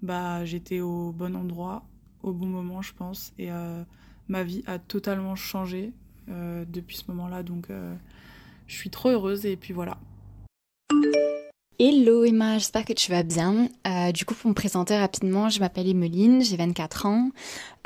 bah, 0.00 0.44
j'étais 0.44 0.78
au 0.78 1.10
bon 1.10 1.34
endroit 1.34 1.82
au 2.22 2.32
bon 2.32 2.46
moment, 2.46 2.82
je 2.82 2.94
pense. 2.94 3.32
Et 3.36 3.50
euh, 3.50 3.82
ma 4.28 4.44
vie 4.44 4.62
a 4.66 4.78
totalement 4.78 5.34
changé 5.34 5.92
depuis 6.28 6.96
ce 6.96 7.02
moment-là. 7.08 7.42
Donc, 7.42 7.66
je 8.66 8.74
suis 8.74 8.88
trop 8.88 9.10
heureuse. 9.10 9.44
Et 9.44 9.56
puis 9.56 9.74
voilà. 9.74 9.98
Hello 11.80 12.24
Emma, 12.24 12.58
j'espère 12.58 12.84
que 12.84 12.92
tu 12.92 13.10
vas 13.10 13.24
bien. 13.24 13.68
Euh, 13.84 14.12
du 14.12 14.24
coup, 14.24 14.34
pour 14.34 14.48
me 14.48 14.54
présenter 14.54 14.96
rapidement, 14.96 15.48
je 15.48 15.58
m'appelle 15.58 15.88
Emeline, 15.88 16.40
j'ai 16.40 16.56
24 16.56 17.06
ans. 17.06 17.30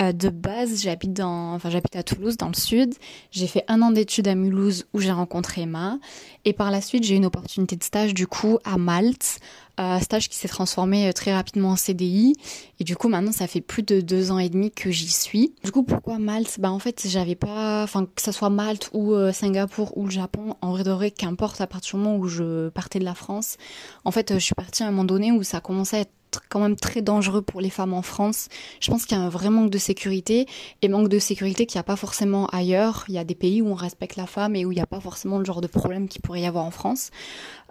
Euh, 0.02 0.12
de 0.12 0.28
base, 0.28 0.82
j'habite 0.82 1.14
dans, 1.14 1.54
enfin, 1.54 1.70
j'habite 1.70 1.96
à 1.96 2.02
Toulouse, 2.02 2.36
dans 2.36 2.48
le 2.48 2.54
sud. 2.54 2.94
J'ai 3.30 3.46
fait 3.46 3.64
un 3.66 3.80
an 3.80 3.90
d'études 3.90 4.28
à 4.28 4.34
Mulhouse 4.34 4.86
où 4.92 5.00
j'ai 5.00 5.10
rencontré 5.10 5.62
Emma. 5.62 5.98
Et 6.44 6.52
par 6.52 6.70
la 6.70 6.82
suite, 6.82 7.04
j'ai 7.04 7.14
eu 7.14 7.16
une 7.16 7.24
opportunité 7.24 7.76
de 7.76 7.82
stage 7.82 8.12
du 8.12 8.26
coup 8.26 8.58
à 8.62 8.76
Malte, 8.76 9.38
euh, 9.78 10.00
stage 10.00 10.28
qui 10.28 10.36
s'est 10.36 10.48
transformé 10.48 11.08
euh, 11.08 11.12
très 11.12 11.32
rapidement 11.32 11.70
en 11.70 11.76
CDI. 11.76 12.34
Et 12.80 12.84
du 12.84 12.96
coup, 12.96 13.08
maintenant, 13.08 13.32
ça 13.32 13.46
fait 13.46 13.60
plus 13.60 13.82
de 13.82 14.00
deux 14.00 14.30
ans 14.30 14.38
et 14.38 14.48
demi 14.48 14.70
que 14.70 14.90
j'y 14.90 15.08
suis. 15.08 15.54
Du 15.64 15.72
coup, 15.72 15.82
pourquoi 15.82 16.18
Malte? 16.18 16.58
Bah 16.58 16.70
en 16.70 16.78
fait, 16.78 17.06
j'avais 17.08 17.34
pas, 17.34 17.82
enfin 17.82 18.06
que 18.06 18.22
ça 18.22 18.32
soit 18.32 18.50
Malte 18.50 18.90
ou 18.92 19.14
euh, 19.14 19.32
Singapour 19.32 19.96
ou 19.96 20.04
le 20.04 20.10
Japon, 20.10 20.54
en 20.60 20.72
vrai 20.72 20.84
de 20.84 20.90
vrai, 20.90 21.10
qu'importe 21.10 21.60
à 21.60 21.66
partir 21.66 21.98
du 21.98 22.04
moment 22.04 22.16
où 22.16 22.26
je 22.26 22.68
partais 22.70 22.98
de 22.98 23.04
la 23.04 23.14
France. 23.14 23.56
En 24.04 24.10
fait, 24.10 24.34
je 24.34 24.38
suis 24.38 24.54
partie 24.54 24.82
à 24.82 24.86
un 24.86 24.90
moment 24.90 25.04
donné 25.04 25.32
où 25.32 25.42
ça 25.42 25.60
commençait 25.60 25.96
à 25.96 26.00
être 26.00 26.12
quand 26.48 26.60
même 26.60 26.76
très 26.76 27.02
dangereux 27.02 27.42
pour 27.42 27.60
les 27.60 27.70
femmes 27.70 27.94
en 27.94 28.02
France. 28.02 28.48
Je 28.80 28.90
pense 28.90 29.06
qu'il 29.06 29.16
y 29.16 29.20
a 29.20 29.24
un 29.24 29.28
vrai 29.28 29.50
manque 29.50 29.70
de 29.70 29.78
sécurité 29.78 30.46
et 30.82 30.88
manque 30.88 31.08
de 31.08 31.18
sécurité 31.18 31.66
qu'il 31.66 31.78
n'y 31.78 31.80
a 31.80 31.84
pas 31.84 31.96
forcément 31.96 32.46
ailleurs. 32.46 33.04
Il 33.08 33.14
y 33.14 33.18
a 33.18 33.24
des 33.24 33.34
pays 33.34 33.62
où 33.62 33.68
on 33.68 33.74
respecte 33.74 34.16
la 34.16 34.26
femme 34.26 34.56
et 34.56 34.64
où 34.64 34.72
il 34.72 34.76
n'y 34.76 34.80
a 34.80 34.86
pas 34.86 35.00
forcément 35.00 35.38
le 35.38 35.44
genre 35.44 35.60
de 35.60 35.66
problème 35.66 36.08
qu'il 36.08 36.22
pourrait 36.22 36.42
y 36.42 36.46
avoir 36.46 36.64
en 36.64 36.70
France. 36.70 37.10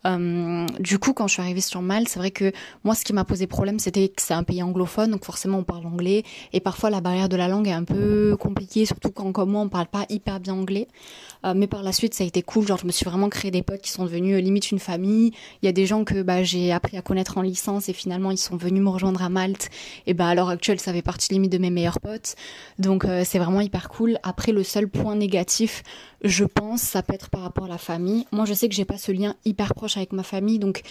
Euh, 0.05 0.65
du 0.79 0.99
coup, 0.99 1.13
quand 1.13 1.27
je 1.27 1.33
suis 1.33 1.41
arrivée 1.41 1.62
sur 1.62 1.81
Malte, 1.81 2.07
c'est 2.07 2.19
vrai 2.19 2.31
que 2.31 2.51
moi, 2.83 2.95
ce 2.95 3.03
qui 3.03 3.13
m'a 3.13 3.25
posé 3.25 3.47
problème, 3.47 3.79
c'était 3.79 4.10
que 4.10 4.21
c'est 4.21 4.33
un 4.33 4.43
pays 4.43 4.62
anglophone, 4.62 5.12
donc 5.12 5.25
forcément 5.25 5.60
on 5.60 5.63
parle 5.63 5.86
anglais, 5.86 6.23
et 6.53 6.60
parfois 6.60 6.89
la 6.89 7.01
barrière 7.01 7.29
de 7.29 7.36
la 7.36 7.47
langue 7.47 7.67
est 7.67 7.73
un 7.73 7.83
peu 7.83 8.38
compliquée, 8.39 8.86
surtout 8.86 9.12
quand 9.12 9.31
comme 9.31 9.51
moi 9.51 9.62
on 9.62 9.69
parle 9.69 9.88
pas 9.88 10.05
hyper 10.10 10.39
bien 10.39 10.53
anglais. 10.53 10.88
Euh, 11.45 11.53
mais 11.55 11.67
par 11.67 11.83
la 11.83 11.91
suite, 11.91 12.13
ça 12.13 12.23
a 12.23 12.27
été 12.27 12.41
cool. 12.41 12.67
Genre, 12.67 12.77
je 12.77 12.86
me 12.86 12.91
suis 12.91 13.05
vraiment 13.05 13.29
créé 13.29 13.51
des 13.51 13.62
potes 13.62 13.81
qui 13.81 13.91
sont 13.91 14.05
devenus 14.05 14.36
euh, 14.36 14.39
limite 14.39 14.71
une 14.71 14.79
famille. 14.79 15.31
Il 15.62 15.65
y 15.65 15.69
a 15.69 15.71
des 15.71 15.86
gens 15.86 16.03
que 16.03 16.21
bah, 16.21 16.43
j'ai 16.43 16.71
appris 16.71 16.97
à 16.97 17.01
connaître 17.01 17.38
en 17.38 17.41
licence 17.41 17.89
et 17.89 17.93
finalement 17.93 18.31
ils 18.31 18.38
sont 18.38 18.57
venus 18.57 18.81
me 18.81 18.89
rejoindre 18.89 19.21
à 19.21 19.29
Malte. 19.29 19.69
Et 20.07 20.13
bah 20.13 20.27
à 20.27 20.36
l'heure 20.36 20.49
actuelle, 20.49 20.79
ça 20.79 20.93
fait 20.93 21.01
partie 21.01 21.33
limite 21.33 21.51
de 21.51 21.57
mes 21.57 21.69
meilleurs 21.69 21.99
potes. 21.99 22.36
Donc 22.79 23.05
c'est 23.23 23.39
vraiment 23.39 23.62
hyper 23.62 23.89
cool. 23.89 24.17
Après, 24.23 24.51
le 24.51 24.63
seul 24.63 24.88
point 24.88 25.15
négatif, 25.15 25.83
je 26.23 26.45
pense, 26.45 26.81
ça 26.81 27.03
peut 27.03 27.13
être 27.13 27.29
par 27.29 27.41
rapport 27.41 27.65
à 27.65 27.67
la 27.67 27.77
famille. 27.77 28.25
Moi, 28.31 28.45
je 28.45 28.53
sais 28.53 28.67
que 28.67 28.75
j'ai 28.75 28.86
pas 28.86 28.97
ce 28.97 29.12
lien 29.12 29.36
hyper 29.45 29.75
proche 29.75 29.87
avec 29.95 30.12
ma 30.12 30.23
famille, 30.23 30.60
donc 30.60 30.82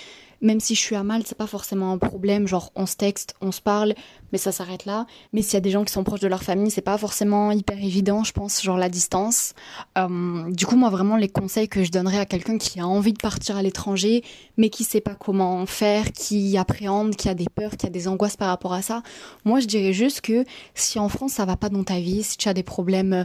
même 0.40 0.60
si 0.60 0.74
je 0.74 0.80
suis 0.80 0.96
à 0.96 1.02
Malte, 1.02 1.26
c'est 1.26 1.36
pas 1.36 1.46
forcément 1.46 1.92
un 1.92 1.98
problème. 1.98 2.46
Genre, 2.46 2.70
on 2.74 2.86
se 2.86 2.96
texte, 2.96 3.34
on 3.40 3.52
se 3.52 3.60
parle, 3.60 3.94
mais 4.32 4.38
ça 4.38 4.52
s'arrête 4.52 4.84
là. 4.84 5.06
Mais 5.32 5.42
s'il 5.42 5.54
y 5.54 5.56
a 5.56 5.60
des 5.60 5.70
gens 5.70 5.84
qui 5.84 5.92
sont 5.92 6.04
proches 6.04 6.20
de 6.20 6.28
leur 6.28 6.42
famille, 6.42 6.70
c'est 6.70 6.82
pas 6.82 6.98
forcément 6.98 7.52
hyper 7.52 7.82
évident, 7.82 8.24
je 8.24 8.32
pense, 8.32 8.62
genre 8.62 8.76
la 8.76 8.88
distance. 8.88 9.54
Euh, 9.96 10.50
du 10.50 10.66
coup, 10.66 10.76
moi, 10.76 10.90
vraiment, 10.90 11.16
les 11.16 11.28
conseils 11.28 11.68
que 11.68 11.84
je 11.84 11.90
donnerais 11.90 12.18
à 12.18 12.26
quelqu'un 12.26 12.58
qui 12.58 12.80
a 12.80 12.86
envie 12.86 13.12
de 13.12 13.18
partir 13.18 13.56
à 13.56 13.62
l'étranger, 13.62 14.22
mais 14.56 14.68
qui 14.68 14.84
sait 14.84 15.00
pas 15.00 15.14
comment 15.14 15.64
faire, 15.66 16.12
qui 16.12 16.56
appréhende, 16.58 17.16
qui 17.16 17.28
a 17.28 17.34
des 17.34 17.48
peurs, 17.52 17.76
qui 17.76 17.86
a 17.86 17.90
des 17.90 18.08
angoisses 18.08 18.36
par 18.36 18.48
rapport 18.48 18.74
à 18.74 18.82
ça, 18.82 19.02
moi, 19.44 19.60
je 19.60 19.66
dirais 19.66 19.92
juste 19.92 20.20
que 20.20 20.44
si 20.74 20.98
en 20.98 21.08
France 21.08 21.32
ça 21.32 21.44
va 21.44 21.56
pas 21.56 21.68
dans 21.68 21.84
ta 21.84 21.98
vie, 21.98 22.22
si 22.22 22.36
tu 22.36 22.48
as 22.48 22.54
des 22.54 22.62
problèmes 22.62 23.24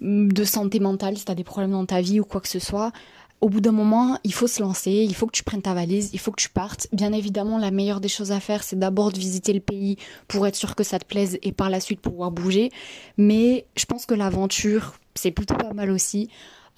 de 0.00 0.44
santé 0.44 0.80
mentale, 0.80 1.16
si 1.16 1.24
tu 1.24 1.32
as 1.32 1.34
des 1.34 1.44
problèmes 1.44 1.70
dans 1.70 1.86
ta 1.86 2.00
vie 2.00 2.20
ou 2.20 2.24
quoi 2.24 2.40
que 2.40 2.48
ce 2.48 2.58
soit, 2.58 2.92
au 3.46 3.48
bout 3.48 3.60
d'un 3.60 3.70
moment, 3.70 4.18
il 4.24 4.34
faut 4.34 4.48
se 4.48 4.60
lancer, 4.60 4.90
il 4.90 5.14
faut 5.14 5.28
que 5.28 5.32
tu 5.36 5.44
prennes 5.44 5.62
ta 5.62 5.72
valise, 5.72 6.10
il 6.12 6.18
faut 6.18 6.32
que 6.32 6.42
tu 6.42 6.48
partes. 6.48 6.88
Bien 6.92 7.12
évidemment, 7.12 7.58
la 7.58 7.70
meilleure 7.70 8.00
des 8.00 8.08
choses 8.08 8.32
à 8.32 8.40
faire, 8.40 8.64
c'est 8.64 8.76
d'abord 8.76 9.12
de 9.12 9.20
visiter 9.20 9.52
le 9.52 9.60
pays 9.60 9.98
pour 10.26 10.48
être 10.48 10.56
sûr 10.56 10.74
que 10.74 10.82
ça 10.82 10.98
te 10.98 11.04
plaise 11.04 11.38
et 11.44 11.52
par 11.52 11.70
la 11.70 11.78
suite 11.78 12.00
pouvoir 12.00 12.32
bouger. 12.32 12.72
Mais 13.18 13.66
je 13.76 13.84
pense 13.84 14.04
que 14.04 14.14
l'aventure, 14.14 14.94
c'est 15.14 15.30
plutôt 15.30 15.54
pas 15.54 15.72
mal 15.74 15.92
aussi. 15.92 16.28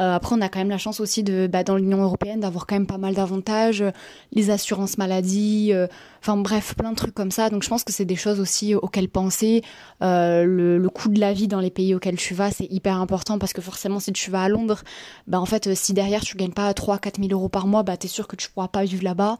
Euh, 0.01 0.15
après, 0.15 0.37
on 0.37 0.41
a 0.41 0.49
quand 0.49 0.61
même 0.61 0.71
la 0.71 0.79
chance 0.79 1.01
aussi 1.01 1.23
de, 1.23 1.49
bah, 1.51 1.65
dans 1.65 1.77
l'Union 1.77 2.03
européenne, 2.03 2.41
d'avoir 2.41 2.67
quand 2.67 2.77
même 2.77 2.87
pas 2.87 2.99
mal 2.99 3.15
d'avantages, 3.15 3.83
euh, 3.83 3.91
les 4.33 4.51
assurances 4.51 4.97
maladie, 4.97 5.71
euh, 5.73 5.89
enfin 6.21 6.37
bref, 6.37 6.75
plein 6.77 6.91
de 6.91 6.97
trucs 6.97 7.15
comme 7.15 7.31
ça. 7.33 7.51
Donc, 7.51 7.63
je 7.65 7.69
pense 7.69 7.83
que 7.83 7.93
c'est 7.93 8.05
des 8.05 8.17
choses 8.17 8.39
aussi 8.39 8.75
auxquelles 8.75 9.09
penser. 9.09 9.63
Euh, 10.03 10.45
le, 10.45 10.79
le 10.79 10.89
coût 10.89 11.09
de 11.09 11.19
la 11.19 11.33
vie 11.33 11.49
dans 11.49 11.61
les 11.61 11.71
pays 11.71 11.95
auxquels 11.95 12.17
tu 12.17 12.35
vas, 12.35 12.51
c'est 12.51 12.71
hyper 12.71 12.97
important 13.01 13.39
parce 13.39 13.53
que 13.53 13.61
forcément, 13.61 13.99
si 13.99 14.13
tu 14.13 14.31
vas 14.31 14.43
à 14.43 14.49
Londres, 14.49 14.83
bah 15.27 15.41
en 15.41 15.47
fait, 15.47 15.75
si 15.75 15.95
derrière 15.95 16.23
tu 16.23 16.37
gagnes 16.37 16.53
pas 16.53 16.71
3-4 16.73 17.21
000 17.21 17.33
euros 17.33 17.49
par 17.49 17.67
mois, 17.67 17.83
bah 17.83 17.97
t'es 17.97 18.09
sûr 18.09 18.29
que 18.29 18.37
tu 18.37 18.49
pourras 18.51 18.69
pas 18.69 18.85
vivre 18.85 19.03
là-bas. 19.03 19.39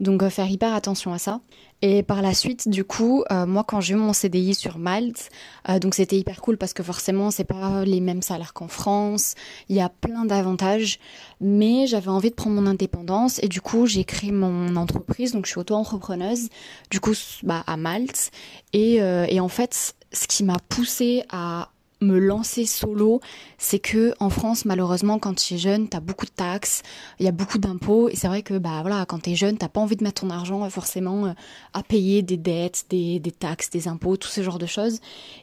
Donc, 0.00 0.26
faire 0.28 0.48
hyper 0.48 0.74
attention 0.74 1.12
à 1.12 1.18
ça. 1.18 1.40
Et 1.82 2.02
par 2.02 2.20
la 2.20 2.34
suite, 2.34 2.68
du 2.68 2.84
coup, 2.84 3.24
euh, 3.30 3.46
moi, 3.46 3.64
quand 3.64 3.80
j'ai 3.80 3.94
eu 3.94 3.96
mon 3.96 4.12
CDI 4.12 4.54
sur 4.54 4.78
Malte, 4.78 5.30
euh, 5.68 5.78
donc 5.78 5.94
c'était 5.94 6.18
hyper 6.18 6.42
cool 6.42 6.58
parce 6.58 6.74
que 6.74 6.82
forcément, 6.82 7.30
c'est 7.30 7.44
pas 7.44 7.84
les 7.84 8.00
mêmes 8.00 8.20
salaires 8.20 8.52
qu'en 8.52 8.68
France. 8.68 9.34
Il 9.70 9.76
y 9.76 9.80
a 9.80 9.88
plein 9.88 10.26
d'avantages, 10.26 10.98
mais 11.40 11.86
j'avais 11.86 12.10
envie 12.10 12.30
de 12.30 12.34
prendre 12.34 12.60
mon 12.60 12.66
indépendance 12.66 13.42
et 13.42 13.48
du 13.48 13.62
coup, 13.62 13.86
j'ai 13.86 14.04
créé 14.04 14.30
mon 14.30 14.76
entreprise. 14.76 15.32
Donc, 15.32 15.46
je 15.46 15.52
suis 15.52 15.60
auto-entrepreneuse, 15.60 16.48
du 16.90 17.00
coup, 17.00 17.14
bah, 17.44 17.64
à 17.66 17.76
Malte. 17.78 18.30
Et, 18.74 19.00
euh, 19.00 19.24
et 19.28 19.40
en 19.40 19.48
fait, 19.48 19.94
ce 20.12 20.26
qui 20.26 20.44
m'a 20.44 20.58
poussée 20.68 21.24
à 21.30 21.70
me 22.00 22.18
lancer 22.18 22.64
solo, 22.64 23.20
c'est 23.58 23.78
que 23.78 24.14
en 24.20 24.30
France, 24.30 24.64
malheureusement, 24.64 25.18
quand 25.18 25.34
tu 25.34 25.54
es 25.54 25.58
jeune, 25.58 25.88
t'as 25.88 26.00
beaucoup 26.00 26.26
de 26.26 26.30
taxes, 26.30 26.82
il 27.18 27.26
y 27.26 27.28
a 27.28 27.32
beaucoup 27.32 27.58
d'impôts, 27.58 28.08
et 28.08 28.16
c'est 28.16 28.28
vrai 28.28 28.42
que 28.42 28.56
bah 28.58 28.78
voilà, 28.80 29.04
quand 29.06 29.20
t'es 29.20 29.34
jeune, 29.34 29.58
t'as 29.58 29.68
pas 29.68 29.80
envie 29.80 29.96
de 29.96 30.04
mettre 30.04 30.22
ton 30.22 30.30
argent 30.30 30.64
euh, 30.64 30.70
forcément 30.70 31.26
euh, 31.26 31.32
à 31.74 31.82
payer 31.82 32.22
des 32.22 32.36
dettes, 32.36 32.86
des, 32.88 33.20
des 33.20 33.30
taxes, 33.30 33.70
des 33.70 33.86
impôts, 33.88 34.16
tout 34.16 34.28
ce 34.28 34.42
genre 34.42 34.58
de 34.58 34.66
choses. 34.66 35.00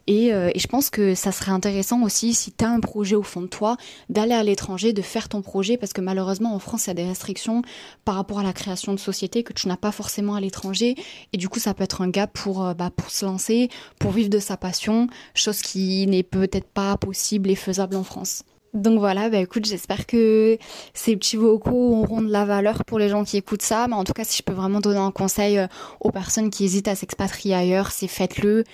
Et, 0.08 0.34
euh, 0.34 0.50
et 0.54 0.60
je 0.60 0.67
pense 0.67 0.89
que 0.89 1.13
ça 1.15 1.32
serait 1.32 1.52
intéressant 1.52 2.02
aussi, 2.02 2.34
si 2.34 2.52
t'as 2.52 2.70
un 2.70 2.80
projet 2.80 3.15
au 3.15 3.24
fond 3.24 3.41
de 3.41 3.48
toi, 3.48 3.78
d'aller 4.10 4.34
à 4.34 4.43
l'étranger, 4.43 4.93
de 4.93 5.02
faire 5.02 5.30
ton 5.30 5.41
projet, 5.41 5.78
parce 5.78 5.93
que 5.93 6.02
malheureusement 6.02 6.56
en 6.56 6.60
France, 6.60 6.86
il 6.86 6.89
y 6.89 6.91
a 6.91 6.96
des 6.96 7.06
restrictions 7.06 7.62
par 8.04 8.15
rapport 8.15 8.39
à 8.39 8.43
la 8.43 8.54
création 8.54 8.93
de 8.93 9.00
société 9.00 9.43
que 9.43 9.54
tu 9.54 9.67
n'as 9.67 9.78
pas 9.78 9.91
forcément 9.91 10.34
à 10.34 10.41
l'étranger, 10.41 10.96
et 11.34 11.38
du 11.38 11.50
coup, 11.50 11.60
ça 11.60 11.74
peut 11.74 11.84
être 11.84 12.02
un 12.02 12.10
gap 12.10 12.34
pour 12.34 12.74
bah, 12.76 12.89
pour 12.96 13.12
se 13.12 13.26
lancer, 13.26 13.70
pour 14.00 14.12
vivre 14.12 14.30
de 14.30 14.39
sa 14.39 14.58
passion, 14.58 15.08
chose 15.34 15.62
qui 15.62 16.08
n'est 16.08 16.24
peut-être 16.48 16.70
pas 16.70 16.98
possible 16.98 17.50
et 17.50 17.56
faisable 17.56 17.96
en 17.96 18.04
France. 18.04 18.44
Donc 18.74 19.00
voilà, 19.00 19.30
bah 19.30 19.38
écoute, 19.38 19.66
j'espère 19.66 20.06
que 20.06 20.58
ces 20.94 21.16
petits 21.16 21.38
vocaux 21.38 21.96
auront 21.96 22.22
de 22.22 22.30
la 22.30 22.46
valeur 22.46 22.84
pour 22.86 23.00
les 23.00 23.10
gens 23.10 23.24
qui 23.24 23.38
écoutent 23.38 23.62
ça. 23.62 23.88
Mais 23.88 23.96
en 23.96 24.04
tout 24.04 24.14
cas, 24.14 24.24
si 24.24 24.38
je 24.38 24.44
peux 24.44 24.54
vraiment 24.54 24.80
donner 24.80 25.00
un 25.00 25.12
conseil 25.12 25.58
euh, 25.58 25.68
aux 26.00 26.12
personnes 26.12 26.50
qui 26.50 26.66
hésitent 26.66 26.88
à 26.88 26.96
s'expatrier 26.96 27.56
ailleurs, 27.56 27.92
c'est 27.92 28.08
faites-le. 28.08 28.66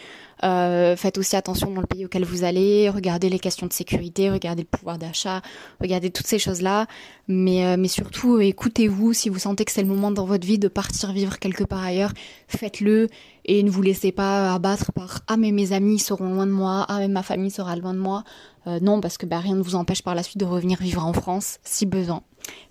Euh, 0.43 0.95
faites 0.95 1.17
aussi 1.17 1.35
attention 1.35 1.71
dans 1.71 1.81
le 1.81 1.87
pays 1.87 2.05
auquel 2.05 2.25
vous 2.25 2.43
allez, 2.43 2.89
regardez 2.89 3.29
les 3.29 3.39
questions 3.39 3.67
de 3.67 3.73
sécurité, 3.73 4.29
regardez 4.29 4.63
le 4.63 4.67
pouvoir 4.67 4.97
d'achat, 4.97 5.41
regardez 5.79 6.11
toutes 6.11 6.27
ces 6.27 6.39
choses-là. 6.39 6.87
Mais, 7.27 7.65
euh, 7.65 7.77
mais 7.77 7.87
surtout, 7.87 8.39
écoutez-vous. 8.39 9.13
Si 9.13 9.29
vous 9.29 9.39
sentez 9.39 9.63
que 9.65 9.71
c'est 9.71 9.81
le 9.81 9.87
moment 9.87 10.11
dans 10.11 10.25
votre 10.25 10.45
vie 10.45 10.59
de 10.59 10.67
partir 10.67 11.13
vivre 11.13 11.39
quelque 11.39 11.63
part 11.63 11.83
ailleurs, 11.83 12.11
faites-le 12.47 13.09
et 13.45 13.63
ne 13.63 13.69
vous 13.69 13.81
laissez 13.81 14.11
pas 14.11 14.53
abattre 14.53 14.91
par 14.91 15.21
ah 15.27 15.37
mais 15.37 15.51
mes 15.51 15.73
amis 15.73 15.99
seront 15.99 16.33
loin 16.33 16.45
de 16.45 16.51
moi, 16.51 16.85
ah 16.87 16.99
mais 16.99 17.07
ma 17.07 17.23
famille 17.23 17.51
sera 17.51 17.75
loin 17.75 17.93
de 17.93 17.99
moi. 17.99 18.23
Euh, 18.67 18.79
non, 18.81 19.01
parce 19.01 19.17
que 19.17 19.25
bah, 19.25 19.39
rien 19.39 19.55
ne 19.55 19.61
vous 19.61 19.75
empêche 19.75 20.01
par 20.01 20.15
la 20.15 20.23
suite 20.23 20.37
de 20.37 20.45
revenir 20.45 20.79
vivre 20.79 21.05
en 21.05 21.13
France 21.13 21.59
si 21.63 21.85
besoin. 21.85 22.21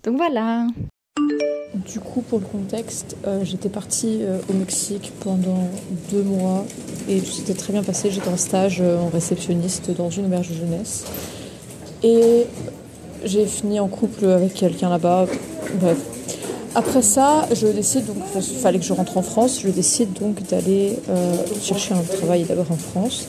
Donc 0.03 0.17
voilà. 0.17 0.67
Du 1.73 1.99
coup, 1.99 2.21
pour 2.21 2.39
le 2.39 2.45
contexte, 2.45 3.17
euh, 3.27 3.43
j'étais 3.43 3.69
partie 3.69 4.19
euh, 4.21 4.37
au 4.49 4.53
Mexique 4.53 5.11
pendant 5.19 5.69
deux 6.11 6.23
mois 6.23 6.65
et 7.09 7.19
tout 7.19 7.31
s'était 7.31 7.53
très 7.53 7.73
bien 7.73 7.83
passé. 7.83 8.09
J'étais 8.09 8.29
en 8.29 8.37
stage 8.37 8.81
en 8.81 9.09
réceptionniste 9.09 9.91
dans 9.91 10.09
une 10.09 10.25
auberge 10.25 10.49
de 10.49 10.55
jeunesse. 10.55 11.05
Et 12.03 12.45
j'ai 13.25 13.45
fini 13.45 13.79
en 13.79 13.87
couple 13.87 14.25
avec 14.25 14.53
quelqu'un 14.53 14.89
là-bas. 14.89 15.27
Bref. 15.79 15.97
Après 16.75 17.01
ça, 17.01 17.47
je 17.53 17.67
décide 17.67 18.05
donc, 18.05 18.17
il 18.35 18.41
fallait 18.41 18.79
que 18.79 18.85
je 18.85 18.93
rentre 18.93 19.17
en 19.17 19.21
France, 19.21 19.59
je 19.61 19.69
décide 19.69 20.13
donc 20.13 20.41
d'aller 20.47 20.97
chercher 21.61 21.93
un 21.93 22.01
travail 22.01 22.43
d'abord 22.43 22.71
en 22.71 22.77
France. 22.77 23.27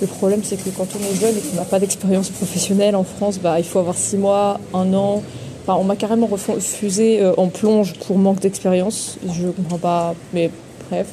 Le 0.00 0.06
problème, 0.06 0.40
c'est 0.44 0.56
que 0.56 0.70
quand 0.70 0.86
on 0.94 1.12
est 1.12 1.20
jeune 1.20 1.36
et 1.36 1.40
qu'on 1.40 1.56
n'a 1.56 1.64
pas 1.64 1.80
d'expérience 1.80 2.30
professionnelle 2.30 2.94
en 2.94 3.04
France, 3.04 3.38
bah, 3.38 3.58
il 3.58 3.64
faut 3.64 3.80
avoir 3.80 3.96
six 3.96 4.16
mois, 4.16 4.60
un 4.72 4.94
an. 4.94 5.22
On 5.66 5.84
m'a 5.84 5.96
carrément 5.96 6.26
refusé 6.26 7.20
euh, 7.20 7.34
en 7.36 7.48
plonge 7.48 7.94
pour 8.00 8.18
manque 8.18 8.40
d'expérience. 8.40 9.18
Je 9.32 9.48
comprends 9.48 9.78
pas, 9.78 10.14
mais 10.32 10.50
bref. 10.90 11.06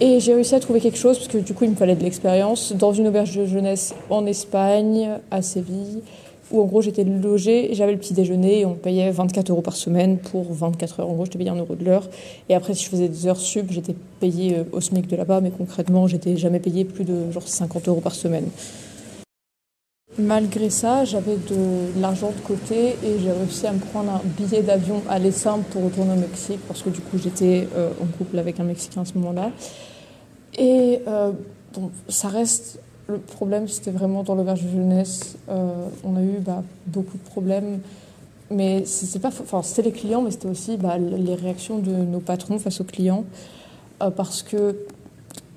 Et 0.00 0.18
j'ai 0.18 0.34
réussi 0.34 0.54
à 0.54 0.60
trouver 0.60 0.80
quelque 0.80 0.98
chose, 0.98 1.18
parce 1.18 1.28
que 1.28 1.38
du 1.38 1.54
coup, 1.54 1.64
il 1.64 1.70
me 1.70 1.76
fallait 1.76 1.94
de 1.94 2.02
l'expérience, 2.02 2.72
dans 2.72 2.92
une 2.92 3.08
auberge 3.08 3.36
de 3.36 3.46
jeunesse 3.46 3.94
en 4.08 4.26
Espagne, 4.26 5.10
à 5.30 5.42
Séville 5.42 6.02
où 6.50 6.60
en 6.60 6.64
gros 6.64 6.82
j'étais 6.82 7.04
logée, 7.04 7.70
j'avais 7.72 7.92
le 7.92 7.98
petit 7.98 8.14
déjeuner 8.14 8.60
et 8.60 8.66
on 8.66 8.74
payait 8.74 9.10
24 9.10 9.50
euros 9.50 9.62
par 9.62 9.76
semaine 9.76 10.18
pour 10.18 10.52
24 10.52 11.00
heures. 11.00 11.08
En 11.08 11.14
gros, 11.14 11.24
j'étais 11.24 11.38
payé 11.38 11.50
un 11.50 11.56
euro 11.56 11.74
de 11.74 11.84
l'heure. 11.84 12.08
Et 12.48 12.54
après, 12.54 12.74
si 12.74 12.84
je 12.84 12.90
faisais 12.90 13.08
des 13.08 13.26
heures 13.26 13.38
sub, 13.38 13.70
j'étais 13.70 13.94
payé 14.18 14.56
euh, 14.56 14.64
au 14.72 14.80
SMIC 14.80 15.06
de 15.06 15.16
là-bas, 15.16 15.40
mais 15.40 15.50
concrètement, 15.50 16.06
j'étais 16.06 16.36
jamais 16.36 16.58
payé 16.58 16.84
plus 16.84 17.04
de 17.04 17.30
genre 17.30 17.46
50 17.46 17.88
euros 17.88 18.00
par 18.00 18.14
semaine. 18.14 18.48
Malgré 20.18 20.70
ça, 20.70 21.04
j'avais 21.04 21.36
de 21.36 22.00
l'argent 22.00 22.32
de 22.36 22.40
côté 22.40 22.96
et 23.04 23.18
j'ai 23.22 23.30
réussi 23.30 23.66
à 23.68 23.72
me 23.72 23.78
prendre 23.78 24.10
un 24.10 24.20
billet 24.36 24.60
d'avion 24.60 25.02
aller 25.08 25.30
simple 25.30 25.64
pour 25.70 25.84
retourner 25.84 26.12
au 26.14 26.20
Mexique 26.20 26.58
parce 26.66 26.82
que 26.82 26.90
du 26.90 27.00
coup 27.00 27.16
j'étais 27.16 27.68
euh, 27.76 27.90
en 28.02 28.06
couple 28.18 28.38
avec 28.38 28.58
un 28.58 28.64
Mexicain 28.64 29.02
à 29.02 29.04
ce 29.04 29.16
moment-là. 29.18 29.52
Et 30.58 31.00
euh, 31.06 31.30
bon, 31.74 31.92
ça 32.08 32.26
reste 32.26 32.80
le 33.06 33.18
problème, 33.18 33.68
c'était 33.68 33.92
vraiment 33.92 34.24
dans 34.24 34.34
l'auberge 34.34 34.64
de 34.64 34.70
jeunesse. 34.70 35.36
Euh, 35.48 35.86
on 36.02 36.16
a 36.16 36.22
eu 36.22 36.38
bah, 36.40 36.64
beaucoup 36.86 37.16
de 37.16 37.22
problèmes. 37.22 37.80
Mais 38.50 38.84
c'était 38.86 39.20
pas, 39.20 39.28
enfin, 39.28 39.62
les 39.80 39.92
clients, 39.92 40.22
mais 40.22 40.32
c'était 40.32 40.48
aussi 40.48 40.76
bah, 40.76 40.98
les 40.98 41.36
réactions 41.36 41.78
de 41.78 41.92
nos 41.92 42.18
patrons 42.18 42.58
face 42.58 42.80
aux 42.80 42.84
clients. 42.84 43.24
Parce 44.16 44.42
que 44.42 44.74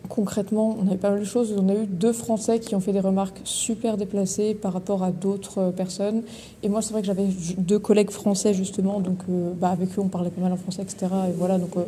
concrètement, 0.09 0.77
on 0.79 0.87
avait 0.87 0.97
pas 0.97 1.11
mal 1.11 1.19
de 1.19 1.25
choses. 1.25 1.53
On 1.57 1.69
a 1.69 1.73
eu 1.73 1.85
deux 1.85 2.13
Français 2.13 2.59
qui 2.59 2.75
ont 2.75 2.79
fait 2.79 2.91
des 2.91 2.99
remarques 2.99 3.39
super 3.43 3.97
déplacées 3.97 4.53
par 4.53 4.73
rapport 4.73 5.03
à 5.03 5.11
d'autres 5.11 5.59
euh, 5.59 5.71
personnes. 5.71 6.23
Et 6.61 6.69
moi, 6.69 6.81
c'est 6.81 6.91
vrai 6.91 7.01
que 7.01 7.07
j'avais 7.07 7.27
deux 7.57 7.79
collègues 7.79 8.11
français, 8.11 8.53
justement, 8.53 8.99
donc 8.99 9.19
euh, 9.29 9.51
bah, 9.59 9.69
avec 9.69 9.89
eux, 9.97 10.01
on 10.01 10.07
parlait 10.07 10.29
pas 10.29 10.41
mal 10.41 10.51
en 10.51 10.57
français, 10.57 10.81
etc. 10.81 11.07
Et 11.29 11.33
voilà, 11.37 11.57
donc, 11.57 11.75
euh, 11.77 11.83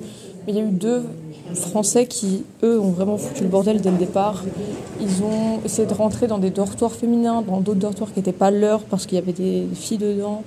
mais 0.45 0.54
il 0.54 0.56
y 0.58 0.62
a 0.62 0.63
eu 0.63 0.71
deux 0.71 1.04
Français 1.54 2.08
qui, 2.08 2.43
eux, 2.63 2.80
ont 2.80 2.89
vraiment 2.89 3.17
foutu 3.17 3.43
le 3.43 3.49
bordel 3.49 3.80
dès 3.80 3.91
le 3.91 3.97
départ. 3.97 4.43
Ils 4.99 5.23
ont 5.23 5.62
essayé 5.63 5.88
de 5.88 5.93
rentrer 5.93 6.28
dans 6.28 6.39
des 6.39 6.49
dortoirs 6.49 6.93
féminins, 6.93 7.43
dans 7.43 7.60
d'autres 7.60 7.80
dortoirs 7.80 8.12
qui 8.12 8.19
n'étaient 8.19 8.32
pas 8.32 8.49
leurs, 8.49 8.82
parce 8.82 9.06
qu'il 9.06 9.17
y 9.17 9.21
avait 9.21 9.34
des 9.34 9.67
filles 9.73 9.99
dedans. 9.99 10.43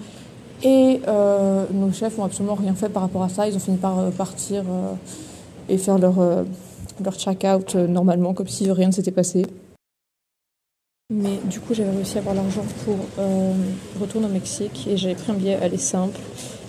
Et 0.65 1.01
nos 1.73 1.93
chefs 1.93 2.19
n'ont 2.19 2.25
absolument 2.25 2.57
rien 2.57 2.75
fait 2.75 2.89
par 2.89 3.03
rapport 3.03 3.23
à 3.23 3.29
ça. 3.29 3.47
Ils 3.47 3.55
ont 3.55 3.61
fini 3.61 3.77
par 3.77 4.11
partir 4.11 4.65
et 5.69 5.79
faire 5.79 5.99
leur 5.99 6.15
leur 7.05 7.15
check-out 7.15 7.75
euh, 7.75 7.87
normalement, 7.87 8.35
comme 8.35 8.49
si 8.49 8.71
rien 8.71 8.89
ne 8.89 8.93
s'était 8.93 9.11
passé. 9.11 9.47
Mais 11.11 11.39
du 11.45 11.61
coup, 11.61 11.75
j'avais 11.75 11.91
réussi 11.91 12.19
à 12.19 12.21
avoir 12.21 12.35
l'argent 12.35 12.65
pour 12.85 12.97
euh, 13.19 13.53
retourner 13.99 14.27
au 14.27 14.31
Mexique 14.31 14.87
et 14.91 14.97
j'avais 14.97 15.15
pris 15.15 15.33
un 15.33 15.35
billet 15.35 15.57
aller 15.57 15.79
simple. 15.79 16.19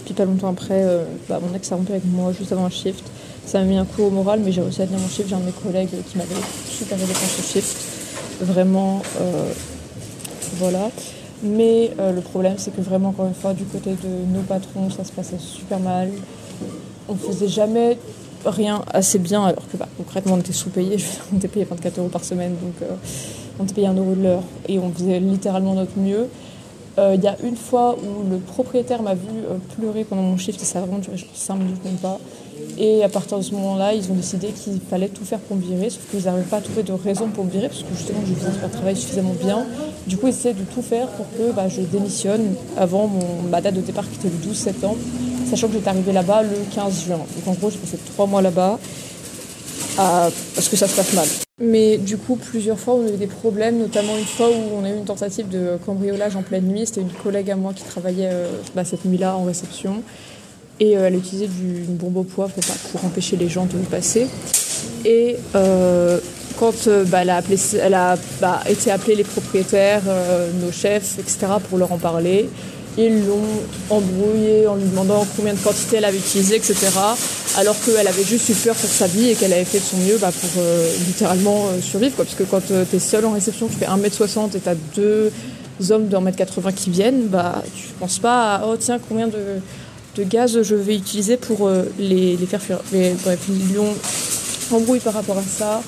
Puis 0.05 0.13
pas 0.13 0.25
longtemps 0.25 0.49
après, 0.49 0.81
euh, 0.83 1.03
bah, 1.27 1.39
mon 1.45 1.53
ex 1.53 1.71
a 1.71 1.75
rompu 1.75 1.91
avec 1.91 2.05
moi 2.05 2.31
juste 2.31 2.51
avant 2.51 2.65
un 2.65 2.69
shift. 2.69 3.03
Ça 3.45 3.59
m'a 3.59 3.65
mis 3.65 3.77
un 3.77 3.85
coup 3.85 4.03
au 4.03 4.09
moral, 4.09 4.39
mais 4.43 4.51
j'ai 4.51 4.61
réussi 4.61 4.81
à 4.81 4.85
tenir 4.87 4.99
mon 4.99 5.07
shift. 5.07 5.27
J'ai 5.27 5.35
un 5.35 5.39
de 5.39 5.45
mes 5.45 5.51
collègues 5.51 5.89
qui 5.89 6.17
m'avait 6.17 6.35
super 6.69 6.97
aidé 6.97 7.11
pour 7.11 7.27
ce 7.27 7.41
shift. 7.41 7.77
Vraiment, 8.41 9.01
voilà. 10.57 10.89
Mais 11.41 11.91
le 11.97 12.21
problème, 12.21 12.55
c'est 12.57 12.73
que 12.73 12.81
vraiment, 12.81 13.09
encore 13.09 13.25
une 13.25 13.33
fois, 13.33 13.53
du 13.53 13.63
côté 13.63 13.91
de 13.91 14.33
nos 14.33 14.43
patrons, 14.43 14.89
ça 14.91 15.03
se 15.03 15.11
passait 15.11 15.39
super 15.39 15.79
mal. 15.79 16.11
On 17.09 17.15
faisait 17.15 17.47
jamais 17.47 17.97
rien 18.45 18.83
assez 18.93 19.19
bien, 19.19 19.43
alors 19.43 19.67
que 19.71 19.77
bah, 19.77 19.87
concrètement 19.97 20.35
on 20.35 20.39
était 20.39 20.53
sous-payé, 20.53 20.97
on 21.33 21.37
était 21.37 21.47
payé 21.47 21.65
24 21.65 21.99
euros 21.99 22.09
par 22.09 22.23
semaine, 22.23 22.51
donc 22.51 22.81
euh, 22.81 22.95
on 23.59 23.63
était 23.63 23.73
payé 23.73 23.87
un 23.87 23.93
euro 23.93 24.13
de 24.13 24.23
l'heure 24.23 24.43
et 24.67 24.79
on 24.79 24.91
faisait 24.91 25.19
littéralement 25.19 25.73
notre 25.73 25.97
mieux. 25.97 26.27
Euh, 26.97 27.15
il 27.15 27.23
y 27.23 27.27
a 27.27 27.37
une 27.43 27.55
fois 27.55 27.95
où 27.97 28.29
le 28.29 28.37
propriétaire 28.37 29.01
m'a 29.01 29.13
vu 29.13 29.29
euh, 29.29 29.57
pleurer 29.77 30.03
pendant 30.03 30.23
mon 30.23 30.37
shift 30.37 30.61
et 30.61 30.65
ça 30.65 30.79
a 30.79 30.81
vraiment 30.81 30.97
duré 30.97 31.15
5 31.33 31.55
minutes 31.55 31.83
même 31.85 31.95
pas. 31.95 32.19
Et 32.77 33.03
à 33.03 33.09
partir 33.09 33.37
de 33.37 33.43
ce 33.43 33.53
moment-là, 33.53 33.93
ils 33.93 34.11
ont 34.11 34.15
décidé 34.15 34.47
qu'il 34.47 34.79
fallait 34.81 35.07
tout 35.07 35.23
faire 35.23 35.39
pour 35.39 35.55
me 35.55 35.61
virer, 35.61 35.89
sauf 35.89 36.09
qu'ils 36.09 36.23
n'arrivaient 36.25 36.47
pas 36.47 36.57
à 36.57 36.61
trouver 36.61 36.83
de 36.83 36.91
raison 36.91 37.27
pour 37.27 37.45
me 37.45 37.49
virer, 37.49 37.67
parce 37.67 37.83
que 37.83 37.95
justement 37.95 38.19
je 38.25 38.33
faisais 38.33 38.57
pas 38.59 38.67
travail 38.67 38.95
suffisamment 38.97 39.35
bien. 39.41 39.65
Du 40.07 40.17
coup, 40.17 40.27
ils 40.27 40.29
essayaient 40.29 40.53
de 40.53 40.63
tout 40.63 40.81
faire 40.81 41.07
pour 41.09 41.25
que 41.37 41.53
bah, 41.53 41.69
je 41.69 41.81
démissionne 41.81 42.55
avant 42.77 43.09
ma 43.49 43.61
date 43.61 43.75
de 43.75 43.81
départ 43.81 44.09
qui 44.09 44.15
était 44.15 44.29
le 44.29 44.47
12 44.47 44.55
septembre 44.55 44.97
sachant 45.49 45.67
que 45.67 45.73
j'étais 45.73 45.89
arrivée 45.89 46.13
là-bas 46.13 46.43
le 46.43 46.57
15 46.73 47.05
juin. 47.05 47.17
Donc 47.17 47.47
en 47.47 47.53
gros, 47.53 47.69
j'ai 47.69 47.77
passé 47.77 47.97
trois 48.13 48.25
mois 48.25 48.41
là-bas 48.41 48.79
parce 49.95 50.69
que 50.69 50.77
ça 50.77 50.87
se 50.87 50.95
passe 50.95 51.13
mal. 51.13 51.27
Mais 51.61 51.97
du 51.97 52.17
coup, 52.17 52.37
plusieurs 52.37 52.79
fois, 52.79 52.95
on 52.95 53.05
a 53.05 53.09
eu 53.09 53.17
des 53.17 53.27
problèmes, 53.27 53.79
notamment 53.79 54.17
une 54.17 54.25
fois 54.25 54.49
où 54.49 54.79
on 54.79 54.85
a 54.85 54.89
eu 54.89 54.95
une 54.95 55.03
tentative 55.03 55.49
de 55.49 55.77
cambriolage 55.85 56.35
en 56.37 56.41
pleine 56.41 56.65
nuit. 56.65 56.85
C'était 56.85 57.01
une 57.01 57.11
collègue 57.11 57.51
à 57.51 57.57
moi 57.57 57.73
qui 57.73 57.83
travaillait 57.83 58.29
euh, 58.31 58.47
bah, 58.75 58.85
cette 58.85 59.03
nuit-là 59.03 59.35
en 59.35 59.43
réception. 59.43 60.01
Et 60.79 60.97
euh, 60.97 61.07
elle 61.07 61.15
utilisait 61.15 61.47
du, 61.47 61.83
une 61.83 61.97
bombe 61.97 62.15
au 62.15 62.23
poivre 62.23 62.53
pour, 62.91 63.03
empêcher 63.03 63.35
les 63.35 63.49
gens 63.49 63.65
de 63.65 63.77
passer. 63.91 64.27
Et 65.03 65.35
euh, 65.55 66.19
quand 66.57 66.87
bah, 67.09 67.19
elle 67.23 67.29
a, 67.29 67.35
appelé, 67.35 67.57
elle 67.81 67.93
a 67.93 68.15
bah, 68.39 68.61
été 68.69 68.89
appelée 68.91 69.15
les 69.15 69.25
propriétaires, 69.25 70.03
nos 70.61 70.71
chefs, 70.71 71.19
etc., 71.19 71.39
pour 71.67 71.77
leur 71.77 71.91
en 71.91 71.97
parler, 71.97 72.49
ils 73.05 73.25
l'ont 73.25 73.95
embrouillée 73.95 74.67
en 74.67 74.75
lui 74.75 74.87
demandant 74.89 75.25
combien 75.37 75.53
de 75.53 75.59
quantité 75.59 75.97
elle 75.97 76.05
avait 76.05 76.17
utilisé, 76.17 76.57
etc. 76.57 76.75
Alors 77.57 77.75
qu'elle 77.83 78.07
avait 78.07 78.23
juste 78.23 78.49
eu 78.49 78.53
peur 78.53 78.75
pour 78.75 78.89
sa 78.89 79.07
vie 79.07 79.29
et 79.29 79.35
qu'elle 79.35 79.53
avait 79.53 79.63
fait 79.63 79.79
de 79.79 79.83
son 79.83 79.97
mieux 79.97 80.17
bah, 80.17 80.31
pour 80.31 80.49
euh, 80.61 80.91
littéralement 81.07 81.67
euh, 81.67 81.81
survivre. 81.81 82.15
Parce 82.17 82.35
que 82.35 82.43
quand 82.43 82.71
euh, 82.71 82.83
tu 82.89 82.97
es 82.97 82.99
seule 82.99 83.25
en 83.25 83.31
réception, 83.31 83.67
tu 83.67 83.75
fais 83.75 83.85
1m60 83.85 84.57
et 84.57 84.59
tu 84.59 84.69
as 84.69 84.75
deux 84.95 85.31
hommes 85.91 86.09
de 86.09 86.17
1m80 86.17 86.73
qui 86.73 86.89
viennent, 86.89 87.27
bah, 87.27 87.63
tu 87.73 87.87
penses 87.99 88.19
pas 88.19 88.55
à 88.55 88.65
oh 88.67 88.75
tiens, 88.77 88.99
combien 89.07 89.27
de, 89.27 89.61
gaz 90.25 90.61
je 90.61 90.75
vais 90.75 90.97
utiliser 90.97 91.37
pour 91.37 91.69
les, 91.97 92.35
les, 92.35 92.45
faire 92.45 92.61
fuir. 92.61 92.79
Mais 92.91 93.15
bref, 93.23 93.39
ils 93.47 93.73
l'ont 93.73 93.95
embrouillé 94.73 94.99
par 94.99 95.13
rapport 95.13 95.37
à 95.37 95.43
ça. 95.43 95.81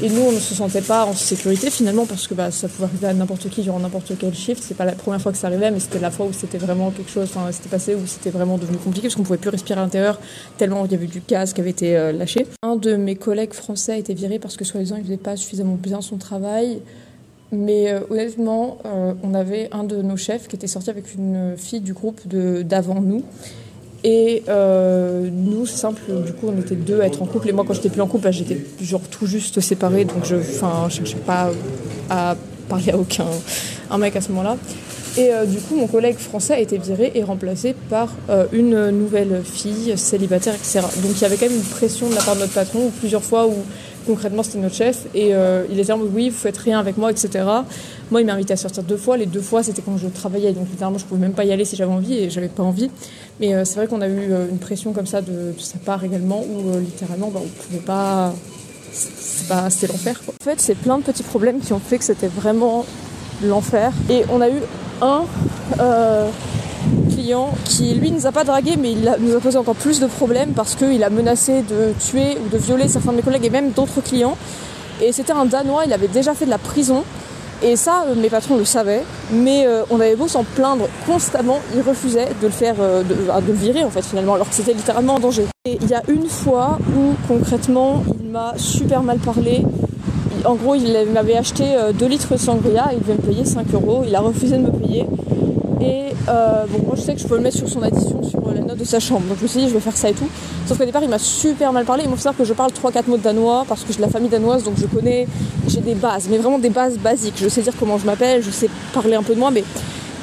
Et 0.00 0.08
nous, 0.08 0.22
on 0.22 0.32
ne 0.32 0.38
se 0.38 0.54
sentait 0.54 0.80
pas 0.80 1.04
en 1.04 1.12
sécurité 1.12 1.70
finalement 1.70 2.06
parce 2.06 2.26
que 2.26 2.34
bah, 2.34 2.50
ça 2.50 2.68
pouvait 2.68 2.88
arriver 2.88 3.08
à 3.08 3.14
n'importe 3.14 3.48
qui 3.50 3.62
durant 3.62 3.78
n'importe 3.78 4.12
quel 4.18 4.34
shift. 4.34 4.62
C'est 4.62 4.76
pas 4.76 4.84
la 4.84 4.92
première 4.92 5.20
fois 5.20 5.32
que 5.32 5.38
ça 5.38 5.48
arrivait, 5.48 5.70
mais 5.70 5.80
c'était 5.80 5.98
la 5.98 6.10
fois 6.10 6.26
où 6.26 6.32
c'était 6.32 6.58
vraiment 6.58 6.90
quelque 6.90 7.10
chose, 7.10 7.28
enfin, 7.34 7.50
c'était 7.52 7.68
passé 7.68 7.94
où 7.94 8.06
c'était 8.06 8.30
vraiment 8.30 8.58
devenu 8.58 8.78
compliqué 8.78 9.08
parce 9.08 9.16
qu'on 9.16 9.22
pouvait 9.22 9.38
plus 9.38 9.50
respirer 9.50 9.78
à 9.78 9.82
l'intérieur 9.82 10.18
tellement 10.56 10.84
il 10.84 10.92
y 10.92 10.94
avait 10.94 11.06
du 11.06 11.22
gaz 11.26 11.52
qui 11.52 11.60
avait 11.60 11.70
été 11.70 11.96
euh, 11.96 12.12
lâché. 12.12 12.46
Un 12.62 12.76
de 12.76 12.96
mes 12.96 13.16
collègues 13.16 13.52
français 13.52 13.92
a 13.92 13.96
été 13.96 14.14
viré 14.14 14.38
parce 14.38 14.56
que 14.56 14.64
soi-disant 14.64 14.96
il 14.96 15.04
faisait 15.04 15.16
pas 15.16 15.36
suffisamment 15.36 15.74
bien 15.74 16.00
son 16.00 16.16
travail. 16.16 16.80
Mais 17.54 17.92
euh, 17.92 18.00
honnêtement, 18.08 18.78
euh, 18.86 19.12
on 19.22 19.34
avait 19.34 19.68
un 19.72 19.84
de 19.84 20.00
nos 20.00 20.16
chefs 20.16 20.48
qui 20.48 20.56
était 20.56 20.66
sorti 20.66 20.88
avec 20.88 21.14
une 21.14 21.54
fille 21.58 21.80
du 21.80 21.92
groupe 21.92 22.20
d'avant 22.26 23.00
nous 23.02 23.22
et 24.04 24.42
euh, 24.48 25.28
nous, 25.32 25.66
simple, 25.66 26.02
du 26.26 26.32
coup, 26.32 26.48
on 26.48 26.60
était 26.60 26.74
deux 26.74 27.00
à 27.00 27.06
être 27.06 27.22
en 27.22 27.26
couple. 27.26 27.48
Et 27.50 27.52
moi, 27.52 27.64
quand 27.66 27.74
j'étais 27.74 27.88
plus 27.88 28.00
en 28.00 28.06
couple, 28.06 28.24
bah, 28.24 28.30
j'étais 28.32 28.58
genre 28.80 29.02
tout 29.02 29.26
juste 29.26 29.60
séparée. 29.60 30.04
Donc, 30.04 30.24
je 30.24 30.36
ne 30.36 30.90
cherchais 30.90 31.16
pas 31.16 31.50
à 32.10 32.36
parler 32.68 32.90
à 32.90 32.98
aucun 32.98 33.26
un 33.90 33.98
mec 33.98 34.16
à 34.16 34.20
ce 34.20 34.30
moment-là. 34.30 34.56
Et 35.16 35.30
euh, 35.30 35.44
du 35.44 35.58
coup, 35.58 35.76
mon 35.76 35.86
collègue 35.86 36.16
français 36.16 36.54
a 36.54 36.58
été 36.58 36.78
viré 36.78 37.12
et 37.14 37.22
remplacé 37.22 37.74
par 37.90 38.08
euh, 38.30 38.46
une 38.52 38.90
nouvelle 38.90 39.42
fille 39.44 39.92
célibataire, 39.96 40.54
etc. 40.54 40.80
Donc, 41.02 41.12
il 41.16 41.20
y 41.20 41.24
avait 41.24 41.36
quand 41.36 41.48
même 41.48 41.56
une 41.56 41.62
pression 41.62 42.08
de 42.08 42.14
la 42.14 42.22
part 42.22 42.34
de 42.34 42.40
notre 42.40 42.54
patron, 42.54 42.90
plusieurs 42.98 43.22
fois 43.22 43.46
où 43.46 43.54
concrètement, 44.06 44.42
c'était 44.42 44.58
notre 44.58 44.74
chef. 44.74 45.04
Et 45.14 45.34
euh, 45.34 45.64
il 45.70 45.78
était 45.78 45.92
en 45.92 45.98
mode 45.98 46.10
oui, 46.14 46.30
vous 46.30 46.36
faites 46.36 46.56
rien 46.56 46.78
avec 46.80 46.96
moi, 46.96 47.10
etc. 47.10 47.44
Moi, 48.12 48.20
il 48.20 48.26
m'a 48.26 48.34
invité 48.34 48.52
à 48.52 48.58
sortir 48.58 48.82
deux 48.82 48.98
fois. 48.98 49.16
Les 49.16 49.24
deux 49.24 49.40
fois, 49.40 49.62
c'était 49.62 49.80
quand 49.80 49.96
je 49.96 50.06
travaillais. 50.06 50.52
Donc, 50.52 50.68
littéralement, 50.70 50.98
je 50.98 51.06
pouvais 51.06 51.20
même 51.20 51.32
pas 51.32 51.46
y 51.46 51.52
aller 51.52 51.64
si 51.64 51.76
j'avais 51.76 51.92
envie 51.92 52.12
et 52.12 52.28
j'avais 52.28 52.48
pas 52.48 52.62
envie. 52.62 52.90
Mais 53.40 53.54
euh, 53.54 53.64
c'est 53.64 53.76
vrai 53.76 53.86
qu'on 53.86 54.02
a 54.02 54.06
eu 54.06 54.32
euh, 54.32 54.50
une 54.50 54.58
pression 54.58 54.92
comme 54.92 55.06
ça 55.06 55.22
de, 55.22 55.54
sa 55.58 55.78
part 55.78 56.04
également 56.04 56.42
où 56.42 56.78
littéralement, 56.78 57.30
bah, 57.30 57.40
on 57.42 57.48
pouvait 57.48 57.78
pas. 57.78 58.34
C'est 58.92 59.48
pas, 59.48 59.70
c'était 59.70 59.90
l'enfer. 59.90 60.20
En 60.28 60.44
fait, 60.44 60.60
c'est 60.60 60.74
plein 60.74 60.98
de 60.98 61.02
petits 61.02 61.22
problèmes 61.22 61.60
qui 61.60 61.72
ont 61.72 61.80
fait 61.80 61.96
que 61.96 62.04
c'était 62.04 62.28
vraiment 62.28 62.84
l'enfer. 63.42 63.92
Et 64.10 64.24
on 64.30 64.42
a 64.42 64.50
eu 64.50 64.60
un 65.00 65.24
client 67.14 67.48
qui, 67.64 67.94
lui, 67.94 68.10
nous 68.10 68.26
a 68.26 68.32
pas 68.32 68.44
dragué, 68.44 68.76
mais 68.76 68.92
il 68.92 69.10
nous 69.20 69.34
a 69.34 69.40
posé 69.40 69.56
encore 69.56 69.74
plus 69.74 70.00
de 70.00 70.06
problèmes 70.06 70.50
parce 70.50 70.74
qu'il 70.74 71.02
a 71.02 71.08
menacé 71.08 71.62
de 71.62 71.94
tuer 71.98 72.36
ou 72.44 72.50
de 72.50 72.58
violer 72.58 72.88
certains 72.88 73.12
de 73.12 73.16
mes 73.16 73.22
collègues 73.22 73.46
et 73.46 73.50
même 73.50 73.70
d'autres 73.70 74.02
clients. 74.02 74.36
Et 75.00 75.12
c'était 75.12 75.32
un 75.32 75.46
Danois, 75.46 75.84
il 75.86 75.92
avait 75.94 76.08
déjà 76.08 76.34
fait 76.34 76.44
de 76.44 76.50
la 76.50 76.58
prison. 76.58 77.04
Et 77.64 77.76
ça, 77.76 78.04
euh, 78.08 78.16
mes 78.16 78.28
patrons 78.28 78.56
le 78.56 78.64
savaient, 78.64 79.04
mais 79.30 79.66
euh, 79.66 79.84
on 79.88 80.00
avait 80.00 80.16
beau 80.16 80.26
s'en 80.26 80.42
plaindre 80.42 80.88
constamment, 81.06 81.60
il 81.76 81.80
refusait 81.82 82.26
de 82.40 82.46
le 82.46 82.52
faire, 82.52 82.74
euh, 82.80 83.04
de, 83.04 83.14
le 83.14 83.52
virer 83.52 83.84
en 83.84 83.90
fait 83.90 84.02
finalement, 84.02 84.34
alors 84.34 84.48
que 84.48 84.54
c'était 84.54 84.72
littéralement 84.72 85.14
en 85.14 85.20
danger. 85.20 85.44
Et 85.64 85.78
il 85.80 85.88
y 85.88 85.94
a 85.94 86.02
une 86.08 86.26
fois 86.26 86.78
où 86.96 87.14
concrètement, 87.28 88.02
il 88.20 88.30
m'a 88.30 88.54
super 88.56 89.04
mal 89.04 89.18
parlé. 89.18 89.62
En 90.44 90.56
gros, 90.56 90.74
il 90.74 90.92
m'avait 91.12 91.36
acheté 91.36 91.64
2 91.96 92.06
litres 92.06 92.32
de 92.32 92.36
sangria, 92.36 92.90
il 92.92 92.98
devait 92.98 93.14
me 93.14 93.20
payer 93.20 93.44
5 93.44 93.72
euros, 93.74 94.02
il 94.04 94.16
a 94.16 94.20
refusé 94.20 94.56
de 94.56 94.62
me 94.62 94.72
payer. 94.72 95.06
Et 95.82 96.14
euh, 96.28 96.64
bon, 96.68 96.78
moi 96.86 96.94
je 96.96 97.02
sais 97.02 97.14
que 97.14 97.20
je 97.20 97.26
peux 97.26 97.36
le 97.36 97.42
mettre 97.42 97.56
sur 97.56 97.68
son 97.68 97.82
addition 97.82 98.22
sur 98.22 98.38
euh, 98.46 98.54
la 98.54 98.60
note 98.60 98.78
de 98.78 98.84
sa 98.84 99.00
chambre. 99.00 99.22
Donc 99.28 99.38
je 99.38 99.42
me 99.42 99.48
suis 99.48 99.60
dit, 99.60 99.68
je 99.68 99.74
vais 99.74 99.80
faire 99.80 99.96
ça 99.96 100.10
et 100.10 100.12
tout. 100.12 100.28
Sauf 100.66 100.78
qu'au 100.78 100.84
départ, 100.84 101.02
il 101.02 101.08
m'a 101.08 101.18
super 101.18 101.72
mal 101.72 101.84
parlé. 101.84 102.04
Il 102.04 102.10
faut 102.10 102.16
savoir 102.16 102.36
que 102.36 102.44
je 102.44 102.52
parle 102.52 102.70
3-4 102.70 103.08
mots 103.08 103.16
de 103.16 103.22
danois 103.22 103.64
parce 103.68 103.82
que 103.82 103.92
j'ai 103.92 103.98
de 103.98 104.02
la 104.02 104.08
famille 104.08 104.30
danoise, 104.30 104.62
donc 104.62 104.74
je 104.76 104.86
connais, 104.86 105.26
j'ai 105.68 105.80
des 105.80 105.94
bases, 105.94 106.28
mais 106.30 106.38
vraiment 106.38 106.58
des 106.58 106.70
bases 106.70 106.98
basiques. 106.98 107.34
Je 107.36 107.48
sais 107.48 107.62
dire 107.62 107.74
comment 107.78 107.98
je 107.98 108.06
m'appelle, 108.06 108.42
je 108.42 108.50
sais 108.50 108.68
parler 108.92 109.14
un 109.14 109.22
peu 109.22 109.34
de 109.34 109.40
moi, 109.40 109.50
mais 109.50 109.64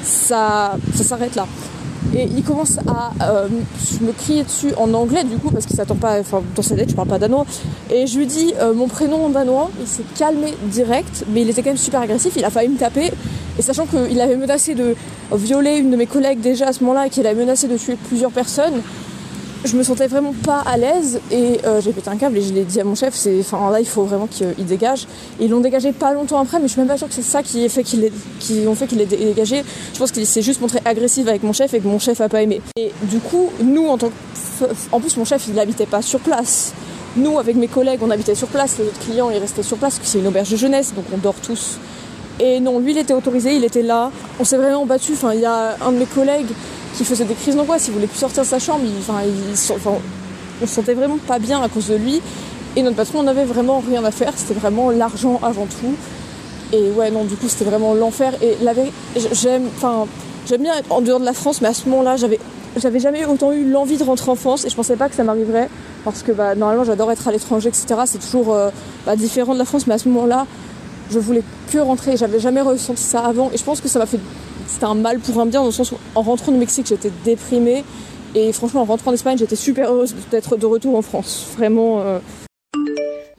ça, 0.02 0.76
ça 0.94 1.04
s'arrête 1.04 1.34
là. 1.34 1.46
Et 2.14 2.24
il 2.24 2.42
commence 2.42 2.78
à 2.88 3.12
euh, 3.22 3.48
me 4.00 4.12
crier 4.12 4.42
dessus 4.42 4.72
en 4.76 4.92
anglais, 4.94 5.22
du 5.24 5.36
coup, 5.36 5.50
parce 5.50 5.66
qu'il 5.66 5.76
s'attend 5.76 5.94
pas, 5.94 6.18
enfin, 6.18 6.42
dans 6.56 6.62
sa 6.62 6.74
tête, 6.74 6.90
je 6.90 6.94
parle 6.94 7.08
pas 7.08 7.18
danois. 7.18 7.46
Et 7.90 8.06
je 8.06 8.18
lui 8.18 8.26
dis 8.26 8.52
euh, 8.60 8.74
mon 8.74 8.88
prénom 8.88 9.26
en 9.26 9.28
danois, 9.28 9.70
il 9.80 9.86
s'est 9.86 10.02
calmé 10.16 10.54
direct, 10.64 11.24
mais 11.32 11.42
il 11.42 11.50
était 11.50 11.62
quand 11.62 11.70
même 11.70 11.76
super 11.76 12.00
agressif, 12.00 12.32
il 12.36 12.44
a 12.44 12.50
failli 12.50 12.68
me 12.68 12.78
taper. 12.78 13.12
Et 13.58 13.62
sachant 13.62 13.86
qu'il 13.86 14.20
avait 14.20 14.36
menacé 14.36 14.74
de 14.74 14.96
violer 15.32 15.76
une 15.76 15.90
de 15.90 15.96
mes 15.96 16.06
collègues 16.06 16.40
déjà 16.40 16.68
à 16.68 16.72
ce 16.72 16.82
moment-là 16.82 17.06
et 17.06 17.10
qu'il 17.10 17.26
avait 17.26 17.40
menacé 17.40 17.68
de 17.68 17.76
tuer 17.76 17.96
plusieurs 18.08 18.32
personnes, 18.32 18.82
je 19.64 19.76
me 19.76 19.82
sentais 19.82 20.06
vraiment 20.06 20.34
pas 20.44 20.60
à 20.60 20.76
l'aise 20.76 21.20
et 21.30 21.60
euh, 21.64 21.80
j'ai 21.80 21.92
pété 21.92 22.08
un 22.08 22.16
câble 22.16 22.38
et 22.38 22.42
je 22.42 22.52
l'ai 22.52 22.64
dit 22.64 22.80
à 22.80 22.84
mon 22.84 22.94
chef, 22.94 23.14
c'est, 23.14 23.40
enfin 23.40 23.70
là 23.70 23.80
il 23.80 23.86
faut 23.86 24.04
vraiment 24.04 24.26
qu'il 24.26 24.54
il 24.58 24.64
dégage. 24.64 25.06
Ils 25.38 25.50
l'ont 25.50 25.60
dégagé 25.60 25.92
pas 25.92 26.12
longtemps 26.12 26.40
après, 26.40 26.58
mais 26.58 26.66
je 26.66 26.72
suis 26.72 26.80
même 26.80 26.88
pas 26.88 26.96
sûre 26.96 27.08
que 27.08 27.14
c'est 27.14 27.22
ça 27.22 27.42
qui, 27.42 27.64
est 27.64 27.68
fait 27.68 27.82
qu'il 27.82 28.04
est, 28.04 28.12
qui 28.38 28.64
ont 28.66 28.74
fait 28.74 28.86
qu'il 28.86 29.00
est 29.00 29.06
dégagé. 29.06 29.62
Je 29.92 29.98
pense 29.98 30.12
qu'il 30.12 30.26
s'est 30.26 30.42
juste 30.42 30.60
montré 30.60 30.80
agressif 30.84 31.28
avec 31.28 31.42
mon 31.42 31.52
chef 31.52 31.74
et 31.74 31.80
que 31.80 31.86
mon 31.86 31.98
chef 31.98 32.20
a 32.20 32.28
pas 32.28 32.42
aimé. 32.42 32.62
Et 32.76 32.90
du 33.02 33.18
coup, 33.18 33.50
nous 33.62 33.86
en 33.86 33.98
tant 33.98 34.08
que, 34.08 34.64
en 34.92 35.00
plus 35.00 35.16
mon 35.16 35.24
chef 35.24 35.46
il 35.48 35.58
habitait 35.58 35.86
pas 35.86 36.02
sur 36.02 36.20
place. 36.20 36.72
Nous 37.16 37.38
avec 37.38 37.56
mes 37.56 37.68
collègues 37.68 38.00
on 38.02 38.10
habitait 38.10 38.34
sur 38.34 38.48
place, 38.48 38.78
les 38.78 38.84
autres 38.84 39.00
clients 39.00 39.30
ils 39.30 39.38
restaient 39.38 39.62
sur 39.62 39.76
place, 39.76 39.96
parce 39.96 40.06
que 40.06 40.10
c'est 40.10 40.20
une 40.20 40.28
auberge 40.28 40.50
de 40.50 40.56
jeunesse 40.56 40.94
donc 40.94 41.04
on 41.12 41.18
dort 41.18 41.34
tous. 41.42 41.78
Et 42.38 42.58
non, 42.60 42.78
lui 42.78 42.92
il 42.92 42.98
était 42.98 43.12
autorisé, 43.12 43.54
il 43.54 43.64
était 43.64 43.82
là. 43.82 44.10
On 44.38 44.44
s'est 44.44 44.56
vraiment 44.56 44.86
battu. 44.86 45.12
Enfin, 45.12 45.34
il 45.34 45.40
y 45.40 45.44
a 45.44 45.76
un 45.82 45.92
de 45.92 45.98
mes 45.98 46.06
collègues 46.06 46.48
qui 46.94 47.04
faisait 47.04 47.24
des 47.24 47.34
crises 47.34 47.56
d'angoisse, 47.56 47.88
il 47.88 47.94
voulait 47.94 48.06
plus 48.06 48.18
sortir 48.18 48.42
de 48.42 48.48
sa 48.48 48.58
chambre, 48.58 48.80
il, 48.84 48.98
enfin, 48.98 49.20
il, 49.24 49.54
on 50.62 50.66
se 50.66 50.74
sentait 50.74 50.94
vraiment 50.94 51.18
pas 51.18 51.38
bien 51.38 51.62
à 51.62 51.68
cause 51.68 51.88
de 51.88 51.96
lui. 51.96 52.20
Et 52.76 52.82
notre 52.82 52.96
patron, 52.96 53.20
on 53.20 53.22
n'avait 53.24 53.44
vraiment 53.44 53.80
rien 53.80 54.04
à 54.04 54.10
faire, 54.10 54.32
c'était 54.36 54.58
vraiment 54.58 54.90
l'argent 54.90 55.40
avant 55.42 55.66
tout. 55.66 55.94
Et 56.72 56.90
ouais, 56.90 57.10
non, 57.10 57.24
du 57.24 57.34
coup, 57.34 57.48
c'était 57.48 57.64
vraiment 57.64 57.94
l'enfer. 57.94 58.32
Et 58.42 58.56
j'aime, 59.32 59.64
enfin, 59.76 60.06
bien 60.58 60.74
être 60.76 60.90
en 60.90 61.00
dehors 61.00 61.20
de 61.20 61.24
la 61.24 61.32
France, 61.32 61.60
mais 61.60 61.68
à 61.68 61.74
ce 61.74 61.88
moment-là, 61.88 62.16
j'avais, 62.16 62.38
j'avais 62.76 63.00
jamais 63.00 63.24
autant 63.24 63.52
eu 63.52 63.68
l'envie 63.68 63.96
de 63.96 64.04
rentrer 64.04 64.30
en 64.30 64.36
France 64.36 64.64
et 64.64 64.70
je 64.70 64.76
pensais 64.76 64.96
pas 64.96 65.08
que 65.08 65.14
ça 65.14 65.24
m'arriverait 65.24 65.68
parce 66.04 66.22
que 66.22 66.32
bah, 66.32 66.54
normalement, 66.54 66.84
j'adore 66.84 67.10
être 67.12 67.26
à 67.26 67.32
l'étranger, 67.32 67.68
etc. 67.68 68.00
C'est 68.06 68.18
toujours 68.18 68.54
euh, 68.54 68.70
bah, 69.06 69.16
différent 69.16 69.54
de 69.54 69.58
la 69.58 69.64
France, 69.64 69.86
mais 69.86 69.94
à 69.94 69.98
ce 69.98 70.08
moment-là, 70.08 70.46
je 71.10 71.18
voulais 71.18 71.42
que 71.72 71.78
rentrer. 71.78 72.16
J'avais 72.16 72.40
jamais 72.40 72.60
ressenti 72.60 73.02
ça 73.02 73.24
avant 73.24 73.50
et 73.52 73.56
je 73.56 73.64
pense 73.64 73.80
que 73.80 73.88
ça 73.88 73.98
m'a 73.98 74.06
fait. 74.06 74.20
C'était 74.70 74.84
un 74.86 74.94
mal 74.94 75.18
pour 75.18 75.38
un 75.40 75.46
bien 75.46 75.60
dans 75.60 75.66
le 75.66 75.72
sens 75.72 75.90
où 75.90 75.96
en 76.14 76.22
rentrant 76.22 76.52
du 76.52 76.58
Mexique, 76.58 76.86
j'étais 76.86 77.10
déprimée 77.24 77.84
et 78.36 78.52
franchement, 78.52 78.82
en 78.82 78.84
rentrant 78.84 79.10
d'Espagne, 79.10 79.36
j'étais 79.36 79.56
super 79.56 79.92
heureuse 79.92 80.14
d'être 80.30 80.56
de 80.56 80.64
retour 80.64 80.96
en 80.96 81.02
France. 81.02 81.48
Vraiment. 81.56 82.00
euh, 82.00 82.20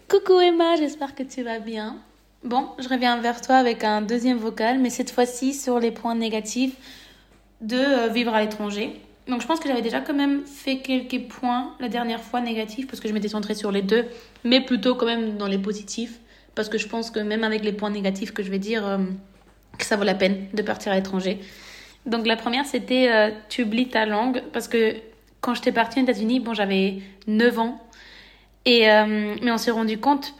Coucou 0.09 0.41
Emma, 0.41 0.75
j'espère 0.75 1.15
que 1.15 1.23
tu 1.23 1.41
vas 1.41 1.59
bien. 1.59 1.95
Bon, 2.43 2.67
je 2.79 2.89
reviens 2.89 3.17
vers 3.21 3.39
toi 3.39 3.55
avec 3.55 3.85
un 3.85 4.01
deuxième 4.01 4.37
vocal, 4.37 4.79
mais 4.79 4.89
cette 4.89 5.09
fois-ci 5.09 5.53
sur 5.53 5.79
les 5.79 5.91
points 5.91 6.15
négatifs 6.15 6.75
de 7.61 7.77
euh, 7.77 8.07
vivre 8.09 8.33
à 8.33 8.41
l'étranger. 8.41 8.99
Donc 9.27 9.41
je 9.41 9.47
pense 9.47 9.61
que 9.61 9.69
j'avais 9.69 9.81
déjà 9.81 10.01
quand 10.01 10.13
même 10.13 10.41
fait 10.45 10.79
quelques 10.79 11.29
points 11.29 11.71
la 11.79 11.87
dernière 11.87 12.21
fois 12.21 12.41
négatifs 12.41 12.87
parce 12.87 12.99
que 12.99 13.07
je 13.07 13.13
m'étais 13.13 13.29
centrée 13.29 13.55
sur 13.55 13.71
les 13.71 13.81
deux, 13.83 14.05
mais 14.43 14.59
plutôt 14.59 14.95
quand 14.95 15.05
même 15.05 15.37
dans 15.37 15.47
les 15.47 15.59
positifs 15.59 16.19
parce 16.55 16.67
que 16.67 16.77
je 16.77 16.87
pense 16.87 17.11
que 17.11 17.19
même 17.19 17.45
avec 17.45 17.63
les 17.63 17.71
points 17.71 17.91
négatifs 17.91 18.33
que 18.33 18.43
je 18.43 18.51
vais 18.51 18.59
dire, 18.59 18.85
euh, 18.85 18.97
que 19.81 19.87
ça 19.87 19.97
vaut 19.97 20.03
la 20.05 20.15
peine 20.15 20.47
de 20.53 20.61
partir 20.61 20.91
à 20.91 20.95
l'étranger. 20.95 21.39
Donc 22.05 22.25
la 22.25 22.35
première 22.37 22.65
c'était 22.65 23.09
euh, 23.11 23.29
tu 23.49 23.63
oublies 23.63 23.89
ta 23.89 24.05
langue 24.05 24.41
parce 24.53 24.67
que 24.67 24.95
quand 25.41 25.53
j'étais 25.55 25.71
partie 25.71 25.99
aux 25.99 26.03
États-Unis, 26.03 26.39
bon 26.39 26.53
j'avais 26.53 26.99
9 27.27 27.59
ans 27.59 27.81
et, 28.65 28.89
euh, 28.89 29.35
mais 29.41 29.51
on 29.51 29.57
s'est 29.57 29.71
rendu 29.71 29.97
compte, 29.97 30.33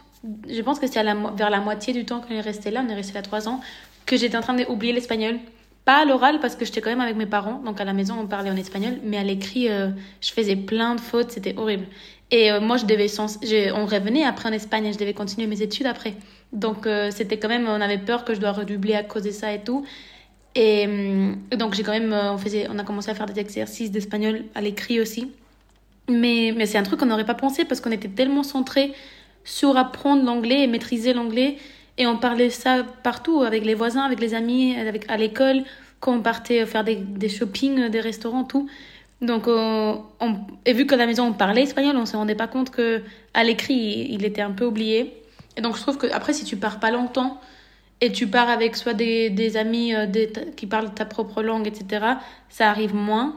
je 0.48 0.62
pense 0.62 0.80
que 0.80 1.14
mo- 1.14 1.32
vers 1.36 1.50
la 1.50 1.60
moitié 1.60 1.94
du 1.94 2.06
temps 2.06 2.22
qu'on 2.22 2.34
est 2.36 2.42
resté 2.42 2.72
là, 2.72 2.84
on 2.86 2.90
est 2.90 2.96
resté 2.96 3.14
là 3.14 3.22
trois 3.22 3.48
ans, 3.50 3.60
que 4.06 4.16
j'étais 4.18 4.38
en 4.38 4.42
train 4.42 4.54
d'oublier 4.56 4.94
l'espagnol. 4.94 5.40
Pas 5.86 6.02
à 6.04 6.06
l'oral 6.06 6.40
parce 6.40 6.56
que 6.56 6.64
j'étais 6.64 6.80
quand 6.82 6.92
même 6.92 7.02
avec 7.02 7.16
mes 7.16 7.26
parents, 7.26 7.60
donc 7.66 7.82
à 7.82 7.86
la 7.86 7.94
maison 7.94 8.16
on 8.20 8.28
parlait 8.28 8.52
en 8.52 8.56
espagnol, 8.56 9.00
mais 9.04 9.18
à 9.18 9.24
l'écrit 9.24 9.70
euh, 9.70 9.90
je 10.22 10.32
faisais 10.32 10.56
plein 10.56 10.94
de 10.96 11.02
fautes, 11.02 11.32
c'était 11.32 11.56
horrible. 11.58 11.88
Et 12.30 12.52
euh, 12.52 12.62
moi 12.62 12.78
je 12.78 12.86
devais, 12.86 13.08
on 13.20 13.86
revenait 13.88 14.24
après 14.24 14.50
en 14.50 14.54
Espagne 14.54 14.94
je 14.94 15.00
devais 15.00 15.14
continuer 15.16 15.48
mes 15.48 15.62
études 15.64 15.88
après. 15.88 16.14
Donc 16.54 16.86
euh, 16.86 17.12
c'était 17.12 17.38
quand 17.38 17.48
même, 17.48 17.68
on 17.68 17.82
avait 17.82 17.98
peur 17.98 18.26
que 18.26 18.34
je 18.34 18.40
dois 18.40 18.52
redoubler 18.52 18.96
à 18.96 19.04
cause 19.04 19.24
de 19.24 19.32
ça 19.32 19.54
et 19.54 19.64
tout. 19.64 19.86
Et 20.56 20.86
hum, 20.86 21.38
donc 21.58 21.74
j'ai 21.74 21.84
quand 21.84 21.92
même, 21.92 22.14
euh, 22.14 22.34
on 22.34 22.38
faisait, 22.38 22.68
on 22.70 22.78
a 22.80 22.84
commencé 22.84 23.10
à 23.10 23.16
faire 23.16 23.26
des 23.26 23.40
exercices 23.40 23.92
d'espagnol 23.92 24.44
à 24.56 24.62
l'écrit 24.62 25.00
aussi. 25.00 25.32
Mais, 26.10 26.54
mais 26.56 26.66
c'est 26.66 26.78
un 26.78 26.84
truc 26.84 27.00
qu'on 27.00 27.06
n'aurait 27.06 27.26
pas 27.26 27.36
pensé 27.36 27.64
parce 27.66 27.80
qu'on 27.80 27.92
était 27.92 28.10
tellement 28.10 28.44
centré 28.44 28.94
sur 29.44 29.78
apprendre 29.78 30.24
l'anglais 30.24 30.64
et 30.64 30.68
maîtriser 30.68 31.14
l'anglais. 31.14 31.58
Et 31.98 32.08
on 32.08 32.18
parlait 32.18 32.50
ça 32.50 32.84
partout, 33.04 33.42
avec 33.44 33.66
les 33.66 33.76
voisins, 33.76 34.04
avec 34.04 34.20
les 34.20 34.34
amis, 34.34 34.76
avec, 34.76 35.10
à 35.10 35.18
l'école, 35.18 35.64
quand 36.00 36.16
on 36.16 36.22
partait 36.22 36.66
faire 36.66 36.84
des, 36.84 36.96
des 36.96 37.30
shopping, 37.30 37.90
des 37.90 38.02
restaurants, 38.02 38.44
tout. 38.44 38.68
Donc, 39.22 39.48
euh, 39.48 39.94
on, 40.20 40.36
et 40.66 40.74
vu 40.74 40.88
qu'à 40.88 40.96
la 40.96 41.06
maison 41.06 41.28
on 41.28 41.34
parlait 41.34 41.62
espagnol, 41.64 41.96
on 41.96 42.08
se 42.08 42.18
rendait 42.18 42.36
pas 42.36 42.48
compte 42.48 42.72
que 42.72 43.04
à 43.34 43.44
l'écrit 43.44 44.08
il 44.10 44.26
était 44.26 44.42
un 44.42 44.52
peu 44.52 44.66
oublié. 44.66 45.21
Et 45.58 45.62
donc 45.62 45.76
je 45.76 45.82
trouve 45.82 45.98
que 45.98 46.08
après 46.08 46.34
si 46.34 46.46
tu 46.46 46.56
pars 46.58 46.80
pas 46.80 46.92
longtemps 46.92 47.40
et 48.00 48.12
tu 48.12 48.28
pars 48.28 48.50
avec 48.50 48.76
soit 48.76 48.94
des, 48.94 49.30
des 49.30 49.58
amis 49.58 49.94
euh, 49.94 50.08
des- 50.08 50.32
qui 50.56 50.66
parlent 50.66 50.94
ta 50.94 51.06
propre 51.06 51.44
langue, 51.44 51.68
etc., 51.68 52.06
ça 52.50 52.70
arrive 52.70 52.96
moins. 52.96 53.36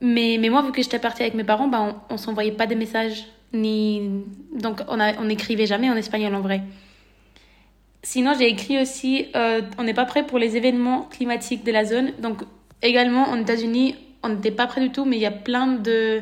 Mais, 0.00 0.36
mais 0.38 0.50
moi, 0.50 0.60
vu 0.60 0.70
que 0.70 0.82
j'étais 0.82 0.98
partie 0.98 1.22
avec 1.22 1.32
mes 1.34 1.44
parents, 1.44 1.66
bah, 1.66 1.80
on, 2.10 2.14
on 2.14 2.16
s'envoyait 2.18 2.52
pas 2.52 2.66
des 2.66 2.74
messages. 2.74 3.24
Ni... 3.54 4.02
Donc, 4.54 4.82
on, 4.88 5.00
a, 5.00 5.14
on 5.18 5.30
écrivait 5.30 5.64
jamais 5.64 5.88
en 5.88 5.96
espagnol 5.96 6.34
en 6.34 6.40
vrai. 6.42 6.62
Sinon, 8.02 8.34
j'ai 8.38 8.48
écrit 8.48 8.78
aussi 8.82 9.28
euh, 9.34 9.62
on 9.78 9.84
n'est 9.84 9.94
pas 9.94 10.04
prêt 10.04 10.26
pour 10.26 10.38
les 10.38 10.58
événements 10.58 11.02
climatiques 11.02 11.64
de 11.64 11.72
la 11.72 11.86
zone. 11.86 12.12
Donc, 12.18 12.42
également, 12.82 13.22
en 13.30 13.36
États-Unis, 13.40 13.96
on 14.22 14.28
n'était 14.30 14.50
pas 14.50 14.66
prêt 14.66 14.82
du 14.82 14.90
tout, 14.90 15.06
mais 15.06 15.16
il 15.16 15.22
y 15.22 15.26
a 15.26 15.30
plein 15.30 15.68
de 15.68 16.20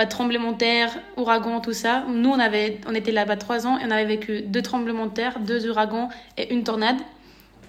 bah, 0.00 0.06
tremblements 0.06 0.52
de 0.52 0.56
terre, 0.56 0.98
ouragans, 1.18 1.60
tout 1.60 1.74
ça. 1.74 2.06
Nous, 2.08 2.30
on, 2.30 2.38
avait, 2.38 2.78
on 2.88 2.94
était 2.94 3.12
là-bas 3.12 3.36
trois 3.36 3.66
ans 3.66 3.76
et 3.78 3.82
on 3.86 3.90
avait 3.90 4.06
vécu 4.06 4.40
deux 4.40 4.62
tremblements 4.62 5.04
de 5.04 5.12
terre, 5.12 5.40
deux 5.40 5.68
ouragans 5.68 6.08
et 6.38 6.54
une 6.54 6.64
tornade. 6.64 6.96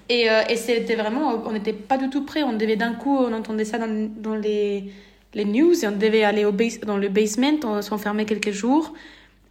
Et, 0.08 0.30
euh, 0.30 0.41
et 0.48 0.56
c'était 0.56 0.96
vraiment, 0.96 1.44
on 1.46 1.52
n'était 1.52 1.74
pas 1.74 1.98
du 1.98 2.10
tout 2.10 2.24
prêt. 2.24 2.44
On 2.44 2.54
devait 2.54 2.78
d'un 2.78 2.94
coup, 2.94 3.17
on 3.17 3.34
entendait 3.34 3.65
ça 3.65 3.78
dans, 3.80 4.10
dans 4.15 4.36
les, 4.36 4.94
les 5.34 5.44
news 5.44 5.74
et 5.84 5.88
on 5.89 5.91
devait 5.91 6.24
aller 6.24 6.46
au 6.46 6.54
base, 6.54 6.80
dans 6.80 6.96
le 6.96 7.10
basement, 7.10 7.60
on 7.65 7.82
s'enfermait 7.82 8.24
quelques 8.24 8.52
jours. 8.52 8.94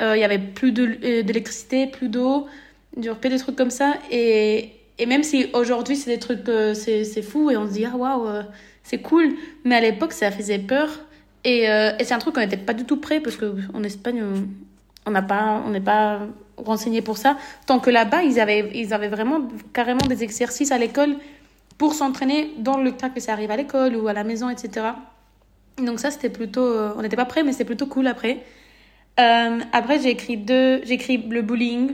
Euh, 0.00 0.16
Il 0.16 0.20
y 0.20 0.24
avait 0.24 0.38
plus 0.38 0.72
euh, 0.78 1.22
d'électricité, 1.22 1.86
plus 1.86 2.08
d'eau, 2.08 2.46
du 2.96 3.10
repas, 3.10 3.28
des 3.28 3.36
trucs 3.36 3.56
comme 3.56 3.68
ça. 3.68 3.92
Et, 4.10 4.70
et 4.98 5.04
même 5.04 5.22
si 5.22 5.48
aujourd'hui 5.52 5.96
c'est 5.96 6.10
des 6.10 6.18
trucs, 6.18 6.48
euh, 6.48 6.72
c'est 6.72 7.22
fou 7.22 7.50
et 7.50 7.58
on 7.58 7.66
se 7.66 7.72
dit, 7.72 7.84
ah 7.84 7.94
waouh, 7.94 8.26
euh, 8.26 8.42
c'est 8.84 9.02
cool. 9.02 9.34
Mais 9.64 9.74
à 9.74 9.82
l'époque, 9.82 10.14
ça 10.14 10.30
faisait 10.30 10.60
peur. 10.60 10.88
Et, 11.44 11.68
euh, 11.70 11.92
et 11.98 12.04
c'est 12.04 12.14
un 12.14 12.18
truc 12.18 12.34
qu'on 12.34 12.40
n'était 12.40 12.56
pas 12.56 12.74
du 12.74 12.84
tout 12.84 12.98
prêt 12.98 13.20
parce 13.20 13.36
qu'en 13.36 13.82
Espagne, 13.82 14.22
on- 14.22 14.48
on 15.06 15.10
n'a 15.10 15.22
pas, 15.22 15.62
on 15.66 15.70
n'est 15.70 15.80
pas 15.80 16.20
renseigné 16.56 17.00
pour 17.02 17.16
ça. 17.16 17.36
Tant 17.66 17.80
que 17.80 17.90
là-bas, 17.90 18.22
ils 18.22 18.38
avaient, 18.40 18.70
ils 18.74 18.92
avaient 18.92 19.08
vraiment 19.08 19.40
carrément 19.72 20.06
des 20.06 20.22
exercices 20.22 20.72
à 20.72 20.78
l'école 20.78 21.16
pour 21.78 21.94
s'entraîner 21.94 22.52
dans 22.58 22.76
le 22.76 22.90
cas 22.92 23.08
que 23.08 23.20
ça 23.20 23.32
arrive 23.32 23.50
à 23.50 23.56
l'école 23.56 23.96
ou 23.96 24.08
à 24.08 24.12
la 24.12 24.24
maison, 24.24 24.50
etc. 24.50 24.86
Donc 25.78 25.98
ça, 26.00 26.10
c'était 26.10 26.28
plutôt... 26.28 26.60
euh, 26.62 26.92
on 26.96 27.02
n'était 27.02 27.16
pas 27.16 27.24
prêts, 27.24 27.42
mais 27.42 27.52
c'était 27.52 27.64
plutôt 27.64 27.86
cool 27.86 28.06
après. 28.06 28.44
Euh, 29.18 29.60
après, 29.72 29.98
j'ai 30.00 30.10
écrit 30.10 30.36
deux, 30.36 30.82
j'ai 30.84 30.96
le 31.30 31.42
bullying 31.42 31.92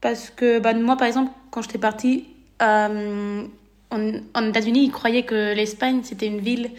parce 0.00 0.30
que 0.30 0.58
bah, 0.60 0.74
moi, 0.74 0.96
par 0.96 1.06
exemple, 1.06 1.32
quand 1.50 1.62
j'étais 1.62 1.78
partie 1.78 2.26
euh, 2.62 3.44
en, 3.90 4.12
en 4.34 4.48
États-Unis, 4.48 4.84
ils 4.84 4.90
croyaient 4.92 5.24
que 5.24 5.54
l'Espagne 5.54 6.00
c'était 6.04 6.26
une 6.26 6.40
ville 6.40 6.70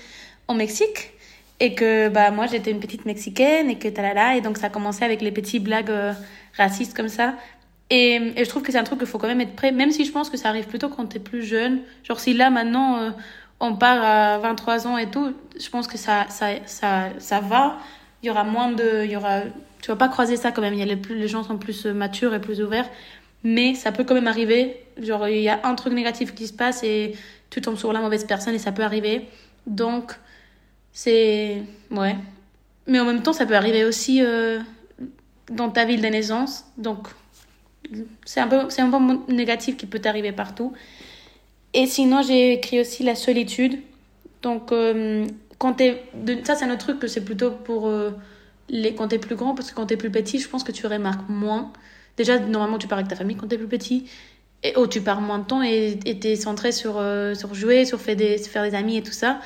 au 0.47 0.53
Mexique 0.53 1.11
et 1.59 1.75
que 1.75 2.09
bah 2.09 2.31
moi 2.31 2.47
j'étais 2.47 2.71
une 2.71 2.79
petite 2.79 3.05
mexicaine 3.05 3.69
et 3.69 3.77
que 3.77 3.87
talala 3.87 4.35
et 4.35 4.41
donc 4.41 4.57
ça 4.57 4.67
a 4.67 4.69
commencé 4.69 5.03
avec 5.03 5.21
les 5.21 5.31
petits 5.31 5.59
blagues 5.59 5.89
euh, 5.89 6.13
racistes 6.57 6.95
comme 6.95 7.09
ça. 7.09 7.35
Et, 7.91 8.15
et, 8.35 8.45
je 8.45 8.49
trouve 8.49 8.61
que 8.61 8.71
c'est 8.71 8.77
un 8.77 8.83
truc 8.83 8.99
qu'il 8.99 9.07
faut 9.07 9.17
quand 9.17 9.27
même 9.27 9.41
être 9.41 9.55
prêt 9.55 9.71
même 9.71 9.91
si 9.91 10.05
je 10.05 10.11
pense 10.11 10.29
que 10.29 10.37
ça 10.37 10.49
arrive 10.49 10.67
plutôt 10.67 10.89
quand 10.89 11.05
t'es 11.07 11.19
plus 11.19 11.43
jeune. 11.43 11.81
Genre 12.03 12.19
si 12.19 12.33
là 12.33 12.49
maintenant 12.49 12.97
euh, 12.97 13.09
on 13.59 13.75
part 13.75 14.03
à 14.03 14.37
23 14.39 14.87
ans 14.87 14.97
et 14.97 15.09
tout 15.09 15.33
je 15.59 15.69
pense 15.69 15.87
que 15.87 15.97
ça 15.97 16.25
ça 16.29 16.47
ça 16.65 17.09
ça 17.17 17.39
va. 17.41 17.77
Il 18.23 18.27
y 18.27 18.29
aura 18.29 18.43
moins 18.43 18.71
de 18.71 19.03
il 19.03 19.11
y 19.11 19.15
aura 19.15 19.41
tu 19.81 19.89
vas 19.89 19.97
pas 19.97 20.09
croiser 20.09 20.37
ça 20.37 20.51
quand 20.51 20.61
même. 20.61 20.73
Il 20.73 20.79
y 20.79 20.83
a 20.83 20.85
les 20.85 20.97
plus 20.97 21.15
les 21.15 21.27
gens 21.27 21.43
sont 21.43 21.57
plus 21.57 21.85
euh, 21.85 21.93
matures 21.93 22.33
et 22.33 22.41
plus 22.41 22.61
ouverts. 22.61 22.89
Mais 23.43 23.73
ça 23.75 23.91
peut 23.91 24.03
quand 24.03 24.13
même 24.13 24.27
arriver. 24.27 24.83
Genre 25.01 25.27
il 25.27 25.41
y 25.41 25.49
a 25.49 25.59
un 25.63 25.75
truc 25.75 25.93
négatif 25.93 26.33
qui 26.35 26.47
se 26.47 26.53
passe 26.53 26.83
et 26.83 27.13
tu 27.49 27.61
tombes 27.61 27.77
sur 27.77 27.91
la 27.91 27.99
mauvaise 28.01 28.25
personne 28.25 28.53
et 28.55 28.59
ça 28.59 28.71
peut 28.71 28.83
arriver. 28.83 29.27
Donc 29.67 30.13
c'est. 30.93 31.63
Ouais. 31.91 32.15
Mais 32.89 32.99
en 32.99 33.05
même 33.05 33.21
temps, 33.21 33.33
ça 33.33 33.45
peut 33.45 33.55
arriver 33.55 33.85
aussi 33.85 34.21
euh, 34.23 34.59
dans 35.51 35.69
ta 35.69 35.85
ville 35.85 36.01
de 36.01 36.07
naissance. 36.07 36.65
Donc, 36.77 37.07
c'est 38.25 38.39
un, 38.39 38.47
peu, 38.47 38.67
un 38.77 38.89
peu 38.89 39.33
négatif 39.33 39.77
qui 39.77 39.85
peut 39.85 39.99
t'arriver 39.99 40.31
partout. 40.31 40.73
Et 41.73 41.85
sinon, 41.85 42.23
j'ai 42.23 42.53
écrit 42.53 42.81
aussi 42.81 43.03
la 43.03 43.13
solitude. 43.13 43.79
Donc, 44.41 44.71
euh, 44.71 45.27
quand 45.59 45.73
t'es. 45.73 46.03
Ça, 46.43 46.55
c'est 46.55 46.65
un 46.65 46.71
autre 46.71 46.79
truc 46.79 46.99
que 46.99 47.07
c'est 47.07 47.23
plutôt 47.23 47.51
pour 47.51 47.87
euh, 47.87 48.11
les... 48.69 48.95
quand 48.95 49.09
t'es 49.09 49.19
plus 49.19 49.35
grand, 49.35 49.53
parce 49.53 49.69
que 49.69 49.75
quand 49.75 49.85
t'es 49.85 49.97
plus 49.97 50.09
petit, 50.09 50.39
je 50.39 50.49
pense 50.49 50.63
que 50.63 50.71
tu 50.71 50.87
remarques 50.87 51.29
moins. 51.29 51.71
Déjà, 52.17 52.39
normalement, 52.39 52.79
tu 52.79 52.87
pars 52.87 52.97
avec 52.97 53.09
ta 53.09 53.15
famille 53.15 53.37
quand 53.37 53.47
t'es 53.47 53.57
plus 53.57 53.67
petit. 53.67 54.09
Et 54.63 54.73
oh, 54.75 54.87
tu 54.87 55.01
pars 55.01 55.21
moins 55.21 55.39
de 55.39 55.45
temps 55.45 55.61
et 55.61 55.99
t'es 56.19 56.35
centré 56.35 56.73
sur, 56.73 57.01
sur 57.33 57.53
jouer, 57.53 57.85
sur 57.85 58.01
faire 58.01 58.17
des, 58.17 58.37
faire 58.39 58.63
des 58.63 58.75
amis 58.75 58.97
et 58.97 59.03
tout 59.03 59.13
ça. 59.13 59.39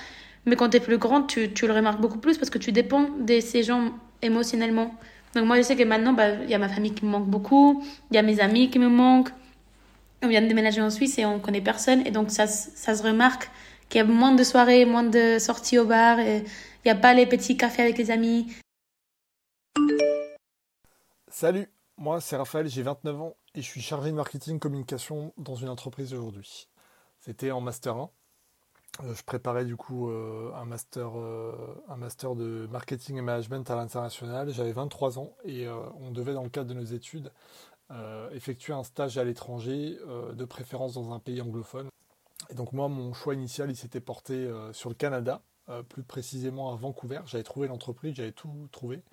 Mais 0.45 0.55
quand 0.55 0.69
tu 0.69 0.77
es 0.77 0.79
plus 0.79 0.97
grande, 0.97 1.27
tu, 1.27 1.53
tu, 1.53 1.67
le 1.67 1.73
remarques 1.73 2.01
beaucoup 2.01 2.17
plus 2.17 2.37
parce 2.37 2.49
que 2.49 2.57
tu 2.57 2.71
dépends 2.71 3.09
de 3.19 3.39
ces 3.39 3.63
gens 3.63 3.93
émotionnellement. 4.21 4.93
Donc 5.35 5.45
moi, 5.45 5.57
je 5.57 5.61
sais 5.63 5.75
que 5.75 5.83
maintenant, 5.83 6.13
bah, 6.13 6.35
il 6.43 6.49
y 6.49 6.53
a 6.53 6.59
ma 6.59 6.69
famille 6.69 6.93
qui 6.93 7.05
me 7.05 7.11
manque 7.11 7.27
beaucoup, 7.27 7.83
il 8.11 8.15
y 8.15 8.17
a 8.17 8.21
mes 8.21 8.39
amis 8.39 8.69
qui 8.69 8.79
me 8.79 8.89
manquent. 8.89 9.31
On 10.21 10.27
vient 10.27 10.41
de 10.41 10.47
déménager 10.47 10.81
en 10.81 10.89
Suisse 10.89 11.17
et 11.17 11.25
on 11.25 11.39
connaît 11.39 11.61
personne. 11.61 12.05
Et 12.05 12.11
donc 12.11 12.31
ça, 12.31 12.47
ça 12.47 12.95
se 12.95 13.03
remarque 13.03 13.49
qu'il 13.89 13.99
y 13.99 14.01
a 14.01 14.05
moins 14.05 14.33
de 14.33 14.43
soirées, 14.43 14.85
moins 14.85 15.03
de 15.03 15.37
sorties 15.39 15.79
au 15.79 15.85
bar. 15.85 16.19
Il 16.19 16.43
n'y 16.85 16.91
a 16.91 16.95
pas 16.95 17.13
les 17.13 17.25
petits 17.25 17.57
cafés 17.57 17.81
avec 17.81 17.97
les 17.97 18.11
amis. 18.11 18.47
Salut, 21.29 21.67
moi 21.97 22.21
c'est 22.21 22.35
Raphaël, 22.35 22.67
j'ai 22.69 22.83
29 22.83 23.21
ans 23.21 23.35
et 23.55 23.61
je 23.61 23.67
suis 23.67 23.81
chargé 23.81 24.11
de 24.11 24.15
marketing 24.15 24.59
communication 24.59 25.33
dans 25.37 25.55
une 25.55 25.69
entreprise 25.69 26.13
aujourd'hui. 26.13 26.67
C'était 27.19 27.51
en 27.51 27.59
Master 27.59 27.95
1 27.95 28.01
euh, 28.01 28.05
je 29.01 29.23
préparais 29.23 29.65
du 29.65 29.75
coup 29.75 30.09
euh, 30.09 30.51
un, 30.55 30.65
master, 30.65 31.17
euh, 31.17 31.83
un 31.89 31.97
master 31.97 32.35
de 32.35 32.67
marketing 32.71 33.17
et 33.17 33.21
management 33.21 33.69
à 33.69 33.75
l'international. 33.75 34.51
J'avais 34.51 34.71
23 34.71 35.19
ans 35.19 35.35
et 35.45 35.67
on 35.99 36.11
devait, 36.11 36.33
dans 36.33 36.43
le 36.43 36.49
cadre 36.49 36.69
de 36.69 36.73
nos 36.73 36.85
études, 36.85 37.31
effectuer 38.31 38.73
un 38.73 38.83
stage 38.83 39.19
à 39.19 39.23
l'étranger, 39.23 39.97
de 40.33 40.45
préférence 40.45 40.95
dans 40.95 41.11
un 41.13 41.19
pays 41.19 41.41
anglophone. 41.41 41.89
Et 42.49 42.55
donc 42.55 42.73
moi, 42.73 42.87
mon 42.87 43.13
choix 43.13 43.35
initial, 43.35 43.69
il 43.69 43.75
s'était 43.75 43.99
porté 43.99 44.49
sur 44.71 44.89
le 44.89 44.95
Canada, 44.95 45.41
plus 45.89 46.01
précisément 46.01 46.73
à 46.73 46.75
Vancouver. 46.75 47.21
J'avais 47.25 47.43
trouvé 47.43 47.67
l'entreprise, 47.67 48.15
j'avais 48.15 48.31
tout 48.31 48.67
trouvé. 48.71 49.03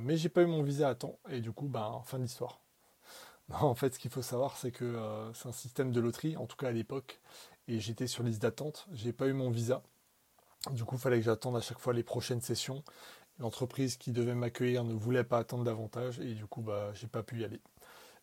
mais 0.00 0.16
j'ai 0.16 0.30
pas 0.30 0.42
eu 0.42 0.46
mon 0.46 0.62
visa 0.62 0.88
à 0.88 0.94
temps 0.94 1.18
et 1.28 1.40
du 1.40 1.52
coup, 1.52 1.68
ben, 1.68 2.00
fin 2.06 2.16
de 2.16 2.22
l'histoire. 2.22 2.60
en 3.50 3.74
fait, 3.74 3.92
ce 3.92 3.98
qu'il 3.98 4.10
faut 4.10 4.22
savoir, 4.22 4.56
c'est 4.56 4.70
que 4.70 4.98
c'est 5.34 5.48
un 5.48 5.52
système 5.52 5.92
de 5.92 6.00
loterie, 6.00 6.38
en 6.38 6.46
tout 6.46 6.56
cas 6.56 6.68
à 6.68 6.72
l'époque, 6.72 7.20
et 7.68 7.80
j'étais 7.80 8.06
sur 8.06 8.22
liste 8.22 8.42
d'attente. 8.42 8.86
J'ai 8.92 9.12
pas 9.12 9.26
eu 9.26 9.32
mon 9.32 9.50
visa. 9.50 9.82
Du 10.70 10.84
coup, 10.84 10.96
il 10.96 11.00
fallait 11.00 11.18
que 11.18 11.24
j'attende 11.24 11.56
à 11.56 11.60
chaque 11.60 11.78
fois 11.78 11.92
les 11.92 12.02
prochaines 12.02 12.40
sessions. 12.40 12.82
L'entreprise 13.38 13.96
qui 13.96 14.12
devait 14.12 14.34
m'accueillir 14.34 14.84
ne 14.84 14.94
voulait 14.94 15.24
pas 15.24 15.38
attendre 15.38 15.64
davantage 15.64 16.20
et 16.20 16.34
du 16.34 16.46
coup, 16.46 16.62
bah, 16.62 16.92
j'ai 16.94 17.08
pas 17.08 17.22
pu 17.22 17.40
y 17.40 17.44
aller. 17.44 17.60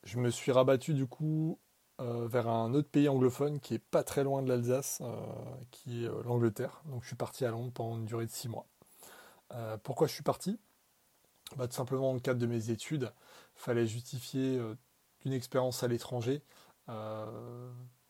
Je 0.04 0.17
me 0.17 0.30
suis 0.30 0.51
rabattu 0.51 0.93
du 0.93 1.06
coup 1.06 1.60
euh, 1.99 2.27
vers 2.27 2.47
un 2.47 2.73
autre 2.73 2.89
pays 2.89 3.08
anglophone 3.08 3.60
qui 3.60 3.75
est 3.75 3.80
pas 3.80 4.04
très 4.04 4.23
loin 4.23 4.41
de 4.41 4.47
l'Alsace, 4.49 4.99
euh, 5.01 5.15
qui 5.69 6.04
est 6.04 6.08
euh, 6.08 6.23
l'Angleterre. 6.23 6.82
Donc, 6.86 7.04
je 7.04 7.08
suis 7.08 7.15
parti 7.15 7.45
à 7.45 7.51
Londres 7.51 7.71
pendant 7.73 7.97
une 7.97 8.06
durée 8.06 8.25
de 8.25 8.32
six 8.32 8.49
mois. 8.49 8.65
pourquoi 9.84 10.08
je 10.08 10.13
suis 10.13 10.23
parti? 10.23 10.60
Bah, 11.58 11.67
Tout 11.67 11.75
simplement, 11.75 12.08
dans 12.08 12.13
le 12.13 12.19
cadre 12.19 12.39
de 12.39 12.47
mes 12.47 12.71
études, 12.71 13.12
fallait 13.56 13.86
justifier 13.86 14.60
une 15.25 15.34
expérience 15.34 15.84
à 15.84 15.88
l'étranger 15.88 16.41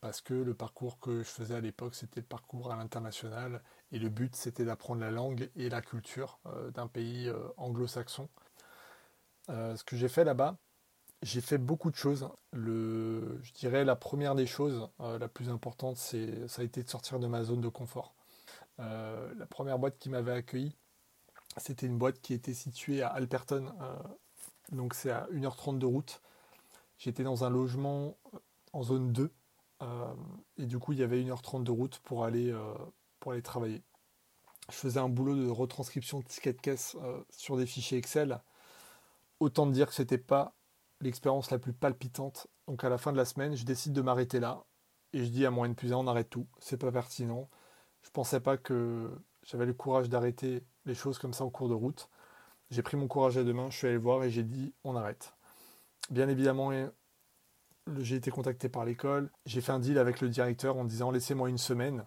parce 0.02 0.20
que 0.22 0.34
le 0.34 0.56
parcours 0.56 1.00
que 1.00 1.20
je 1.20 1.30
faisais 1.30 1.56
à 1.56 1.62
l'époque, 1.62 1.94
c'était 1.96 2.22
le 2.22 2.26
parcours 2.26 2.72
à 2.72 2.76
l'international, 2.76 3.62
et 3.92 4.00
le 4.00 4.10
but, 4.10 4.36
c'était 4.36 4.66
d'apprendre 4.66 5.00
la 5.02 5.12
langue 5.12 5.50
et 5.56 5.70
la 5.70 5.82
culture 5.82 6.40
euh, 6.48 6.72
d'un 6.72 6.88
pays 6.88 7.30
euh, 7.30 7.38
anglo-saxon. 7.58 8.28
Euh, 9.50 9.76
ce 9.76 9.84
que 9.84 9.96
j'ai 9.96 10.10
fait 10.10 10.24
là-bas, 10.24 10.58
j'ai 11.22 11.42
fait 11.42 11.60
beaucoup 11.60 11.92
de 11.92 11.96
choses. 11.96 12.28
Je 12.54 13.54
dirais 13.54 13.86
la 13.86 13.96
première 13.96 14.34
des 14.34 14.48
choses, 14.48 14.90
la 15.00 15.28
plus 15.28 15.50
importante, 15.50 15.98
c'est, 15.98 16.48
ça 16.48 16.64
a 16.64 16.66
été 16.66 16.82
de 16.82 16.90
sortir 16.90 17.20
de 17.20 17.28
ma 17.28 17.44
zone 17.44 17.62
de 17.62 17.70
confort. 17.70 18.16
la 18.80 19.46
première 19.48 19.78
boîte 19.78 20.00
qui 20.00 20.10
m'avait 20.10 20.32
accueilli, 20.32 20.76
c'était 21.58 21.86
une 21.86 22.00
boîte 22.00 22.20
qui 22.22 22.34
était 22.34 22.56
située 22.56 23.04
à 23.04 23.10
Alperton, 23.10 23.72
donc 24.72 24.96
c'est 24.96 25.12
à 25.12 25.28
1h30 25.32 25.78
de 25.78 25.86
route. 25.86 26.24
J'étais 26.98 27.24
dans 27.24 27.44
un 27.44 27.52
logement 27.52 28.18
en 28.74 28.82
zone 28.82 29.12
2, 29.12 29.32
euh, 29.82 30.14
et 30.58 30.66
du 30.66 30.80
coup, 30.80 30.94
il 30.94 31.00
y 31.00 31.04
avait 31.04 31.22
1h30 31.22 31.64
de 31.64 31.72
route 31.72 32.00
pour 32.00 32.24
aller, 32.24 32.52
euh, 32.52 32.74
pour 33.20 33.32
aller 33.32 33.42
travailler. 33.42 33.82
Je 34.70 34.76
faisais 34.76 35.00
un 35.00 35.10
boulot 35.10 35.36
de 35.36 35.50
retranscription 35.50 36.20
de 36.20 36.26
ticket 36.26 36.54
de 36.54 36.62
caisse 36.62 36.96
euh, 37.02 37.22
sur 37.30 37.58
des 37.58 37.66
fichiers 37.66 37.98
Excel. 37.98 38.40
Autant 39.40 39.66
dire 39.66 39.88
que 39.88 39.94
c'était 39.94 40.18
pas 40.18 40.56
l'expérience 41.02 41.52
la 41.52 41.60
plus 41.60 41.74
palpitante. 41.74 42.48
Donc 42.68 42.84
à 42.84 42.90
la 42.90 42.98
fin 42.98 43.12
de 43.12 43.18
la 43.18 43.26
semaine, 43.26 43.56
je 43.56 43.66
décide 43.66 43.94
de 43.94 44.02
m'arrêter 44.02 44.40
là. 44.40 44.64
Et 45.14 45.26
je 45.26 45.30
dis 45.30 45.46
à 45.46 45.52
mon 45.52 45.66
N 45.66 45.76
plus 45.76 45.92
1, 45.92 45.98
on 45.98 46.08
arrête 46.08 46.30
tout. 46.30 46.48
C'est 46.60 46.78
pas 46.78 46.92
pertinent. 46.92 47.50
Je 48.04 48.10
pensais 48.12 48.40
pas 48.40 48.58
que 48.58 49.12
j'avais 49.44 49.66
le 49.66 49.74
courage 49.74 50.10
d'arrêter 50.10 50.64
les 50.86 50.96
choses 50.96 51.18
comme 51.18 51.34
ça 51.34 51.44
en 51.44 51.50
cours 51.50 51.70
de 51.70 51.74
route. 51.74 52.10
J'ai 52.70 52.84
pris 52.84 52.96
mon 52.96 53.08
courage 53.08 53.38
à 53.38 53.44
deux 53.44 53.54
mains, 53.54 53.70
je 53.70 53.78
suis 53.78 53.88
allé 53.88 53.98
le 53.98 54.02
voir 54.02 54.24
et 54.24 54.30
j'ai 54.30 54.44
dit 54.44 54.74
on 54.84 54.96
arrête. 54.96 55.34
Bien 56.10 56.30
évidemment, 56.30 56.72
j'ai 58.00 58.16
été 58.16 58.32
contacté 58.32 58.70
par 58.70 58.86
l'école, 58.86 59.32
j'ai 59.46 59.62
fait 59.62 59.72
un 59.72 59.80
deal 59.80 59.98
avec 59.98 60.22
le 60.22 60.30
directeur 60.30 60.78
en 60.78 60.86
disant 60.86 61.12
laissez-moi 61.12 61.50
une 61.50 61.58
semaine 61.58 62.06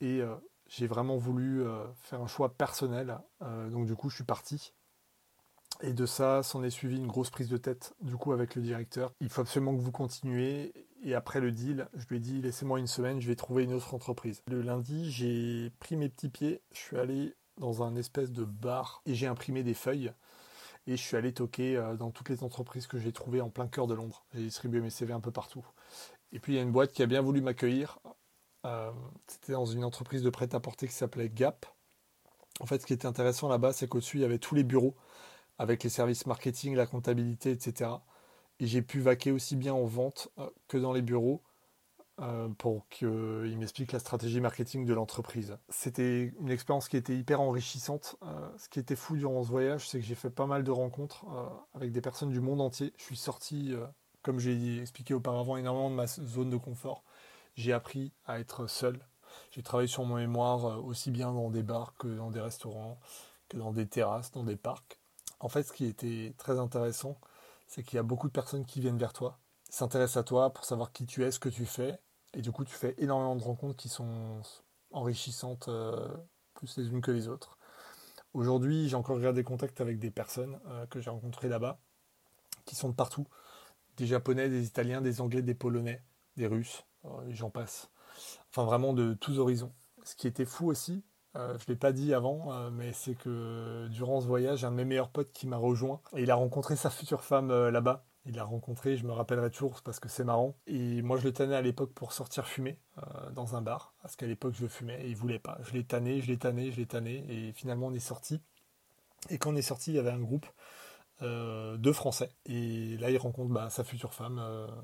et 0.00 0.20
euh, 0.20 0.34
j'ai 0.68 0.86
vraiment 0.86 1.16
voulu 1.16 1.62
euh, 1.62 1.84
faire 2.02 2.20
un 2.20 2.26
choix 2.26 2.54
personnel. 2.54 3.18
Euh, 3.42 3.68
donc 3.70 3.86
du 3.86 3.94
coup, 3.94 4.10
je 4.10 4.16
suis 4.16 4.24
parti. 4.24 4.72
Et 5.82 5.92
de 5.92 6.06
ça, 6.06 6.42
s'en 6.42 6.62
est 6.62 6.70
suivi 6.70 6.96
une 6.96 7.06
grosse 7.06 7.30
prise 7.30 7.48
de 7.48 7.58
tête 7.58 7.94
du 8.00 8.16
coup 8.16 8.32
avec 8.32 8.54
le 8.54 8.62
directeur. 8.62 9.12
Il 9.20 9.28
faut 9.28 9.42
absolument 9.42 9.76
que 9.76 9.82
vous 9.82 9.92
continuez. 9.92 10.72
Et 11.02 11.14
après 11.14 11.40
le 11.40 11.52
deal, 11.52 11.88
je 11.94 12.06
lui 12.06 12.16
ai 12.16 12.20
dit 12.20 12.40
laissez-moi 12.40 12.78
une 12.78 12.86
semaine, 12.86 13.20
je 13.20 13.28
vais 13.28 13.36
trouver 13.36 13.64
une 13.64 13.74
autre 13.74 13.92
entreprise. 13.94 14.42
Le 14.48 14.62
lundi, 14.62 15.10
j'ai 15.10 15.70
pris 15.78 15.96
mes 15.96 16.08
petits 16.08 16.30
pieds, 16.30 16.62
je 16.72 16.78
suis 16.78 16.96
allé 16.96 17.34
dans 17.58 17.82
un 17.82 17.94
espèce 17.96 18.32
de 18.32 18.44
bar 18.44 19.02
et 19.06 19.14
j'ai 19.14 19.26
imprimé 19.26 19.62
des 19.62 19.74
feuilles 19.74 20.12
et 20.86 20.96
je 20.96 21.02
suis 21.02 21.16
allé 21.16 21.32
toquer 21.32 21.76
euh, 21.76 21.94
dans 21.96 22.10
toutes 22.10 22.28
les 22.28 22.42
entreprises 22.42 22.86
que 22.86 22.98
j'ai 22.98 23.12
trouvées 23.12 23.40
en 23.40 23.50
plein 23.50 23.66
cœur 23.66 23.86
de 23.86 23.94
Londres. 23.94 24.24
J'ai 24.34 24.42
distribué 24.42 24.80
mes 24.80 24.90
CV 24.90 25.12
un 25.12 25.20
peu 25.20 25.30
partout. 25.30 25.64
Et 26.32 26.38
puis 26.38 26.54
il 26.54 26.56
y 26.56 26.58
a 26.58 26.62
une 26.62 26.72
boîte 26.72 26.92
qui 26.92 27.02
a 27.02 27.06
bien 27.06 27.20
voulu 27.20 27.40
m'accueillir. 27.40 27.98
Euh, 28.64 28.90
c'était 29.26 29.52
dans 29.52 29.66
une 29.66 29.84
entreprise 29.84 30.22
de 30.22 30.30
prêt-à-porter 30.30 30.88
qui 30.88 30.94
s'appelait 30.94 31.28
Gap. 31.28 31.66
En 32.60 32.66
fait, 32.66 32.80
ce 32.80 32.86
qui 32.86 32.92
était 32.92 33.06
intéressant 33.06 33.48
là-bas, 33.48 33.72
c'est 33.72 33.88
qu'au-dessus, 33.88 34.18
il 34.18 34.22
y 34.22 34.24
avait 34.24 34.38
tous 34.38 34.54
les 34.54 34.64
bureaux 34.64 34.96
avec 35.58 35.82
les 35.84 35.90
services 35.90 36.26
marketing, 36.26 36.74
la 36.74 36.86
comptabilité, 36.86 37.50
etc. 37.50 37.90
Et 38.60 38.66
j'ai 38.66 38.82
pu 38.82 39.00
vaquer 39.00 39.30
aussi 39.30 39.56
bien 39.56 39.74
en 39.74 39.84
vente 39.84 40.28
euh, 40.38 40.48
que 40.68 40.78
dans 40.78 40.92
les 40.92 41.02
bureaux 41.02 41.42
euh, 42.18 42.48
pour 42.48 42.88
qu'il 42.88 43.58
m'explique 43.58 43.92
la 43.92 43.98
stratégie 43.98 44.40
marketing 44.40 44.86
de 44.86 44.94
l'entreprise. 44.94 45.58
C'était 45.68 46.32
une 46.40 46.50
expérience 46.50 46.88
qui 46.88 46.96
était 46.96 47.14
hyper 47.14 47.42
enrichissante. 47.42 48.16
Euh, 48.22 48.48
ce 48.56 48.70
qui 48.70 48.78
était 48.78 48.96
fou 48.96 49.16
durant 49.16 49.42
ce 49.42 49.50
voyage, 49.50 49.86
c'est 49.86 50.00
que 50.00 50.06
j'ai 50.06 50.14
fait 50.14 50.30
pas 50.30 50.46
mal 50.46 50.64
de 50.64 50.70
rencontres 50.70 51.26
euh, 51.30 51.46
avec 51.74 51.92
des 51.92 52.00
personnes 52.00 52.30
du 52.30 52.40
monde 52.40 52.62
entier. 52.62 52.94
Je 52.96 53.02
suis 53.02 53.16
sorti, 53.16 53.74
comme 54.22 54.38
j'ai 54.38 54.80
expliqué 54.80 55.12
auparavant, 55.12 55.58
énormément 55.58 55.90
de 55.90 55.94
ma 55.94 56.06
zone 56.06 56.48
de 56.48 56.56
confort. 56.56 57.04
J'ai 57.54 57.74
appris 57.74 58.12
à 58.24 58.40
être 58.40 58.66
seul. 58.66 58.98
J'ai 59.50 59.62
travaillé 59.62 59.88
sur 59.88 60.04
mon 60.04 60.16
mémoire 60.16 60.82
aussi 60.86 61.10
bien 61.10 61.32
dans 61.32 61.50
des 61.50 61.62
bars 61.62 61.94
que 61.98 62.08
dans 62.08 62.30
des 62.30 62.40
restaurants, 62.40 62.98
que 63.50 63.58
dans 63.58 63.72
des 63.72 63.86
terrasses, 63.86 64.32
dans 64.32 64.44
des 64.44 64.56
parcs. 64.56 64.98
En 65.38 65.48
fait, 65.48 65.64
ce 65.64 65.72
qui 65.72 65.84
était 65.84 66.34
très 66.38 66.58
intéressant, 66.58 67.18
c'est 67.66 67.82
qu'il 67.82 67.96
y 67.96 68.00
a 68.00 68.02
beaucoup 68.02 68.28
de 68.28 68.32
personnes 68.32 68.64
qui 68.64 68.80
viennent 68.80 68.96
vers 68.96 69.12
toi, 69.12 69.38
s'intéressent 69.68 70.16
à 70.16 70.24
toi 70.24 70.50
pour 70.50 70.64
savoir 70.64 70.92
qui 70.92 71.04
tu 71.04 71.24
es, 71.24 71.30
ce 71.30 71.38
que 71.38 71.48
tu 71.50 71.66
fais, 71.66 71.98
et 72.34 72.42
du 72.42 72.52
coup, 72.52 72.64
tu 72.64 72.74
fais 72.74 72.94
énormément 72.98 73.36
de 73.36 73.42
rencontres 73.42 73.76
qui 73.76 73.88
sont 73.88 74.40
enrichissantes 74.90 75.68
euh, 75.68 76.08
plus 76.54 76.76
les 76.78 76.88
unes 76.88 77.00
que 77.00 77.10
les 77.10 77.28
autres. 77.28 77.58
Aujourd'hui, 78.34 78.88
j'ai 78.88 78.96
encore 78.96 79.18
gardé 79.18 79.42
contact 79.44 79.80
avec 79.80 79.98
des 79.98 80.10
personnes 80.10 80.58
que 80.90 81.00
j'ai 81.00 81.08
rencontrées 81.08 81.48
là-bas, 81.48 81.80
qui 82.66 82.74
sont 82.74 82.90
de 82.90 82.94
partout. 82.94 83.26
Des 83.96 84.06
Japonais, 84.06 84.50
des 84.50 84.66
Italiens, 84.66 85.00
des 85.00 85.22
Anglais, 85.22 85.40
des 85.40 85.54
Polonais, 85.54 86.02
des 86.36 86.46
Russes, 86.46 86.84
j'en 87.30 87.48
passe. 87.48 87.88
Enfin, 88.50 88.64
vraiment 88.64 88.92
de 88.92 89.14
tous 89.14 89.38
horizons. 89.38 89.72
Ce 90.04 90.14
qui 90.14 90.26
était 90.26 90.44
fou 90.44 90.68
aussi, 90.68 91.02
euh, 91.36 91.58
je 91.58 91.64
ne 91.64 91.68
l'ai 91.68 91.76
pas 91.76 91.92
dit 91.92 92.14
avant, 92.14 92.52
euh, 92.52 92.70
mais 92.70 92.92
c'est 92.92 93.14
que 93.14 93.88
durant 93.88 94.20
ce 94.20 94.26
voyage, 94.26 94.64
un 94.64 94.70
de 94.70 94.76
mes 94.76 94.84
meilleurs 94.84 95.10
potes 95.10 95.32
qui 95.32 95.46
m'a 95.46 95.56
rejoint, 95.56 96.00
et 96.16 96.22
il 96.22 96.30
a 96.30 96.34
rencontré 96.34 96.76
sa 96.76 96.90
future 96.90 97.22
femme 97.22 97.50
euh, 97.50 97.70
là-bas. 97.70 98.06
Il 98.26 98.36
l'a 98.36 98.44
rencontré, 98.44 98.96
je 98.96 99.06
me 99.06 99.12
rappellerai 99.12 99.50
toujours 99.50 99.82
parce 99.82 100.00
que 100.00 100.08
c'est 100.08 100.24
marrant. 100.24 100.56
Et 100.66 101.00
moi, 101.02 101.16
je 101.16 101.24
le 101.24 101.32
tannais 101.32 101.54
à 101.54 101.62
l'époque 101.62 101.92
pour 101.92 102.12
sortir 102.12 102.46
fumer 102.46 102.78
dans 103.32 103.56
un 103.56 103.62
bar, 103.62 103.94
parce 104.02 104.16
qu'à 104.16 104.26
l'époque, 104.26 104.54
je 104.58 104.66
fumais 104.66 105.00
et 105.04 105.08
il 105.08 105.16
voulait 105.16 105.38
pas. 105.38 105.58
Je 105.62 105.72
l'ai 105.72 105.84
tanné, 105.84 106.20
je 106.20 106.26
l'ai 106.26 106.38
tanné, 106.38 106.72
je 106.72 106.76
l'ai 106.76 106.86
tanné, 106.86 107.24
et 107.28 107.52
finalement, 107.52 107.86
on 107.86 107.92
est 107.94 108.00
sorti. 108.00 108.40
Et 109.30 109.38
quand 109.38 109.52
on 109.52 109.56
est 109.56 109.62
sorti, 109.62 109.92
il 109.92 109.94
y 109.96 109.98
avait 109.98 110.10
un 110.10 110.20
groupe 110.20 110.46
de 111.20 111.92
Français. 111.92 112.30
Et 112.46 112.96
là, 112.98 113.10
il 113.10 113.18
rencontre 113.18 113.52
bah, 113.52 113.70
sa 113.70 113.84
future 113.84 114.12
femme, 114.12 114.40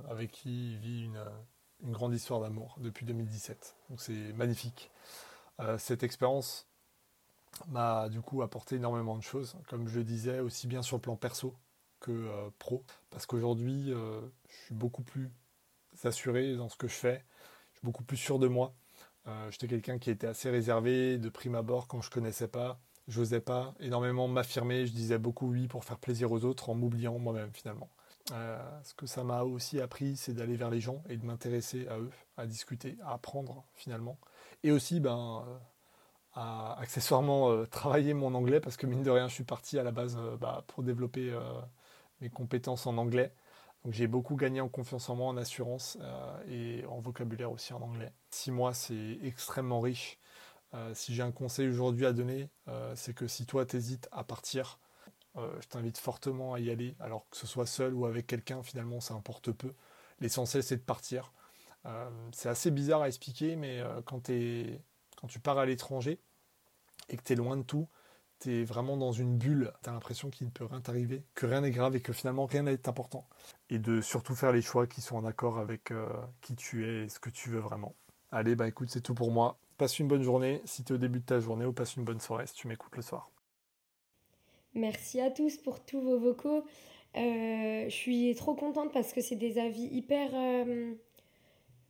avec 0.09 0.31
qui 0.31 0.75
il 0.75 0.79
vit 0.79 1.05
une, 1.05 1.25
une 1.83 1.93
grande 1.93 2.15
histoire 2.15 2.41
d'amour 2.41 2.77
depuis 2.81 3.05
2017. 3.07 3.77
Donc 3.91 4.01
c'est 4.01 4.33
magnifique. 4.35 4.91
Euh, 5.61 5.79
cette 5.79 6.03
expérience 6.03 6.69
m'a 7.69 8.09
du 8.09 8.21
coup 8.21 8.43
apporté 8.43 8.77
énormément 8.77 9.17
de 9.17 9.23
choses, 9.23 9.57
comme 9.69 9.89
je 9.89 9.99
le 9.99 10.05
disais, 10.05 10.41
aussi 10.41 10.67
bien 10.67 10.83
sur 10.83 10.97
le 10.97 11.03
plan 11.03 11.17
perso 11.17 11.55
que 12.03 12.11
euh, 12.11 12.51
pro, 12.59 12.85
parce 13.11 13.25
qu'aujourd'hui, 13.27 13.93
euh, 13.93 14.21
je 14.49 14.57
suis 14.67 14.75
beaucoup 14.75 15.03
plus 15.03 15.31
assuré 16.05 16.55
dans 16.57 16.69
ce 16.69 16.77
que 16.77 16.89
je 16.89 16.95
fais, 16.95 17.25
je 17.73 17.79
suis 17.79 17.85
beaucoup 17.87 18.05
plus 18.05 18.17
sûr 18.17 18.39
de 18.39 18.49
moi. 18.49 18.75
J'étais 19.51 19.69
quelqu'un 19.69 20.01
qui 20.01 20.11
était 20.11 20.27
assez 20.27 20.51
réservé 20.51 21.17
de 21.17 21.29
prime 21.29 21.55
abord 21.55 21.87
quand 21.87 22.01
je 22.01 22.11
connaissais 22.11 22.49
pas, 22.49 22.81
j'osais 23.07 23.41
pas 23.41 23.73
énormément 23.79 24.27
m'affirmer, 24.27 24.85
je 24.85 24.93
disais 24.93 25.17
beaucoup 25.17 25.53
oui 25.53 25.69
pour 25.69 25.85
faire 25.85 25.99
plaisir 25.99 26.33
aux 26.33 26.45
autres 26.45 26.71
en 26.71 26.75
m'oubliant 26.75 27.17
moi-même 27.21 27.51
finalement. 27.53 27.89
ce 28.31 28.95
que 28.97 29.07
ça 29.07 29.23
m'a 29.23 29.45
aussi 29.45 29.81
appris, 29.81 30.17
c'est 30.17 30.33
d'aller 30.33 30.57
vers 30.57 30.71
les 30.71 30.81
gens 30.81 31.05
et 31.09 31.17
de 31.17 31.25
m'intéresser 31.25 31.87
à 31.87 32.01
eux, 32.01 32.11
à 32.37 32.47
discuter, 32.47 32.99
à 33.05 33.13
apprendre 33.13 33.65
finalement. 33.75 34.19
Et 34.65 34.71
aussi, 34.71 35.01
ben, 35.01 35.45
euh, 35.47 35.59
à 36.35 36.79
accessoirement 36.81 37.51
euh, 37.51 37.67
travailler 37.67 38.15
mon 38.15 38.35
anglais 38.35 38.61
parce 38.61 38.77
que 38.77 38.87
mine 38.87 39.03
de 39.03 39.11
rien, 39.11 39.29
je 39.29 39.35
suis 39.35 39.45
parti 39.45 39.79
à 39.79 39.83
la 39.83 39.91
base 39.91 40.17
euh, 40.19 40.37
bah, 40.37 40.65
pour 40.69 40.83
développer 40.83 41.33
mes 42.23 42.31
compétences 42.31 42.87
en 42.87 42.97
anglais. 42.97 43.35
Donc 43.85 43.93
j'ai 43.93 44.07
beaucoup 44.07 44.37
gagné 44.37 44.61
en 44.61 44.69
confiance 44.69 45.11
en 45.11 45.17
moi, 45.17 45.29
en 45.29 45.37
assurance 45.37 45.99
et 46.49 46.85
en 46.89 47.01
vocabulaire 47.01 47.51
aussi 47.51 47.75
en 47.75 47.83
anglais. 47.83 48.13
Six 48.31 48.51
mois, 48.53 48.73
c'est 48.75 49.19
extrêmement 49.23 49.81
riche. 49.81 50.19
si 50.95 51.15
j'ai 51.15 51.23
un 51.23 51.33
conseil 51.33 51.69
aujourd'hui 51.69 52.07
à 52.07 52.13
donner, 52.13 52.49
c'est 52.95 53.13
que 53.13 53.27
si 53.27 53.45
toi 53.45 53.67
t'hésites 53.67 54.09
à 54.13 54.23
partir, 54.23 54.79
je 55.35 55.67
t'invite 55.69 55.99
fortement 55.99 56.55
à 56.55 56.61
y 56.61 56.71
aller. 56.71 56.95
Alors 57.01 57.29
que 57.29 57.37
ce 57.37 57.49
soit 57.49 57.67
seul 57.67 57.93
ou 57.93 58.07
avec 58.07 58.29
quelqu'un, 58.29 58.63
finalement, 58.63 59.01
ça 59.01 59.15
importe 59.15 59.51
peu. 59.51 59.75
L'essentiel, 60.21 60.63
c'est 60.63 60.77
de 60.77 60.83
partir. 60.83 61.33
Euh, 61.87 62.11
c'est 62.33 62.49
assez 62.49 62.71
bizarre 62.71 63.03
à 63.03 63.09
expliquer, 63.09 63.57
mais 63.57 63.81
euh, 63.81 64.01
quand, 64.03 64.31
quand 65.17 65.27
tu 65.27 65.41
pars 65.41 65.59
à 65.59 65.67
l'étranger 65.67 66.21
et 67.09 67.17
que 67.17 67.23
tu 67.23 67.33
es 67.33 67.37
loin 67.37 67.57
de 67.57 67.63
tout, 67.63 67.89
tu 68.43 68.61
es 68.61 68.65
vraiment 68.65 68.97
dans 68.97 69.13
une 69.13 69.37
bulle. 69.37 69.73
Tu 69.83 69.91
as 69.91 69.93
l'impression 69.93 70.31
qu'il 70.31 70.47
ne 70.47 70.53
peut 70.53 70.65
rien 70.65 70.81
t'arriver, 70.81 71.23
que 71.35 71.47
rien 71.47 71.61
n'est 71.61 71.71
grave 71.71 71.97
et 71.97 72.01
que 72.01 72.13
finalement 72.13 72.47
rien 72.47 72.65
n'est 72.65 72.89
important. 72.89 73.27
Et 73.71 73.79
de 73.79 74.01
surtout 74.01 74.35
faire 74.35 74.53
les 74.53 74.63
choix 74.63 74.87
qui 74.87 75.01
sont 75.01 75.17
en 75.17 75.25
accord 75.25 75.59
avec 75.59 75.91
euh, 75.91 76.09
qui 76.41 76.55
tu 76.55 76.87
es 76.87 77.05
et 77.05 77.09
ce 77.09 77.19
que 77.19 77.31
tu 77.31 77.51
veux 77.51 77.61
vraiment. 77.61 77.95
Allez, 78.31 78.55
bah 78.55 78.69
écoute, 78.69 78.89
c'est 78.91 79.01
tout 79.01 79.15
pour 79.15 79.31
moi. 79.31 79.59
Passe 79.79 79.99
une 79.99 80.09
bonne 80.09 80.23
journée 80.23 80.63
si 80.65 80.85
tu 80.85 80.93
es 80.93 80.97
au 80.97 80.99
début 80.99 81.21
de 81.21 81.25
ta 81.25 81.41
journée 81.41 81.65
ou 81.65 81.73
passe 81.73 81.97
une 81.97 82.05
bonne 82.05 82.21
soirée 82.21 82.47
si 82.47 82.55
tu 82.55 82.69
m'écoutes 82.69 82.97
le 82.97 83.03
soir. 83.03 83.31
Merci 84.75 85.21
à 85.21 85.31
tous 85.31 85.59
pour 85.59 85.85
tous 85.85 86.01
vos 86.01 86.19
vocaux. 86.19 86.65
je 87.15 87.87
suis 87.91 88.35
trop 88.37 88.55
contente 88.55 88.93
parce 88.93 89.13
que 89.13 89.21
c'est 89.21 89.37
des 89.37 89.59
avis 89.59 89.85
hyper 89.85 90.31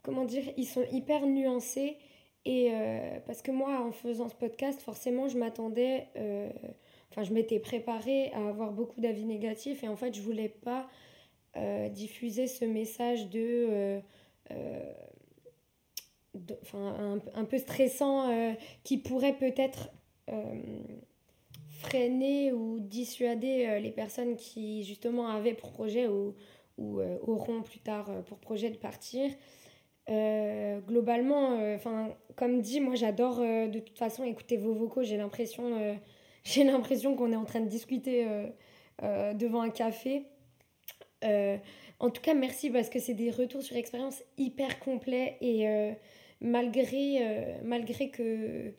comment 0.02 0.24
dire, 0.24 0.44
ils 0.56 0.66
sont 0.66 0.84
hyper 0.90 1.26
nuancés. 1.26 1.96
Et 2.44 2.70
euh, 2.72 3.18
parce 3.26 3.40
que 3.42 3.50
moi, 3.50 3.80
en 3.80 3.92
faisant 3.92 4.28
ce 4.28 4.34
podcast, 4.34 4.80
forcément, 4.82 5.28
je 5.28 5.38
m'attendais, 5.38 6.08
euh, 6.16 6.50
enfin, 7.10 7.22
je 7.22 7.32
m'étais 7.32 7.60
préparée 7.60 8.32
à 8.32 8.48
avoir 8.48 8.72
beaucoup 8.72 9.00
d'avis 9.00 9.24
négatifs. 9.24 9.84
Et 9.84 9.88
en 9.88 9.96
fait, 9.96 10.14
je 10.14 10.20
voulais 10.20 10.48
pas 10.48 10.88
euh, 11.56 11.88
diffuser 11.88 12.46
ce 12.46 12.64
message 12.64 13.28
de. 13.28 14.00
Enfin, 16.62 17.20
un, 17.34 17.44
peu 17.44 17.58
stressant 17.58 18.54
qui 18.84 18.98
pourrait 18.98 19.34
peut-être 19.34 19.90
freiner 21.68 22.52
ou 22.52 22.80
dissuader 22.80 23.80
les 23.80 23.90
personnes 23.90 24.36
qui 24.36 24.82
justement 24.84 25.28
avaient 25.28 25.54
pour 25.54 25.72
projet 25.72 26.08
ou, 26.08 26.34
ou 26.78 27.00
auront 27.26 27.62
plus 27.62 27.80
tard 27.80 28.10
pour 28.24 28.38
projet 28.38 28.70
de 28.70 28.76
partir. 28.76 29.30
Euh, 30.10 30.80
globalement, 30.80 31.58
euh, 31.60 31.78
comme 32.36 32.60
dit, 32.60 32.80
moi 32.80 32.96
j'adore 32.96 33.38
euh, 33.40 33.68
de 33.68 33.78
toute 33.78 33.98
façon 33.98 34.24
écouter 34.24 34.56
vos 34.56 34.74
vocaux. 34.74 35.02
J'ai 35.02 35.16
l'impression, 35.16 35.96
j'ai 36.44 36.64
l'impression 36.64 37.14
qu'on 37.14 37.32
est 37.32 37.36
en 37.36 37.44
train 37.44 37.60
de 37.60 37.68
discuter 37.68 38.26
devant 39.00 39.62
un 39.62 39.70
café. 39.70 40.24
en 41.22 42.10
tout 42.10 42.22
cas, 42.22 42.34
merci 42.34 42.70
parce 42.70 42.88
que 42.88 42.98
c'est 42.98 43.14
des 43.14 43.30
retours 43.30 43.62
sur 43.62 43.76
expérience 43.76 44.22
hyper 44.38 44.80
complets 44.80 45.36
et 45.40 45.66
malgré, 46.40 47.60
que, 48.10 48.74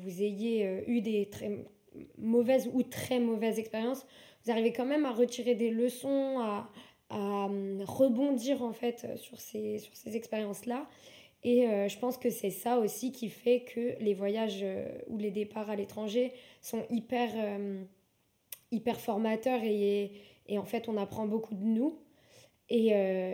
vous 0.00 0.22
ayez 0.22 0.82
eu 0.86 1.00
des 1.00 1.28
mauvaises 2.18 2.70
ou 2.72 2.82
très 2.82 3.20
mauvaises 3.20 3.58
expériences, 3.58 4.06
vous 4.44 4.50
arrivez 4.50 4.72
quand 4.72 4.86
même 4.86 5.04
à 5.04 5.12
retirer 5.12 5.54
des 5.54 5.70
leçons, 5.70 6.38
à, 6.40 6.70
à 7.10 7.46
hum, 7.46 7.82
rebondir 7.86 8.62
en 8.62 8.72
fait 8.72 9.06
sur 9.16 9.40
ces, 9.40 9.78
sur 9.78 9.94
ces 9.94 10.16
expériences-là. 10.16 10.86
Et 11.44 11.68
euh, 11.68 11.88
je 11.88 11.98
pense 11.98 12.16
que 12.16 12.30
c'est 12.30 12.50
ça 12.50 12.78
aussi 12.78 13.12
qui 13.12 13.28
fait 13.28 13.60
que 13.60 14.02
les 14.02 14.14
voyages 14.14 14.60
euh, 14.62 14.86
ou 15.08 15.18
les 15.18 15.30
départs 15.30 15.68
à 15.68 15.76
l'étranger 15.76 16.32
sont 16.62 16.84
hyper, 16.88 17.30
euh, 17.36 17.82
hyper 18.70 18.98
formateurs 18.98 19.60
et, 19.62 20.12
et, 20.48 20.58
en 20.58 20.64
fait 20.64 20.88
on 20.88 20.96
apprend 20.96 21.26
beaucoup 21.26 21.54
de 21.54 21.64
nous. 21.64 21.98
Et, 22.70 22.92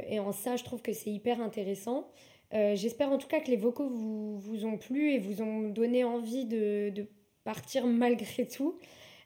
et 0.08 0.18
en 0.18 0.32
ça, 0.32 0.56
je 0.56 0.64
trouve 0.64 0.82
que 0.82 0.92
c'est 0.92 1.10
hyper 1.10 1.40
intéressant. 1.40 2.08
J'espère 2.50 3.12
en 3.12 3.16
tout 3.16 3.28
cas 3.28 3.38
que 3.38 3.48
les 3.48 3.56
vocaux 3.56 3.88
vous, 3.88 4.40
vous 4.40 4.64
ont 4.64 4.76
plu 4.76 5.12
et 5.12 5.18
vous 5.20 5.40
ont 5.40 5.68
donné 5.68 6.02
envie 6.02 6.46
de, 6.46 6.90
de 6.90 7.06
partir 7.44 7.86
malgré 7.86 8.48
tout. 8.48 8.76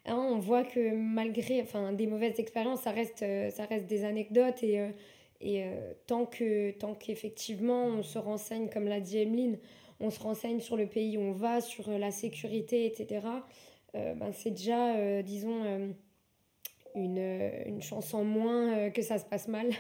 Hein, 0.07 0.17
on 0.17 0.39
voit 0.39 0.65
que 0.65 0.95
malgré 0.95 1.65
des 1.95 2.07
mauvaises 2.07 2.39
expériences, 2.39 2.83
ça 2.83 2.91
reste, 2.91 3.23
euh, 3.23 3.51
des 3.89 4.05
anecdotes 4.05 4.63
et, 4.63 4.81
euh, 4.81 4.91
euh, 5.43 5.93
tant 6.07 6.27
que 6.27 6.73
tant 6.73 6.95
qu'effectivement 6.95 7.85
on 7.87 8.03
se 8.03 8.19
renseigne, 8.19 8.69
comme 8.69 8.87
l'a 8.87 9.01
dit 9.01 9.19
Emeline, 9.19 9.59
on 10.01 10.11
se 10.11 10.21
renseigne 10.21 10.61
sur 10.61 10.77
le 10.77 10.87
pays 10.87 11.17
où 11.17 11.23
on 11.23 11.33
va, 11.33 11.61
sur 11.63 11.91
la 11.91 12.11
sécurité, 12.11 12.87
etc., 12.87 13.27
ben 13.95 14.33
c'est 14.33 14.51
déjà, 14.51 15.23
disons, 15.23 15.95
une, 16.97 17.51
une 17.65 17.81
chance 17.81 18.13
en 18.13 18.25
moins 18.25 18.91
que 18.91 19.03
ça 19.03 19.19
se 19.19 19.25
passe 19.25 19.47
mal. 19.47 19.71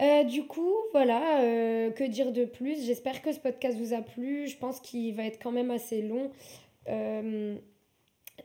du 0.30 0.46
coup, 0.46 0.74
voilà, 0.92 1.90
que 1.90 2.04
dire 2.08 2.32
de 2.32 2.46
plus? 2.46 2.86
J'espère 2.86 3.20
que 3.20 3.32
ce 3.32 3.38
podcast 3.38 3.76
vous 3.76 3.92
a 3.92 4.00
plu. 4.00 4.48
Je 4.48 4.56
pense 4.56 4.80
qu'il 4.80 5.14
va 5.14 5.24
être 5.24 5.38
quand 5.42 5.52
même 5.52 5.70
assez 5.70 6.00
long. 6.00 6.30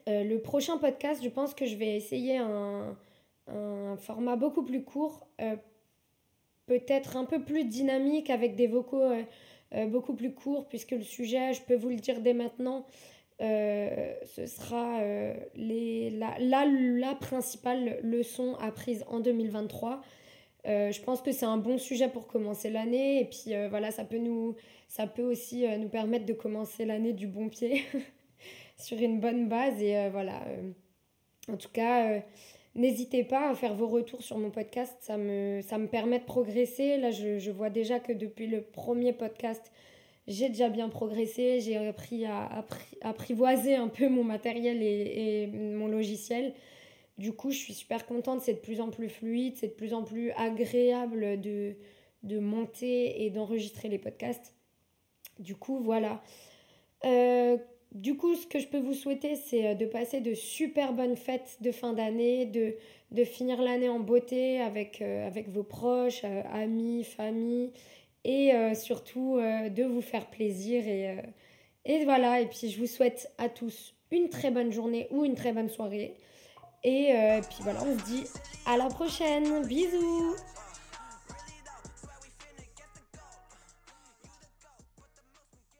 Euh, 0.08 0.24
le 0.24 0.38
prochain 0.40 0.78
podcast, 0.78 1.22
je 1.22 1.28
pense 1.28 1.54
que 1.54 1.66
je 1.66 1.76
vais 1.76 1.96
essayer 1.96 2.38
un, 2.38 2.96
format 3.96 4.36
beaucoup 4.36 4.62
plus 4.62 4.84
court, 4.84 5.26
euh, 5.40 5.56
peut-être 6.66 7.16
un 7.16 7.24
peu 7.24 7.40
plus 7.42 7.64
dynamique 7.64 8.28
avec 8.28 8.56
des 8.56 8.66
vocaux 8.66 9.00
euh, 9.02 9.86
beaucoup 9.86 10.12
plus 10.12 10.34
courts, 10.34 10.68
puisque 10.68 10.90
le 10.90 11.02
sujet, 11.02 11.54
je 11.54 11.62
peux 11.62 11.74
vous 11.74 11.88
le 11.88 11.96
dire 11.96 12.20
dès 12.20 12.34
maintenant, 12.34 12.84
ce 13.40 14.46
sera 14.46 15.00
les, 15.54 16.10
la, 16.10 16.36
la, 16.40 16.66
la, 16.66 17.14
principale 17.14 17.98
leçon 18.02 18.54
apprise 18.60 19.04
en 19.08 19.20
2023. 19.20 20.02
je 20.64 21.00
pense 21.02 21.22
que 21.22 21.32
c'est 21.32 21.46
un 21.46 21.56
bon 21.56 21.78
sujet 21.78 22.08
pour 22.08 22.26
commencer 22.26 22.68
l'année 22.68 23.20
et 23.20 23.24
puis 23.24 23.54
voilà 23.70 23.92
ça 23.92 24.04
peut 24.04 24.18
nous 24.18 24.56
ça 24.88 25.06
peut 25.06 25.22
aussi 25.22 25.64
nous 25.78 25.88
permettre 25.88 26.26
de 26.26 26.32
commencer 26.32 26.84
l'année 26.84 27.12
du 27.12 27.28
bon 27.28 27.48
pied 27.48 27.84
sur 28.78 28.98
une 28.98 29.20
bonne 29.20 29.48
base. 29.48 29.82
Et 29.82 29.96
euh, 29.96 30.08
voilà. 30.10 30.42
Euh, 30.46 30.70
en 31.52 31.56
tout 31.56 31.68
cas, 31.70 32.10
euh, 32.10 32.20
n'hésitez 32.74 33.24
pas 33.24 33.50
à 33.50 33.54
faire 33.54 33.74
vos 33.74 33.88
retours 33.88 34.22
sur 34.22 34.38
mon 34.38 34.50
podcast. 34.50 34.94
Ça 35.00 35.16
me, 35.18 35.86
permet 35.86 36.20
de 36.20 36.24
progresser. 36.24 36.96
Là, 36.96 37.10
je, 37.10 37.50
vois 37.50 37.70
déjà 37.70 38.00
que 38.00 38.12
depuis 38.12 38.46
le 38.46 38.62
premier 38.62 39.12
podcast, 39.12 39.70
j'ai 40.26 40.48
déjà 40.48 40.68
bien 40.68 40.88
progressé. 40.88 41.60
J'ai 41.60 41.76
appris 41.76 42.24
à, 42.24 42.64
apprivoiser 43.02 43.74
un 43.74 43.88
peu 43.88 44.08
mon 44.08 44.24
matériel 44.24 44.82
et, 44.82 45.48
mon 45.48 45.88
logiciel. 45.88 46.54
Du 47.18 47.32
coup, 47.32 47.50
je 47.50 47.58
suis 47.58 47.74
super 47.74 48.06
contente. 48.06 48.42
C'est 48.42 48.54
de 48.54 48.60
plus 48.60 48.80
en 48.80 48.90
plus 48.90 49.08
fluide. 49.08 49.56
C'est 49.56 49.68
de 49.68 49.72
plus 49.72 49.92
en 49.92 50.04
plus 50.04 50.30
agréable 50.32 51.40
de, 51.40 51.74
monter 52.38 53.24
et 53.24 53.30
d'enregistrer 53.30 53.88
les 53.88 53.98
podcasts. 53.98 54.54
Du 55.40 55.56
coup, 55.56 55.80
voilà. 55.80 56.22
Du 57.92 58.16
coup, 58.16 58.34
ce 58.34 58.46
que 58.46 58.58
je 58.58 58.66
peux 58.66 58.78
vous 58.78 58.94
souhaiter, 58.94 59.34
c'est 59.36 59.74
de 59.74 59.86
passer 59.86 60.20
de 60.20 60.34
super 60.34 60.92
bonnes 60.92 61.16
fêtes 61.16 61.58
de 61.60 61.72
fin 61.72 61.92
d'année, 61.92 62.46
de, 62.46 62.74
de 63.12 63.24
finir 63.24 63.60
l'année 63.62 63.88
en 63.88 64.00
beauté 64.00 64.60
avec, 64.60 65.00
avec 65.00 65.48
vos 65.48 65.62
proches, 65.62 66.24
amis, 66.52 67.04
famille, 67.04 67.72
et 68.24 68.52
surtout 68.74 69.38
de 69.38 69.84
vous 69.84 70.02
faire 70.02 70.26
plaisir. 70.26 70.86
Et, 70.86 71.16
et 71.86 72.04
voilà, 72.04 72.40
et 72.40 72.46
puis 72.46 72.68
je 72.70 72.78
vous 72.78 72.86
souhaite 72.86 73.32
à 73.38 73.48
tous 73.48 73.94
une 74.10 74.28
très 74.28 74.50
bonne 74.50 74.72
journée 74.72 75.08
ou 75.10 75.24
une 75.24 75.34
très 75.34 75.52
bonne 75.52 75.70
soirée. 75.70 76.14
Et 76.84 77.12
puis 77.48 77.58
voilà, 77.62 77.80
on 77.84 77.98
se 77.98 78.04
dit 78.04 78.24
à 78.66 78.76
la 78.76 78.88
prochaine. 78.88 79.66
Bisous 79.66 80.36